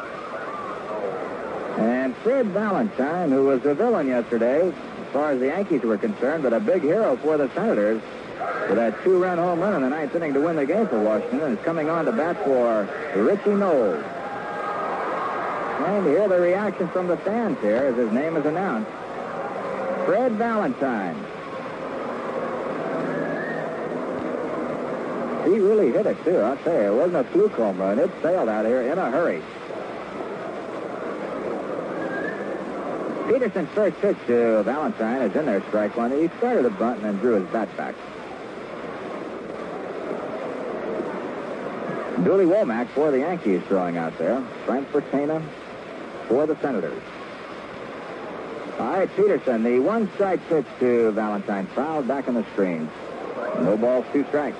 [1.78, 6.44] And Fred Valentine, who was a villain yesterday, as far as the Yankees were concerned,
[6.44, 8.02] but a big hero for the Senators,
[8.68, 11.52] with that two-run home run in the ninth inning to win the game for Washington,
[11.52, 14.04] is coming on to bat for Richie Knowles.
[15.86, 18.90] And hear the reaction from the fans here as his name is announced.
[20.06, 21.16] Fred Valentine.
[25.44, 26.38] He really hit it, too.
[26.38, 27.98] I'll tell you, it wasn't a fluke home run.
[27.98, 29.42] It sailed out here in a hurry.
[33.28, 36.12] Peterson's first pitch to Valentine is in there, strike one.
[36.12, 37.94] He started a bunt and then drew his bat back.
[42.24, 44.42] Dooley Womack for the Yankees throwing out there.
[44.64, 45.42] Frank Bertaina
[46.28, 47.02] for the Senators.
[48.78, 51.66] All right, Peterson, the one strike pitch to Valentine.
[51.68, 52.88] Fouled back on the screen.
[53.60, 54.56] No balls, two strikes.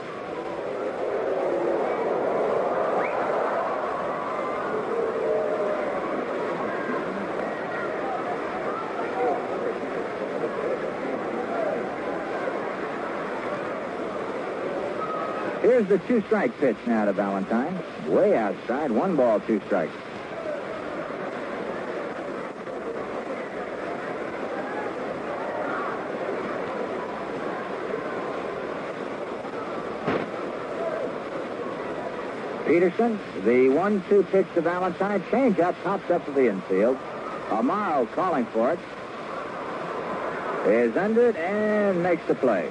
[15.73, 17.82] Here's the two strike pitch now to Valentine.
[18.07, 19.94] Way outside, one ball, two strikes.
[32.66, 35.24] Peterson, the one-two pitch to Valentine.
[35.31, 36.99] Change up, pops up to the infield.
[37.49, 38.78] Amaro calling for it.
[40.66, 42.70] Is under it and makes the play.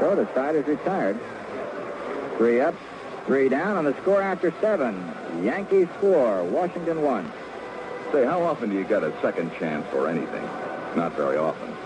[0.00, 1.18] So the side is retired.
[2.38, 2.74] Three up,
[3.26, 4.96] three down on the score after seven.
[5.42, 7.30] Yankees four, Washington one.
[8.10, 10.42] Say, how often do you get a second chance for anything?
[10.96, 11.76] Not very often.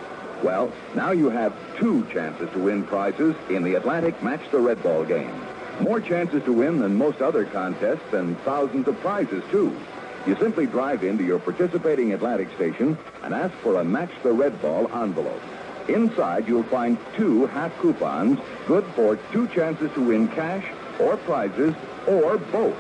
[0.42, 4.82] Well, now you have two chances to win prizes in the Atlantic Match the Red
[4.82, 5.34] Ball game.
[5.80, 9.76] More chances to win than most other contests and thousands of prizes, too.
[10.26, 14.60] You simply drive into your participating Atlantic station and ask for a Match the Red
[14.62, 15.42] Ball envelope.
[15.88, 20.64] Inside, you'll find two half coupons, good for two chances to win cash
[20.98, 21.74] or prizes
[22.06, 22.76] or both.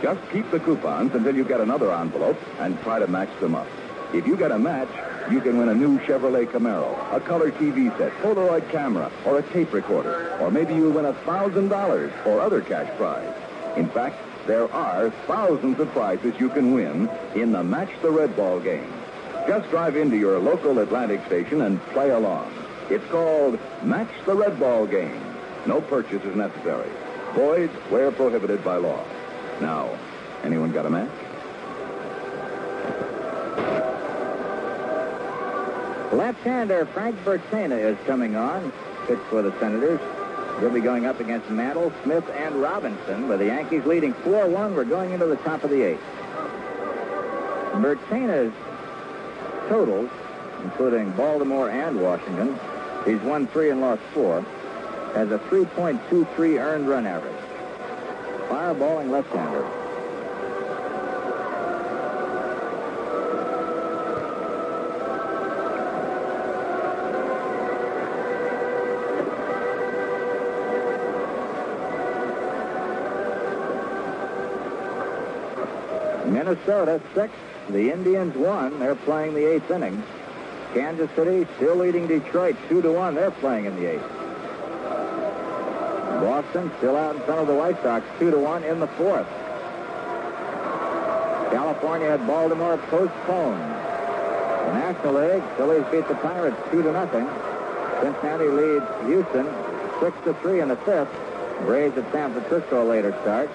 [0.00, 3.66] Just keep the coupons until you get another envelope and try to match them up.
[4.14, 4.88] If you get a match,
[5.30, 9.42] you can win a new Chevrolet Camaro, a color TV set, Polaroid camera, or a
[9.42, 10.38] tape recorder.
[10.40, 13.34] Or maybe you'll win a $1,000 or other cash prize.
[13.76, 14.16] In fact,
[14.46, 18.90] there are thousands of prizes you can win in the Match the Red Ball game.
[19.48, 22.52] Just drive into your local Atlantic station and play along.
[22.90, 25.18] It's called Match the Red Ball game.
[25.66, 26.90] No purchase is necessary.
[27.32, 29.02] Void where prohibited by law.
[29.62, 29.98] Now,
[30.44, 31.10] anyone got a match?
[36.12, 38.70] Left-hander Frank Bertaina is coming on.
[39.06, 39.98] Pitch for the Senators.
[40.60, 43.28] He'll be going up against Mantle, Smith, and Robinson.
[43.28, 46.04] With the Yankees leading 4-1, we're going into the top of the eighth.
[47.72, 48.52] Bertaina's
[49.68, 50.10] totals,
[50.64, 52.58] including Baltimore and Washington,
[53.04, 54.40] he's won three and lost four,
[55.14, 57.34] has a 3.23 earned run average.
[58.48, 59.66] Fireballing left-hander.
[76.30, 77.32] Minnesota six.
[77.70, 78.78] The Indians won.
[78.78, 80.02] They're playing the eighth inning.
[80.72, 83.14] Kansas City still leading Detroit two to one.
[83.14, 84.08] They're playing in the eighth.
[86.20, 89.26] Boston still out in front of the White Sox two to one in the fourth.
[91.50, 93.60] California had Baltimore postponed.
[93.60, 97.28] The National League, Phillies beat the Pirates two to nothing.
[98.02, 99.46] Cincinnati leads Houston
[100.00, 101.08] six to three in the fifth.
[101.66, 103.50] Braves at San Francisco later start.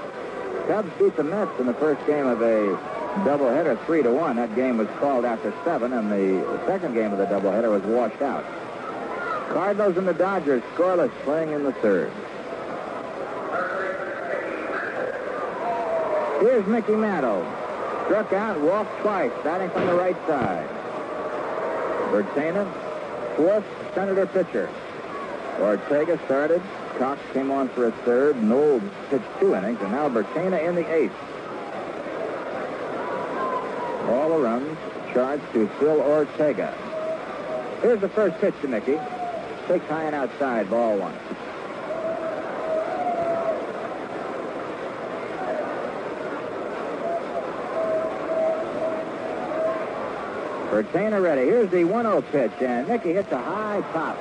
[0.68, 2.78] Cubs beat the Mets in the first game of a
[3.22, 4.36] doubleheader, three to one.
[4.36, 8.22] That game was called after seven, and the second game of the doubleheader was washed
[8.22, 8.44] out.
[9.50, 12.12] Cardinals and the Dodgers scoreless, playing in the third.
[16.42, 17.46] Here's Mickey Mantle.
[18.06, 20.68] Struck out, walked twice, batting from the right side.
[22.12, 22.70] Bertaina,
[23.36, 23.64] fourth
[23.94, 24.70] Senator pitcher.
[25.60, 26.62] Ortega started.
[26.98, 28.42] Cox came on for a third.
[28.42, 31.14] Nold pitched two innings, and now Bertaina in the eighth.
[34.14, 34.78] All the runs
[35.12, 36.72] charged to Phil Ortega.
[37.82, 39.00] Here's the first pitch to Mickey.
[39.68, 41.14] Takes high and outside, ball one.
[50.70, 51.46] Bertaina ready.
[51.46, 54.18] Here's the 1-0 pitch, and Mickey hits a high pop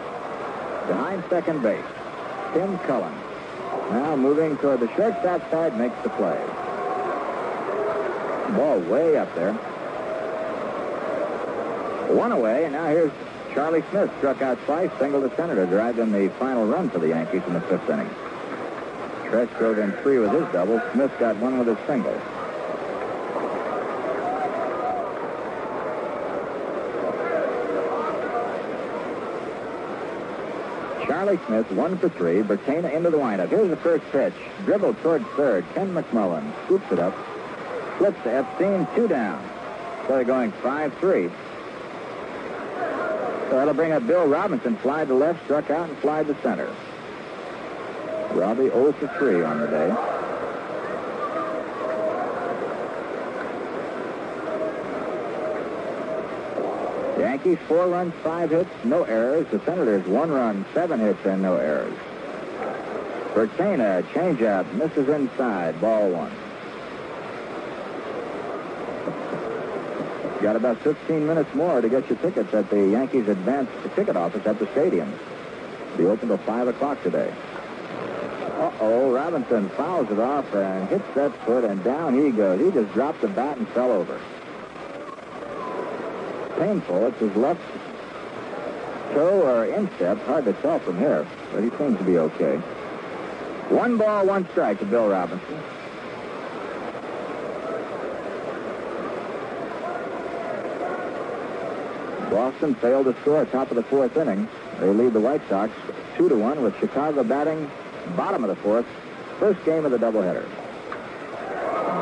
[0.89, 1.85] behind second base.
[2.55, 3.15] Tim Cullen.
[3.91, 6.41] Now moving toward the shortstop side, makes the play.
[8.57, 9.59] Ball way up there.
[12.13, 13.11] One away, and now here's
[13.55, 14.11] Charlie Smith.
[14.19, 17.55] Struck out twice, single to Senator, drive in the final run for the Yankees in
[17.55, 18.09] the fifth inning.
[19.25, 20.81] Tresh drove in three with his double.
[20.93, 22.13] Smith got one with his single.
[31.07, 32.43] Charlie Smith, one for three.
[32.43, 33.49] Bertaina into the windup.
[33.49, 34.35] Here's the first pitch.
[34.67, 35.65] Dribble towards third.
[35.75, 37.17] Ken McMullen scoops it up.
[37.97, 39.43] Flips to Epstein, two down.
[40.07, 41.33] So they're going 5-3.
[43.53, 44.77] So that'll bring up Bill Robinson.
[44.77, 46.75] Fly to left, struck out, and fly to center.
[48.31, 49.89] Robbie 0 for 3 on the day.
[57.21, 59.47] Yankees, four runs, five hits, no errors.
[59.51, 61.93] The Senators, one run, seven hits, and no errors.
[63.35, 66.33] Bertaina, changeup, misses inside, ball one.
[70.43, 74.45] Got about 15 minutes more to get your tickets at the Yankees Advance Ticket Office
[74.45, 75.13] at the stadium.
[75.97, 77.33] Be open till 5 o'clock today.
[78.59, 82.61] Uh-oh, Robinson fouls it off and hits that foot, and down he goes.
[82.61, 84.21] He just dropped the bat and fell over
[86.63, 87.07] painful.
[87.07, 87.61] It's his left
[89.13, 90.19] toe or instep.
[90.25, 92.57] Hard to tell from here, but he seems to be okay.
[93.69, 95.72] One ball, one strike to Bill Robinson.
[102.33, 104.49] Boston failed to score top of the fourth inning.
[104.81, 105.73] They lead the White Sox
[106.17, 107.71] two to one with Chicago batting
[108.17, 108.87] bottom of the fourth.
[109.39, 110.47] First game of the doubleheader.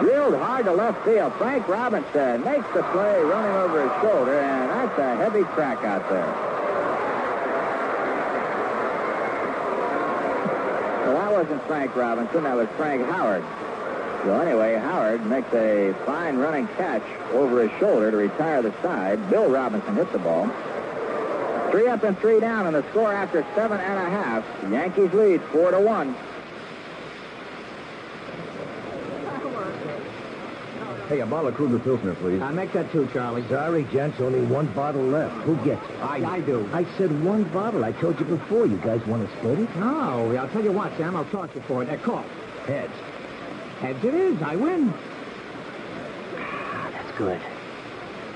[0.01, 1.35] Drilled hard to left field.
[1.35, 6.09] Frank Robinson makes the play running over his shoulder, and that's a heavy crack out
[6.09, 6.27] there.
[11.07, 12.45] Well, that wasn't Frank Robinson.
[12.45, 13.45] That was Frank Howard.
[14.25, 17.03] So anyway, Howard makes a fine running catch
[17.33, 19.31] over his shoulder to retire the side.
[19.31, 20.51] Bill Robinson hits the ball.
[21.71, 24.45] Three up and three down, and the score after seven and a half.
[24.71, 26.15] Yankees lead four to one.
[31.09, 32.41] Hey, a bottle of Krueger Pilsner, please.
[32.41, 33.45] I'll make that two, Charlie.
[33.49, 34.21] Sorry, gents.
[34.21, 35.35] Only one bottle left.
[35.43, 35.97] Who gets it?
[36.01, 36.69] I, I do.
[36.73, 37.85] I said one bottle.
[37.85, 38.67] I told you before.
[38.67, 39.77] You guys want to split it?
[39.77, 41.17] No, I'll tell you what, Sam.
[41.17, 41.87] I'll toss you for it.
[41.87, 42.25] That call.
[42.67, 42.93] Heads.
[43.81, 44.43] Heads it is.
[44.43, 44.93] I win.
[46.37, 47.41] That's good.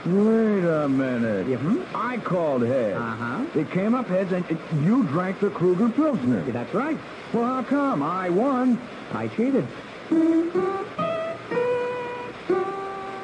[0.07, 1.47] Wait a minute.
[1.49, 1.83] Yeah, hmm?
[1.95, 2.97] I called heads.
[2.97, 3.45] Uh-huh.
[3.55, 6.43] It came up heads, and it, you drank the Krueger Pilsner.
[6.47, 6.99] Yeah, that's right.
[7.33, 8.03] Well, how come?
[8.03, 8.79] I won.
[9.12, 9.66] I cheated.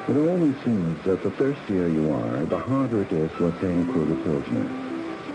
[0.09, 4.17] It always seems that the thirstier you are, the harder it is to obtain Krueger
[4.25, 4.69] Pilsner.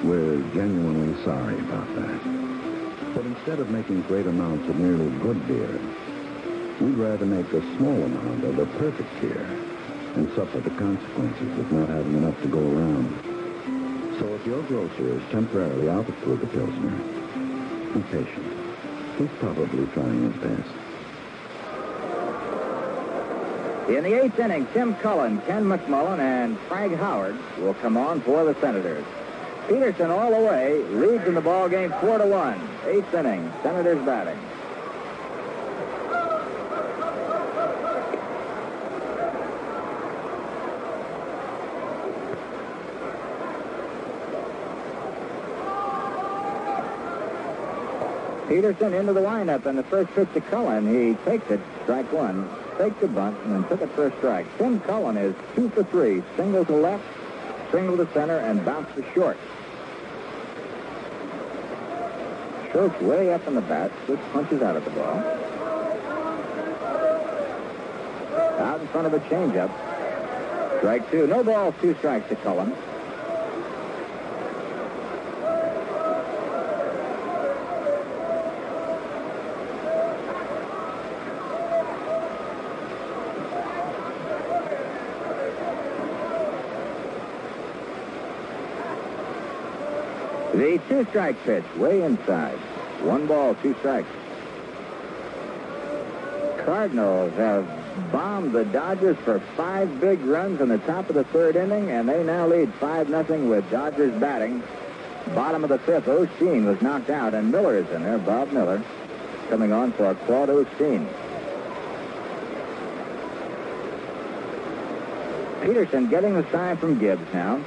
[0.04, 3.16] We're genuinely sorry about that.
[3.16, 5.80] But instead of making great amounts of merely good beer,
[6.80, 9.46] we'd rather make a small amount of the perfect beer
[10.16, 13.20] and suffer the consequences of not having enough to go around.
[14.20, 16.98] So if your grocer is temporarily out of Krueger Pilsner,
[17.94, 18.54] be patient.
[19.18, 20.70] He's probably trying his best.
[23.90, 28.44] In the eighth inning, Tim Cullen, Ken McMullen, and Frank Howard will come on for
[28.44, 29.06] the Senators.
[29.68, 32.60] Peterson all the way leads in the ball game four to one.
[32.88, 34.40] Eighth inning, Senators batting.
[48.56, 50.88] Peterson into the windup, and the first pitch to Cullen.
[50.88, 54.46] He takes it, strike one, faked the bunt, and then took it a strike.
[54.58, 57.04] Tim Cullen is two for three, single to left,
[57.70, 59.38] single to center, and bounce to short.
[62.72, 65.18] Schultz way up in the bat, just punches out of the ball.
[68.58, 69.70] Out in front of a changeup.
[70.78, 71.28] Strike two.
[71.28, 72.74] No balls, two strikes to Cullen.
[90.56, 92.58] The two-strike pitch, way inside.
[93.02, 94.08] One ball, two strikes.
[96.64, 97.68] Cardinals have
[98.10, 102.08] bombed the Dodgers for five big runs in the top of the third inning, and
[102.08, 104.64] they now lead 5 nothing with Dodgers batting.
[105.34, 108.82] Bottom of the fifth, Osteen was knocked out, and Miller is in there, Bob Miller,
[109.50, 111.06] coming on for Claude Osteen.
[115.64, 117.62] Peterson getting the sign from Gibbs now.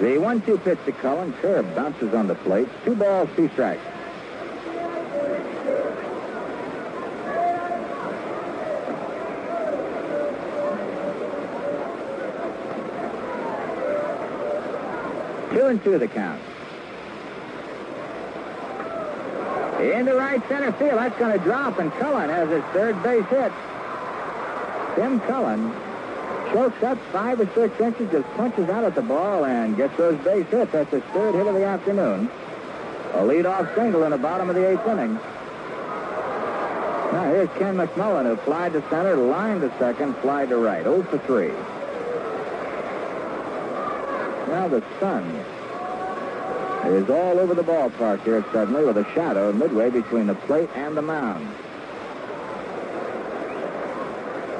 [0.00, 1.32] The one-two pitch to Cullen.
[1.34, 2.68] Curve bounces on the plate.
[2.84, 3.82] Two balls, two strikes.
[15.50, 16.40] Two and two the count.
[19.80, 20.98] Into right center field.
[20.98, 23.52] That's going to drop, and Cullen has his third base hit.
[24.94, 25.72] Tim Cullen
[26.52, 30.18] chokes up five or six inches, just punches out at the ball and gets those
[30.24, 30.72] base hits.
[30.72, 32.30] That's his third hit of the afternoon.
[33.14, 35.14] A leadoff single in the bottom of the eighth inning.
[37.12, 40.84] Now here's Ken McMullen, who flied to center, lined to second, flied to right.
[40.84, 41.48] 0 for 3.
[44.52, 45.24] Now the sun
[46.86, 50.96] is all over the ballpark here suddenly with a shadow midway between the plate and
[50.96, 51.46] the mound.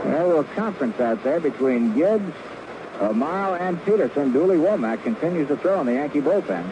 [0.08, 2.32] A little conference out there between Gibbs,
[2.98, 4.32] Amaro, and Peterson.
[4.32, 6.64] Dooley Womack continues to throw in the Yankee bullpen.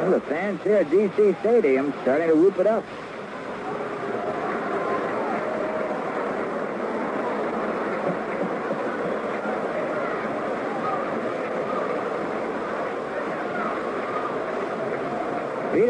[0.00, 1.34] Well, the fans here at D.C.
[1.40, 2.84] Stadium starting to whoop it up.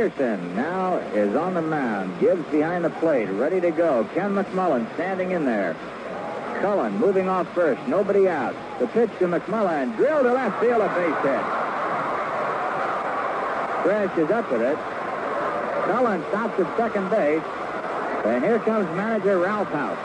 [0.06, 2.20] Peterson now is on the mound.
[2.20, 4.08] Gibbs behind the plate, ready to go.
[4.14, 5.74] Ken McMullen standing in there.
[6.60, 7.80] Cullen moving off first.
[7.88, 8.54] Nobody out.
[8.78, 9.96] The pitch to McMullen.
[9.96, 11.42] Drill to left field, a base hit.
[13.82, 14.78] Crashes up with it.
[15.90, 17.42] Cullen stops at second base.
[18.26, 19.98] And here comes manager Ralph Houk.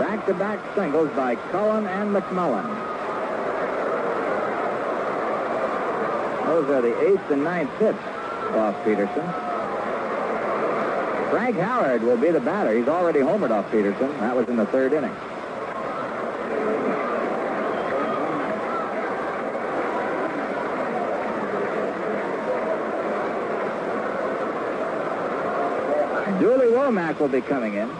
[0.00, 2.95] Back-to-back singles by Cullen and McMullen.
[6.56, 7.98] Those are the eighth and ninth hits
[8.56, 9.22] off Peterson.
[11.28, 12.74] Frank Howard will be the batter.
[12.74, 14.08] He's already homered off Peterson.
[14.20, 15.14] That was in the third inning.
[26.40, 27.90] Dooley Womack will be coming in.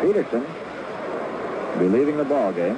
[0.00, 2.76] Peterson will be leaving the ball game.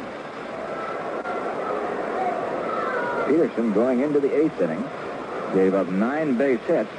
[3.26, 4.84] Peterson going into the eighth inning.
[5.55, 6.90] Gave up nine base hits,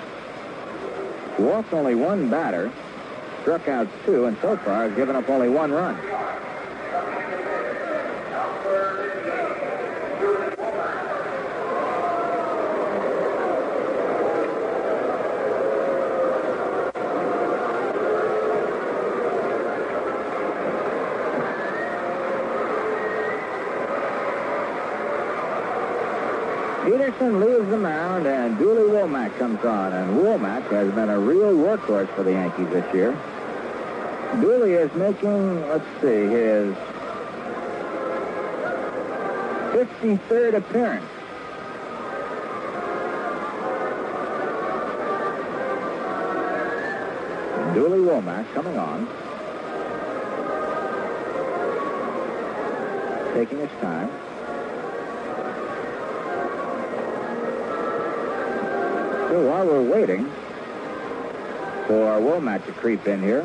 [1.38, 2.72] walked only one batter,
[3.41, 5.95] struck out two, and so far has given up only one run.
[26.85, 29.94] Peterson leaves the mound, and Dooley Womack comes on.
[29.94, 33.18] And Womack has been a real workhorse for the Yankees this year.
[34.41, 36.76] Dooley is making, let's see, his
[39.72, 41.06] 53rd appearance.
[47.74, 49.07] Dooley Womack coming on.
[53.34, 54.10] Taking his time.
[59.30, 60.26] So while we're waiting
[61.88, 63.43] for Womack to creep in here,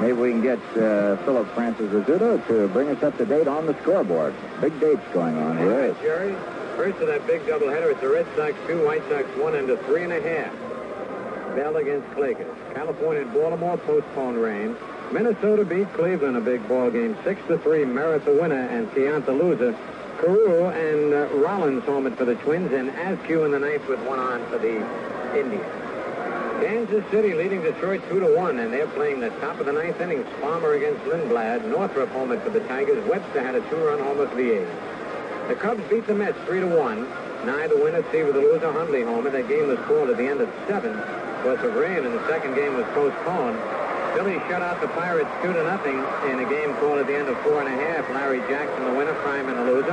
[0.00, 3.66] maybe we can get uh, Philip Francis Rizzuto to bring us up to date on
[3.66, 4.34] the scoreboard.
[4.60, 5.72] Big dates going on here.
[5.72, 6.34] All right, Jerry.
[6.76, 9.76] First of that big doubleheader, it's the Red Sox two, White Sox one, and a
[9.84, 10.52] three and a half.
[11.54, 12.54] Bell against Klages.
[12.74, 14.76] California and Baltimore postponed rain.
[15.12, 17.84] Minnesota beat Cleveland a big ball game, six to three.
[17.84, 19.76] Merritt the winner and Keonta loser.
[20.18, 24.18] Carew and uh, Rollins homered for the Twins, and Azcue in the ninth with one
[24.18, 24.76] on for the
[25.38, 25.64] Indians.
[26.62, 30.00] Kansas City leading Detroit two to one, and they're playing the top of the ninth
[30.00, 30.24] inning.
[30.40, 31.68] Palmer against Lindblad.
[31.68, 33.06] Northrup homered for the Tigers.
[33.06, 34.68] Webster had a two-run homer for the A's.
[35.48, 37.06] The Cubs beat the Mets three to one.
[37.44, 39.30] Neither winner, Steve, with the loser, Hundley homer.
[39.30, 42.54] That game was called at the end of seven because of rain, and the second
[42.54, 43.58] game was postponed.
[44.16, 46.00] Philly shut out the Pirates two to nothing
[46.32, 48.08] in a game called at the end of four and a half.
[48.16, 49.92] Larry Jackson, the winner, Fryman, the loser.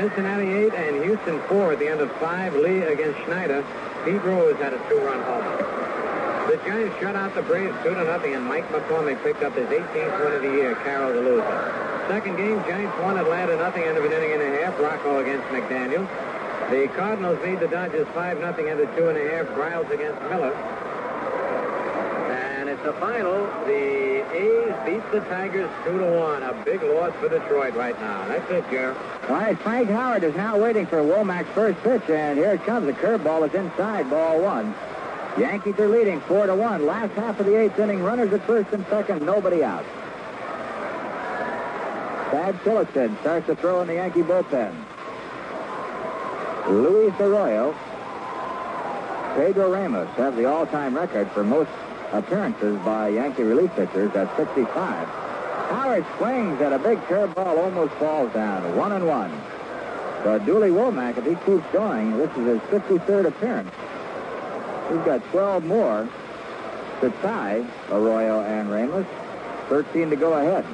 [0.00, 2.56] Cincinnati eight and Houston four at the end of five.
[2.56, 3.60] Lee against Schneider.
[4.06, 5.60] Pete Rose had a two-run homer.
[6.48, 9.68] The Giants shut out the Braves two to nothing, and Mike McCormick picked up his
[9.68, 10.74] 18th win of the year.
[10.76, 12.08] Carroll the loser.
[12.08, 14.80] Second game, Giants won Atlanta nothing, end of an inning and a half.
[14.80, 16.08] Rocco against McDaniel.
[16.70, 19.46] The Cardinals beat the Dodgers 5 nothing end of two and a half.
[19.52, 20.56] Briles against Miller.
[22.84, 23.46] A final.
[23.64, 26.42] The A's beat the Tigers 2 to 1.
[26.42, 28.28] A big loss for Detroit right now.
[28.28, 28.94] That's it, Jerry.
[29.28, 32.86] All right, Frank Howard is now waiting for Womack's first pitch, and here it comes.
[32.86, 34.74] The curveball is inside, ball one.
[35.38, 36.84] Yankees are leading four to one.
[36.84, 39.84] Last half of the eighth inning, runners at first and second, nobody out.
[42.30, 44.74] Thad Tillotson starts to throw in the Yankee bullpen.
[46.68, 47.74] Luis Arroyo,
[49.36, 51.70] Pedro Ramos have the all-time record for most
[52.14, 55.08] appearances by Yankee relief pitchers at 65.
[55.68, 59.32] Howard swings at a big curveball, almost falls down, one and one.
[60.22, 63.70] But Dooley Womack, if he keeps going, this is his 53rd appearance.
[64.88, 66.08] He's got 12 more
[67.00, 69.06] to tie Arroyo and Ramos.
[69.68, 70.64] 13 to go ahead.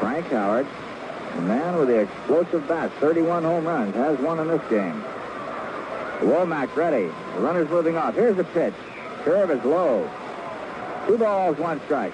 [0.00, 0.66] Frank Howard,
[1.36, 5.02] the man with the explosive bat, 31 home runs, has one in this game.
[6.20, 7.06] Womack ready.
[7.34, 8.14] The runner's moving off.
[8.14, 8.74] Here's the pitch.
[9.24, 10.08] Curve is low.
[11.06, 12.12] Two balls, one strike.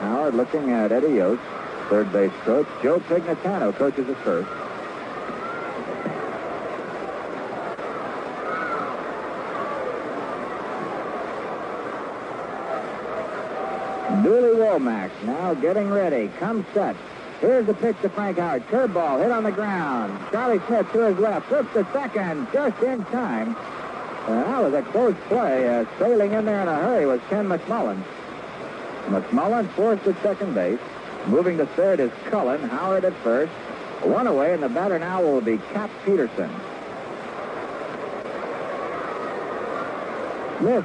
[0.00, 1.42] Howard looking at Eddie Yost,
[1.88, 2.66] third base coach.
[2.82, 4.48] Joe Pignatano coaches at first.
[14.22, 16.28] Dooley Womack now getting ready.
[16.38, 16.96] Come set.
[17.40, 18.66] Here's the pitch to Frank Howard.
[18.68, 20.18] Curveball hit on the ground.
[20.32, 21.46] Charlie Smith to his left.
[21.48, 23.54] Flips to second just in time.
[24.26, 25.68] That was a close play.
[25.68, 28.02] Uh, sailing in there in a hurry was Ken McMullen.
[29.06, 30.80] McMullen forced at second base.
[31.26, 32.62] Moving to third is Cullen.
[32.62, 33.52] Howard at first.
[34.02, 36.50] One away, and the batter now will be Cap Peterson.
[40.58, 40.84] Smith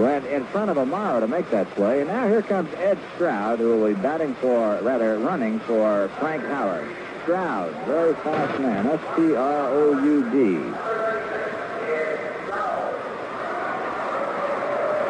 [0.00, 2.00] went in front of Amaro to make that play.
[2.00, 6.42] And now here comes Ed Stroud, who will be batting for, rather, running for Frank
[6.44, 6.88] Howard.
[7.22, 8.86] Stroud, very fast man.
[8.86, 10.56] S-T-R-O-U-D.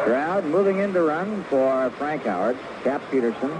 [0.03, 2.57] Stroud moving in to run for Frank Howard.
[2.83, 3.51] Cap Peterson.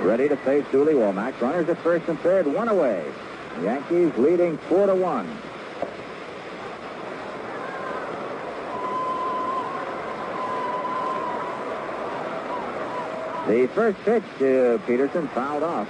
[0.00, 1.38] Ready to face Dooley Womack.
[1.40, 3.04] Runners at first and third, one away.
[3.62, 5.28] Yankees leading four to one.
[13.48, 15.88] The first pitch to Peterson fouled off.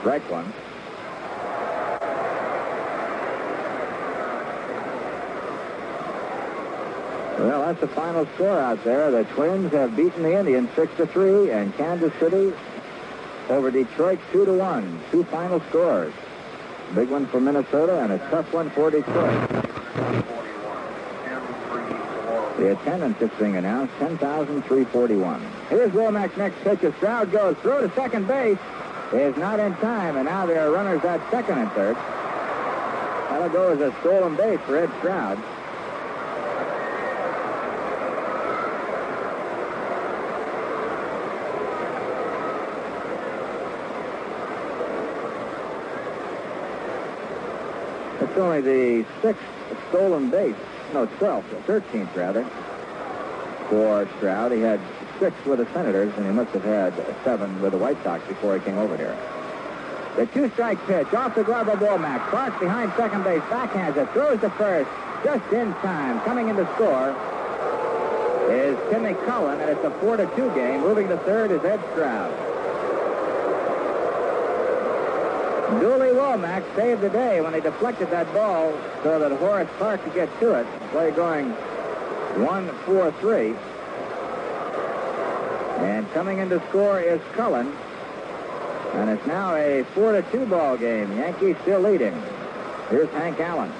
[0.00, 0.52] Strike one.
[7.38, 9.12] Well, that's the final score out there.
[9.12, 12.52] The Twins have beaten the Indians 6 to 3, and Kansas City
[13.48, 15.00] over Detroit 2 to 1.
[15.12, 16.12] Two final scores.
[16.96, 19.48] Big one for Minnesota and a tough one for Detroit.
[22.60, 25.46] The attendance is being announced, 10,341.
[25.70, 26.82] Here's Womack's next pitch.
[26.82, 28.58] A Stroud goes through to second base.
[29.14, 31.96] Is not in time, and now there are runners at second and third.
[31.96, 35.38] That'll go as a stolen base for Ed Stroud.
[48.20, 49.42] It's only the sixth
[49.88, 50.54] stolen base,
[50.92, 52.44] no, 12th, 13th rather,
[53.68, 54.52] for Stroud.
[54.52, 54.80] He had
[55.18, 56.94] six with the Senators, and he must have had
[57.24, 59.16] seven with the White Sox before he came over here.
[60.16, 62.28] The two-strike pitch off the glove of Womack.
[62.30, 64.90] Clarke behind second base, backhands it, throws to first,
[65.24, 66.20] just in time.
[66.22, 67.14] Coming in to score
[68.50, 70.80] is Timmy Cullen, and it's a 4 to 2 game.
[70.80, 72.34] Moving to third is Ed Stroud.
[75.78, 78.72] Dooley Womack saved the day when he deflected that ball
[79.02, 80.66] so that Horace Clarke could get to it.
[80.90, 81.54] Play going
[82.34, 83.56] 1-4-3.
[85.80, 87.72] And coming in to score is Cullen.
[88.94, 91.16] And it's now a 4 to 2 ball game.
[91.16, 92.20] Yankees still leading.
[92.90, 93.72] Here's Hank Allen.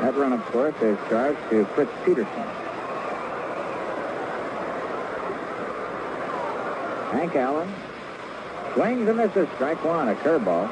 [0.00, 2.65] That run, of course, is charged to Fritz Peterson.
[7.10, 7.72] Hank Allen
[8.74, 9.48] swings and misses.
[9.54, 10.68] Strike one, a curveball.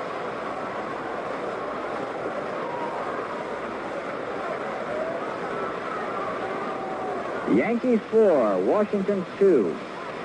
[7.56, 9.76] Yankees four, Washington two.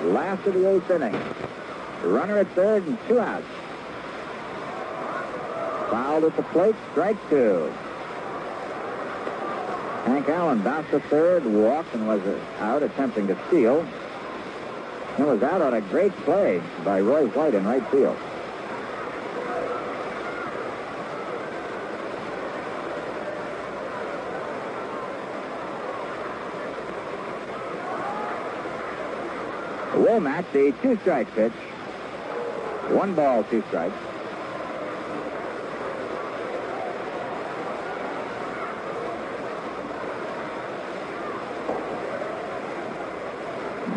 [0.03, 1.15] Last of the eighth inning.
[2.03, 3.45] Runner at third and two outs.
[5.91, 7.71] Fouled at the plate, strike two.
[10.05, 12.21] Hank Allen bounced to third, walked, and was
[12.59, 13.85] out attempting to steal.
[15.19, 18.15] He was out on a great play by Roy White in right field.
[29.91, 31.51] Womack, the two-strike pitch.
[32.87, 33.93] One ball, two strikes.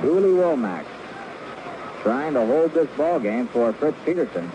[0.02, 0.91] Dooley Womack
[2.02, 4.52] trying to hold this ball game for Fritz Peterson.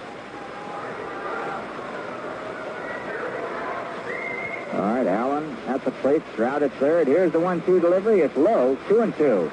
[4.73, 7.07] All right, Allen at the plate, Stroud at third.
[7.07, 8.19] Here's the one-two delivery.
[8.19, 9.49] It's low, two and two.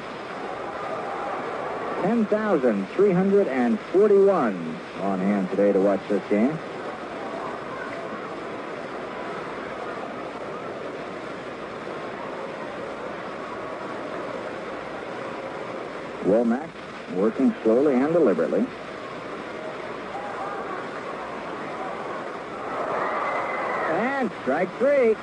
[2.02, 6.58] 10,341 on hand today to watch this game.
[16.24, 16.63] Womack
[17.16, 18.66] working slowly and deliberately.
[23.92, 25.16] And strike three.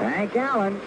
[0.00, 0.80] Hank Allen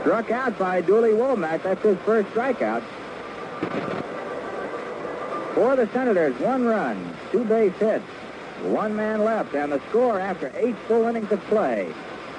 [0.00, 1.62] struck out by Dooley Womack.
[1.62, 2.82] That's his first strikeout.
[5.54, 8.04] For the Senators, one run, two base hits,
[8.62, 11.92] one man left, and the score after eight full innings of play.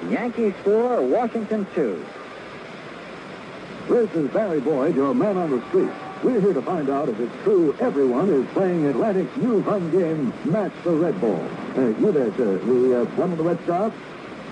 [0.08, 2.04] Yankees four, Washington two.
[3.88, 5.88] This is Barry Boyd, your man on the street.
[6.22, 10.30] We're here to find out if it's true everyone is playing Atlantic's new fun game,
[10.44, 11.40] Match the Red Ball.
[11.74, 13.96] Uh, you there, sir, the uh, one of the Red Sox?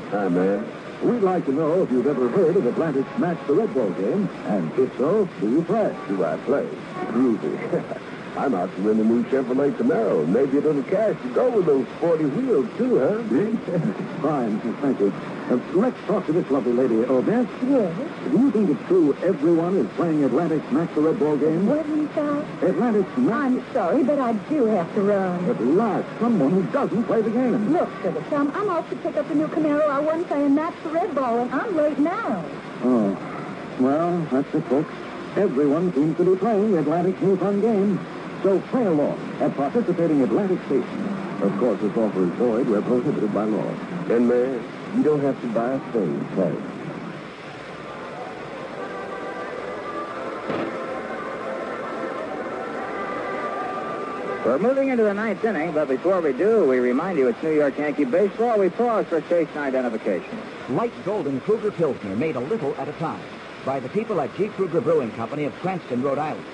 [0.09, 0.67] Hi, man.
[1.03, 4.27] We'd like to know if you've ever heard of Atlantic's Match the Red Ball game,
[4.47, 5.95] and if so, do you play?
[6.09, 6.67] Do I play?
[7.09, 8.01] Groovy.
[8.39, 10.27] I'm out to win the new Chevrolet Camaro.
[10.27, 14.23] Maybe a little cash to go with those 40 wheels, too, huh?
[14.23, 15.13] Fine, thank you.
[15.49, 17.47] Uh, let's talk to this lovely lady, Odette.
[17.69, 17.97] Yes.
[18.33, 21.67] Do you think it's true everyone is playing Atlantic's Match the Red Ball game?
[21.67, 22.67] What did you say?
[22.67, 23.37] Atlantic's Match...
[23.37, 25.45] I'm sorry, but I do have to run.
[25.49, 27.73] At last, someone who doesn't play the game.
[27.73, 30.75] Look, Sugar Chum, I'm off to pick up the new Camaro I won playing Match
[30.83, 32.45] the Red Ball, and I'm late now.
[32.83, 33.17] Oh.
[33.79, 34.93] Well, that's it, folks.
[35.37, 38.01] Everyone seems to be playing Atlantic's new fun game.
[38.43, 41.43] So play along at participating Atlantic stations.
[41.43, 43.69] Of course, this offer is void where prohibited by law.
[44.09, 44.65] And, man,
[44.97, 46.55] you don't have to buy a thing, play.
[54.45, 57.53] We're moving into the ninth inning, but before we do, we remind you it's New
[57.53, 58.59] York Yankee baseball.
[58.59, 60.39] We pause for station identification.
[60.71, 63.23] Light Golden Krueger Pilsner made a little at a time
[63.65, 64.49] by the people at G.
[64.49, 66.47] Krueger Brewing Company of Cranston, Rhode Island,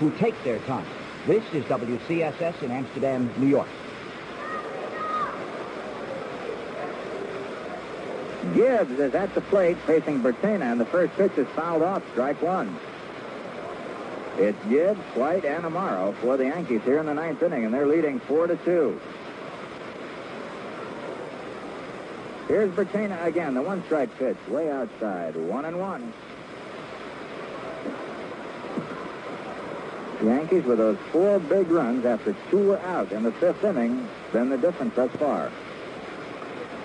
[0.00, 0.86] who take their time.
[1.26, 3.68] This is WCSS in Amsterdam, New York.
[8.52, 12.40] Gibbs is at the plate facing Bertaina, and the first pitch is fouled off, strike
[12.42, 12.78] one.
[14.36, 17.86] It's Gibbs, White, and Amaro for the Yankees here in the ninth inning, and they're
[17.86, 19.00] leading four to two.
[22.48, 26.12] Here's Bertaina again, the one-strike pitch, way outside, one and one.
[30.20, 34.08] The Yankees with those four big runs after two were out in the fifth inning,
[34.32, 35.50] been the difference thus far.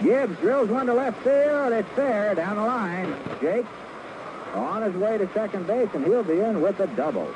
[0.03, 1.73] Gibbs drills one to left field.
[1.73, 3.13] It's fair down the line.
[3.41, 3.65] Jake
[4.53, 7.33] on his way to second base, and he'll be in with a double.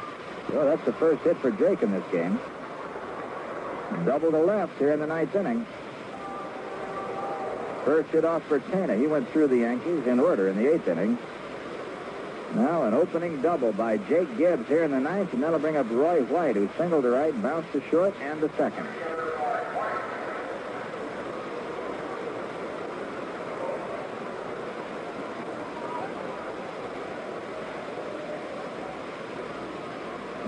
[0.52, 2.40] Well, that's the first hit for Jake in this game.
[4.06, 5.66] Double to left here in the ninth inning.
[7.86, 9.00] First hit off Bertaina.
[9.00, 11.18] He went through the Yankees in order in the eighth inning.
[12.56, 15.90] Now an opening double by Jake Gibbs here in the ninth, and that'll bring up
[15.90, 18.88] Roy White, who singled to right, bounced to short, and to second.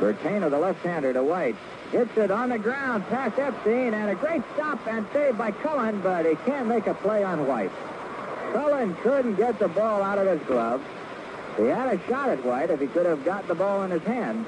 [0.06, 1.56] Bertaina, the left-hander to White.
[1.92, 6.00] Hits it on the ground past Epstein, and a great stop and save by Cullen,
[6.02, 7.72] but he can't make a play on White.
[8.54, 10.82] Cullen couldn't get the ball out of his glove.
[11.58, 14.04] He had a shot at White if he could have got the ball in his
[14.04, 14.46] hand.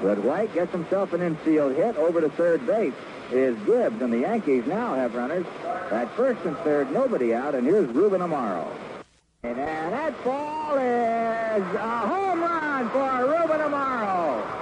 [0.00, 2.94] But White gets himself an infield hit over to third base.
[3.32, 5.44] Is Gibbs, and the Yankees now have runners
[5.90, 8.66] at first and third, nobody out, and here's Ruben Amaro.
[9.42, 14.58] And that ball is a home run for Ruben Amaro.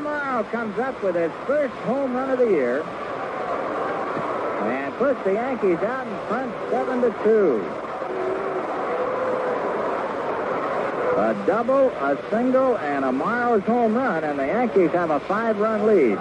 [0.00, 2.82] Amaro comes up with his first home run of the year
[4.62, 7.62] and puts the Yankees out in front seven to two.
[11.20, 16.16] A double, a single, and Amaro's home run, and the Yankees have a five-run lead.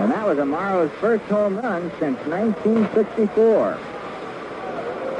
[0.00, 3.91] And that was Amaro's first home run since 1964.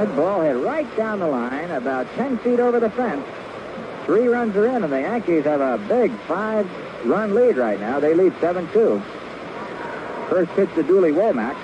[0.02, 3.24] That ball hit right down the line, about 10 feet over the fence.
[4.04, 8.00] Three runs are in, and the Yankees have a big five-run lead right now.
[8.00, 9.00] They lead 7-2.
[10.28, 11.54] First pitch to Dooley Womack.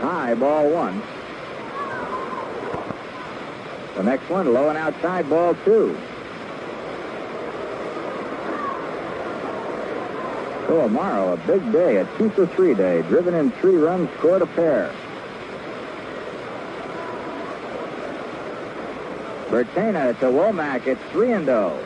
[0.00, 1.02] High, ball one.
[3.96, 5.98] The next one, low and outside, ball two.
[10.68, 14.42] So Amaro, a big day, a two for three day, driven in three runs, scored
[14.42, 14.94] a pair.
[19.52, 21.78] Bertaina to Womack, it's three and oh.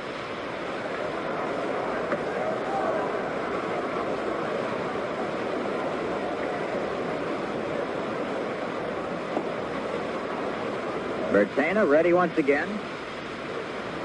[11.33, 12.69] Bertaina ready once again.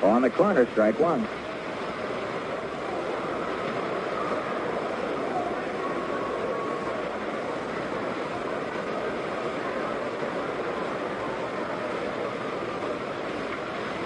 [0.01, 1.27] On the corner, strike one.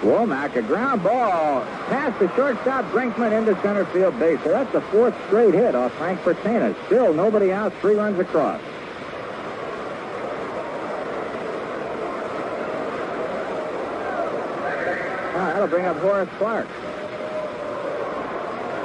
[0.06, 4.38] Womack, a ground ball past the shortstop Brinkman into center field base.
[4.44, 6.76] So that's the fourth straight hit off Frank Bertaina.
[6.86, 8.60] Still nobody out, three runs across.
[15.34, 16.68] Ah, that'll bring up Horace Clarke.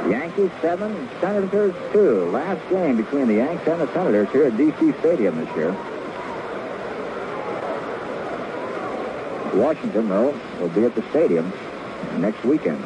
[0.09, 2.25] Yankees seven, Senators two.
[2.31, 4.91] Last game between the Yanks and the Senators here at D.C.
[4.99, 5.75] Stadium this year.
[9.53, 11.51] Washington, though, will be at the stadium
[12.17, 12.83] next weekend.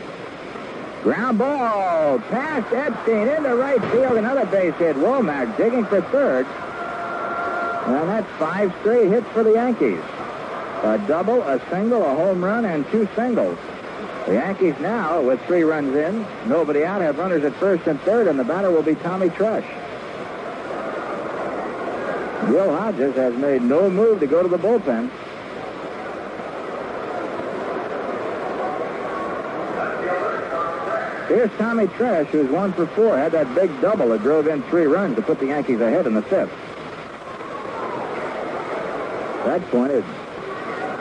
[1.03, 4.17] Ground ball past Epstein into right field.
[4.17, 4.95] Another base hit.
[4.95, 6.47] Womack digging for third.
[6.47, 10.01] And that's five straight hits for the Yankees.
[10.83, 13.57] A double, a single, a home run, and two singles.
[14.25, 18.27] The Yankees now, with three runs in, nobody out, have runners at first and third,
[18.27, 19.67] and the batter will be Tommy Tresh.
[22.49, 25.11] Gil Hodges has made no move to go to the bullpen.
[31.27, 34.85] Here's Tommy Tresh, who's one for four, had that big double that drove in three
[34.85, 36.51] runs to put the Yankees ahead in the fifth.
[39.39, 40.05] At that point, it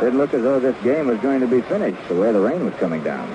[0.00, 2.64] didn't look as though this game was going to be finished the way the rain
[2.64, 3.28] was coming down.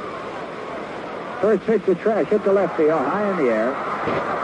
[1.41, 3.71] First pitch to Tresh, hit the left field, high in the air.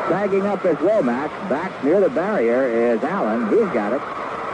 [0.07, 1.29] Tagging up is Womack.
[1.49, 3.49] Back near the barrier is Allen.
[3.49, 4.01] He's got it.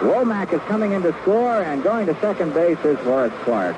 [0.02, 3.76] Womack is coming in to score, and going to second base is Horace Clarke.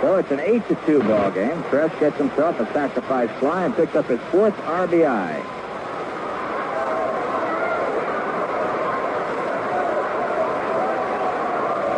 [0.00, 1.60] So it's an 8 to 2 ball game.
[1.64, 5.42] Tresh gets himself a sacrifice fly and picks up his fourth RBI.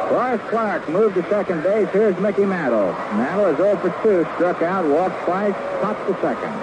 [0.09, 1.89] Horace Clarke moved to second base.
[1.91, 2.93] Here's Mickey Mantle.
[3.19, 6.55] Mantle is 0 for 2, struck out, walked twice, popped the second.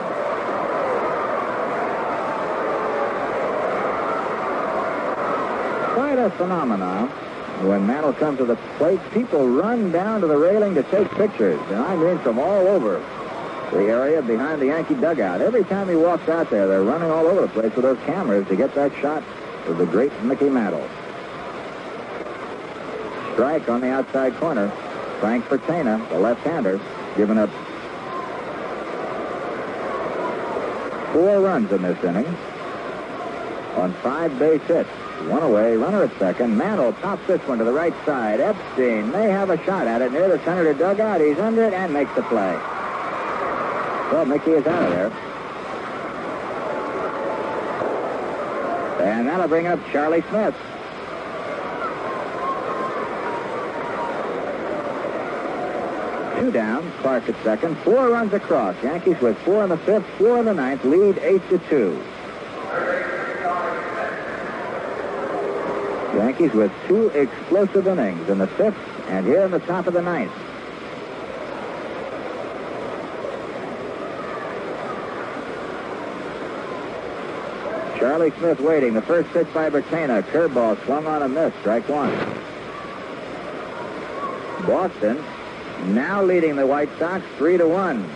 [5.94, 7.12] Quite a phenomenon.
[7.62, 11.60] When Mantle comes to the plate, people run down to the railing to take pictures.
[11.70, 13.04] And I mean from all over
[13.72, 15.42] the area behind the Yankee dugout.
[15.42, 18.48] Every time he walks out there, they're running all over the place with those cameras
[18.48, 19.24] to get that shot
[19.66, 20.88] of the great Mickey Mantle.
[23.34, 24.70] Strike on the outside corner.
[25.20, 26.80] Frank Bertaina, the left-hander,
[27.16, 27.50] giving up
[31.12, 32.28] four runs in this inning
[33.76, 34.90] on five base hits.
[35.26, 36.58] One away, runner at second.
[36.58, 38.40] Mantle tops this one to the right side.
[38.40, 41.20] Epstein may have a shot at it near the Senator dugout.
[41.20, 42.54] He's under it and makes the play.
[44.12, 45.12] Well, Mickey is out of there.
[49.06, 50.56] And that'll bring up Charlie Smith.
[56.40, 57.78] Two down, Clarke at second.
[57.80, 58.82] Four runs across.
[58.82, 62.02] Yankees with four in the fifth, four in the ninth, lead eight to two.
[66.18, 68.76] Yankees with two explosive innings in the fifth
[69.08, 70.34] and here in the top of the ninth.
[78.00, 78.94] Charlie Smith waiting.
[78.94, 80.24] The first pitch by Bertaina.
[80.24, 81.54] Curveball swung on a miss.
[81.62, 82.12] Strike one.
[84.66, 85.24] Boston
[85.94, 88.10] now leading the White Sox three to one.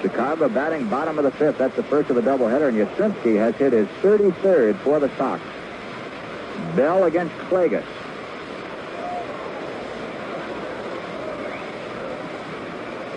[0.00, 1.58] Chicago batting bottom of the fifth.
[1.58, 5.42] That's the first of the doubleheader, and Yastrzemski has hit his 33rd for the Sox.
[6.74, 7.84] Bell against Klages.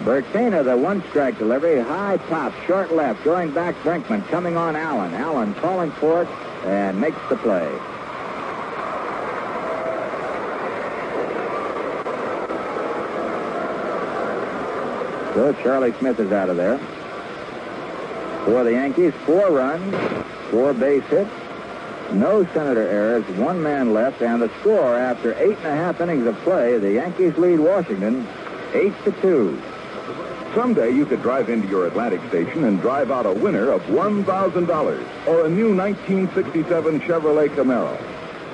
[0.04, 5.14] Bertaina, the one-strike delivery, high pop, short left, going back Brinkman, coming on Allen.
[5.14, 6.28] Allen calling for it
[6.66, 7.72] and makes the play.
[15.34, 16.78] So Charlie Smith is out of there.
[18.46, 19.96] For the Yankees, four runs,
[20.52, 21.32] four base hits,
[22.12, 26.28] no Senator errors, one man left, and the score after eight and a half innings
[26.28, 28.28] of play, the Yankees lead Washington
[28.74, 29.62] eight to two.
[30.54, 35.28] Someday you could drive into your Atlantic station and drive out a winner of $1,000
[35.28, 37.98] or a new 1967 Chevrolet Camaro.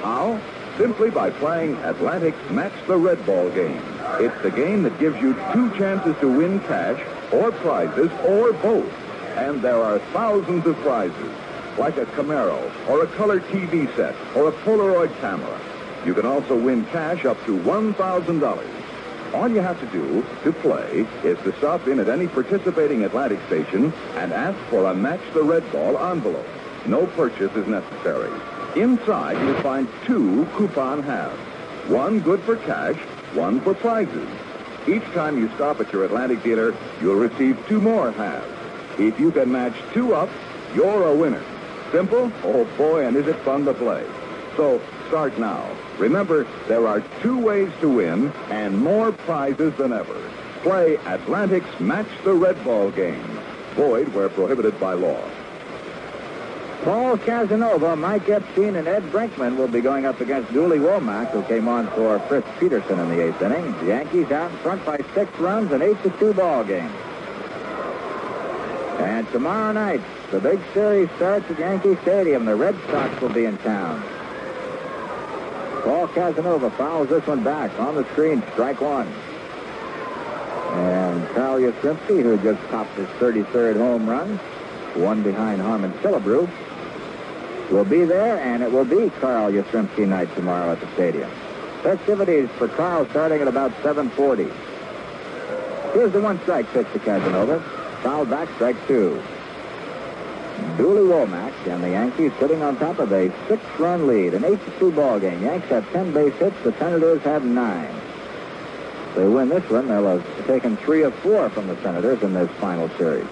[0.02, 0.40] How?
[0.78, 3.82] Simply by playing Atlantic's Match the Red Ball game.
[4.22, 7.02] It's the game that gives you two chances to win cash
[7.34, 8.90] or prizes or both.
[9.36, 11.34] And there are thousands of prizes,
[11.80, 15.60] like a Camaro or a color TV set or a Polaroid camera.
[16.06, 19.34] You can also win cash up to $1,000.
[19.34, 23.40] All you have to do to play is to stop in at any participating Atlantic
[23.48, 26.46] station and ask for a Match the Red Ball envelope.
[26.86, 28.32] No purchase is necessary.
[28.76, 31.40] Inside, you'll find two coupon halves.
[31.90, 32.98] One good for cash,
[33.34, 34.30] one for prizes.
[34.88, 38.48] Each time you stop at your Atlantic dealer, you'll receive two more halves.
[38.98, 40.30] If you can match two up,
[40.74, 41.44] you're a winner.
[41.92, 42.32] Simple?
[42.44, 44.06] Oh boy, and is it fun to play.
[44.56, 45.70] So start now.
[45.98, 50.22] Remember, there are two ways to win and more prizes than ever.
[50.62, 53.40] Play Atlantic's Match the Red Ball game.
[53.76, 55.22] Void where prohibited by law.
[56.84, 61.44] Paul Casanova, Mike Epstein, and Ed Brinkman will be going up against Dooley Womack, who
[61.44, 63.72] came on for Fritz Peterson in the eighth inning.
[63.80, 66.92] The Yankees out in front by six runs, an 8 to 2 ball game.
[69.00, 72.46] And tomorrow night, the big series starts at Yankee Stadium.
[72.46, 74.02] The Red Sox will be in town.
[75.84, 79.08] Paul Casanova fouls this one back on the screen, strike one.
[80.78, 84.38] And Carl Yastrzemski, who just topped his 33rd home run,
[84.96, 86.48] one behind Harmon Killebrew,
[87.72, 91.32] will be there, and it will be Carl Yastrzemski night tomorrow at the stadium.
[91.82, 94.52] Festivities for Carl starting at about 7.40.
[95.94, 97.62] Here's the one strike pitch to Casanova.
[98.04, 99.20] Foul back, strike two.
[100.78, 105.20] Dooley Womack and the Yankees sitting on top of a six-run lead, an 8-2 ball
[105.20, 105.44] game.
[105.44, 106.56] Yanks have 10 base hits.
[106.64, 107.94] The Senators have nine.
[109.16, 112.50] They win this one, they'll have taken three of four from the Senators in this
[112.60, 113.28] final series.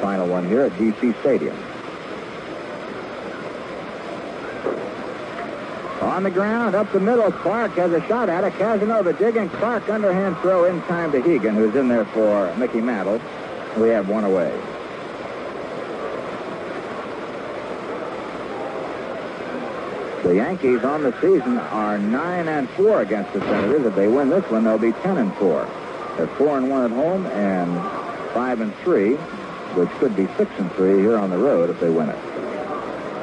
[0.00, 1.12] Final one here at D.C.
[1.20, 1.56] Stadium.
[6.00, 8.54] On the ground, up the middle, Clarke has a shot at it.
[8.54, 9.50] Casanova digging.
[9.50, 13.20] Clarke underhand throw in time to Hegan, who's in there for Mickey Mantle.
[13.76, 14.58] We have one away.
[20.22, 23.86] The Yankees on the season are 9 and 4 against the Senators.
[23.86, 25.66] If they win this one, they'll be 10 and 4.
[26.18, 30.70] They're 4 and 1 at home and 5 and 3, which could be 6 and
[30.72, 32.18] 3 here on the road if they win it.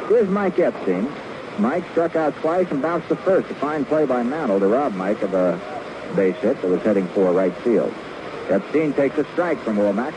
[0.09, 1.11] Here's Mike Epstein.
[1.59, 3.49] Mike struck out twice and bounced the first.
[3.51, 5.59] A fine play by Mantle to rob Mike of a
[6.15, 7.93] base hit that was heading for right field.
[8.49, 10.15] Epstein takes a strike from Womack.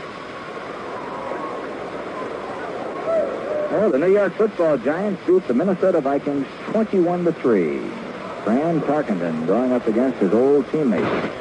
[3.71, 7.79] Well, the New York football Giants beat the Minnesota Vikings 21 to 3.
[8.43, 11.31] Fran Tarkenton going up against his old teammate.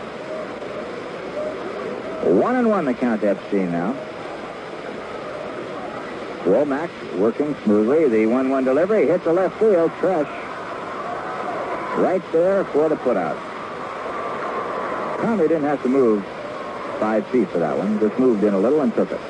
[2.33, 3.97] One and one the count Epstein now.
[6.45, 8.09] Womack working smoothly.
[8.09, 9.91] The 1-1 delivery hits the left field.
[9.99, 10.31] Tresh
[11.99, 13.37] right there for the putout.
[15.19, 16.25] Conley didn't have to move
[17.01, 17.99] five feet for that one.
[17.99, 19.21] Just moved in a little and took it.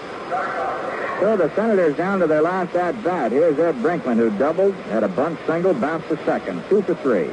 [1.21, 3.31] So the Senators down to their last at bat.
[3.31, 7.31] Here's Ed Brinkman, who doubled, had a bunt single, bounced to second, two for three.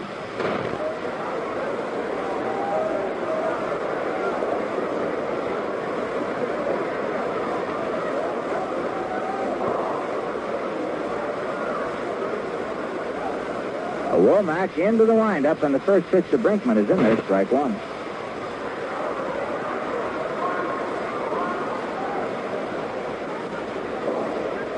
[14.17, 17.79] Womack into the windup, and the first pitch to Brinkman is in there, strike one.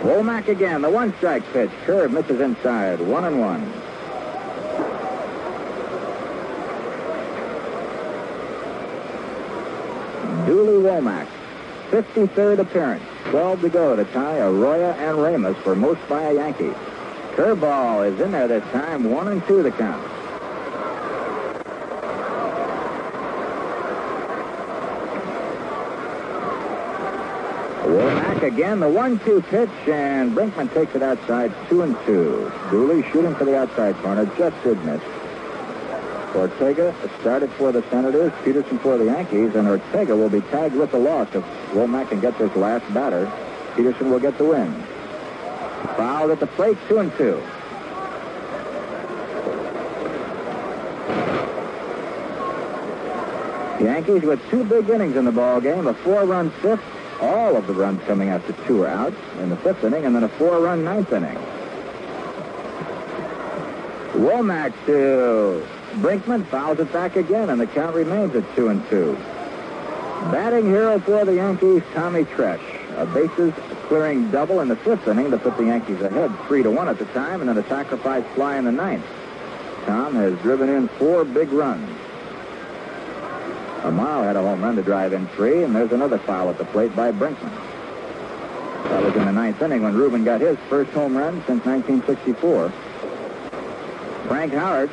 [0.09, 1.69] Womack again, the one strike pitch.
[1.85, 2.99] Curve misses inside.
[2.99, 3.61] One and one.
[10.47, 11.27] Dooley Womack.
[11.91, 13.03] 53rd appearance.
[13.25, 16.73] 12 to go to tie Arroyo and Ramos for most by a Yankee.
[17.35, 19.11] Curveball is in there this time.
[19.11, 20.03] One and two the count.
[27.85, 32.51] Womack again, the one-two pitch, and Brinkman takes it outside, two and two.
[32.69, 35.01] Dooley shooting for the outside corner, just did miss.
[36.35, 40.91] Ortega started for the Senators, Peterson for the Yankees, and Ortega will be tagged with
[40.91, 43.31] the loss if Womack can get this last batter.
[43.75, 44.71] Peterson will get the win.
[45.97, 47.41] Fouled at the plate, two and two.
[53.83, 56.83] Yankees with two big innings in the ball game, a four-run fifth,
[57.21, 60.23] all of the runs coming after two are out in the fifth inning, and then
[60.23, 61.37] a four-run ninth inning.
[64.13, 65.65] Womack to
[66.01, 69.15] Brinkman fouls it back again, and the count remains at two and two.
[70.31, 72.61] Batting hero for the Yankees, Tommy Tresh.
[72.97, 73.53] A bases
[73.87, 76.99] clearing double in the fifth inning to put the Yankees ahead three to one at
[76.99, 79.05] the time, and then a sacrifice fly in the ninth.
[79.85, 81.98] Tom has driven in four big runs.
[83.81, 86.65] Amaro had a home run to drive in three, and there's another foul at the
[86.65, 87.51] plate by Brinkman.
[88.83, 92.69] That was in the ninth inning when Ruben got his first home run since 1964.
[94.27, 94.89] Frank Howard,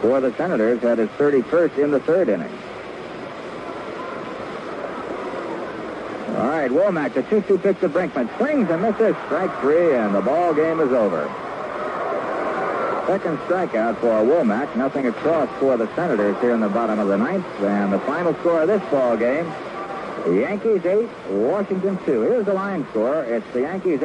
[0.00, 2.52] for the Senators, had his 31st in the third inning.
[6.38, 8.34] All right, Womack, the 2-2 pitch to Brinkman.
[8.38, 11.28] Swings and misses, strike three, and the ball game is over.
[13.08, 14.76] Second strikeout for Womack.
[14.76, 17.46] Nothing across for the Senators here in the bottom of the ninth.
[17.60, 19.50] And the final score of this ball game,
[20.26, 22.20] the Yankees 8, Washington 2.
[22.20, 23.24] Here's the line score.
[23.24, 23.96] It's the Yankees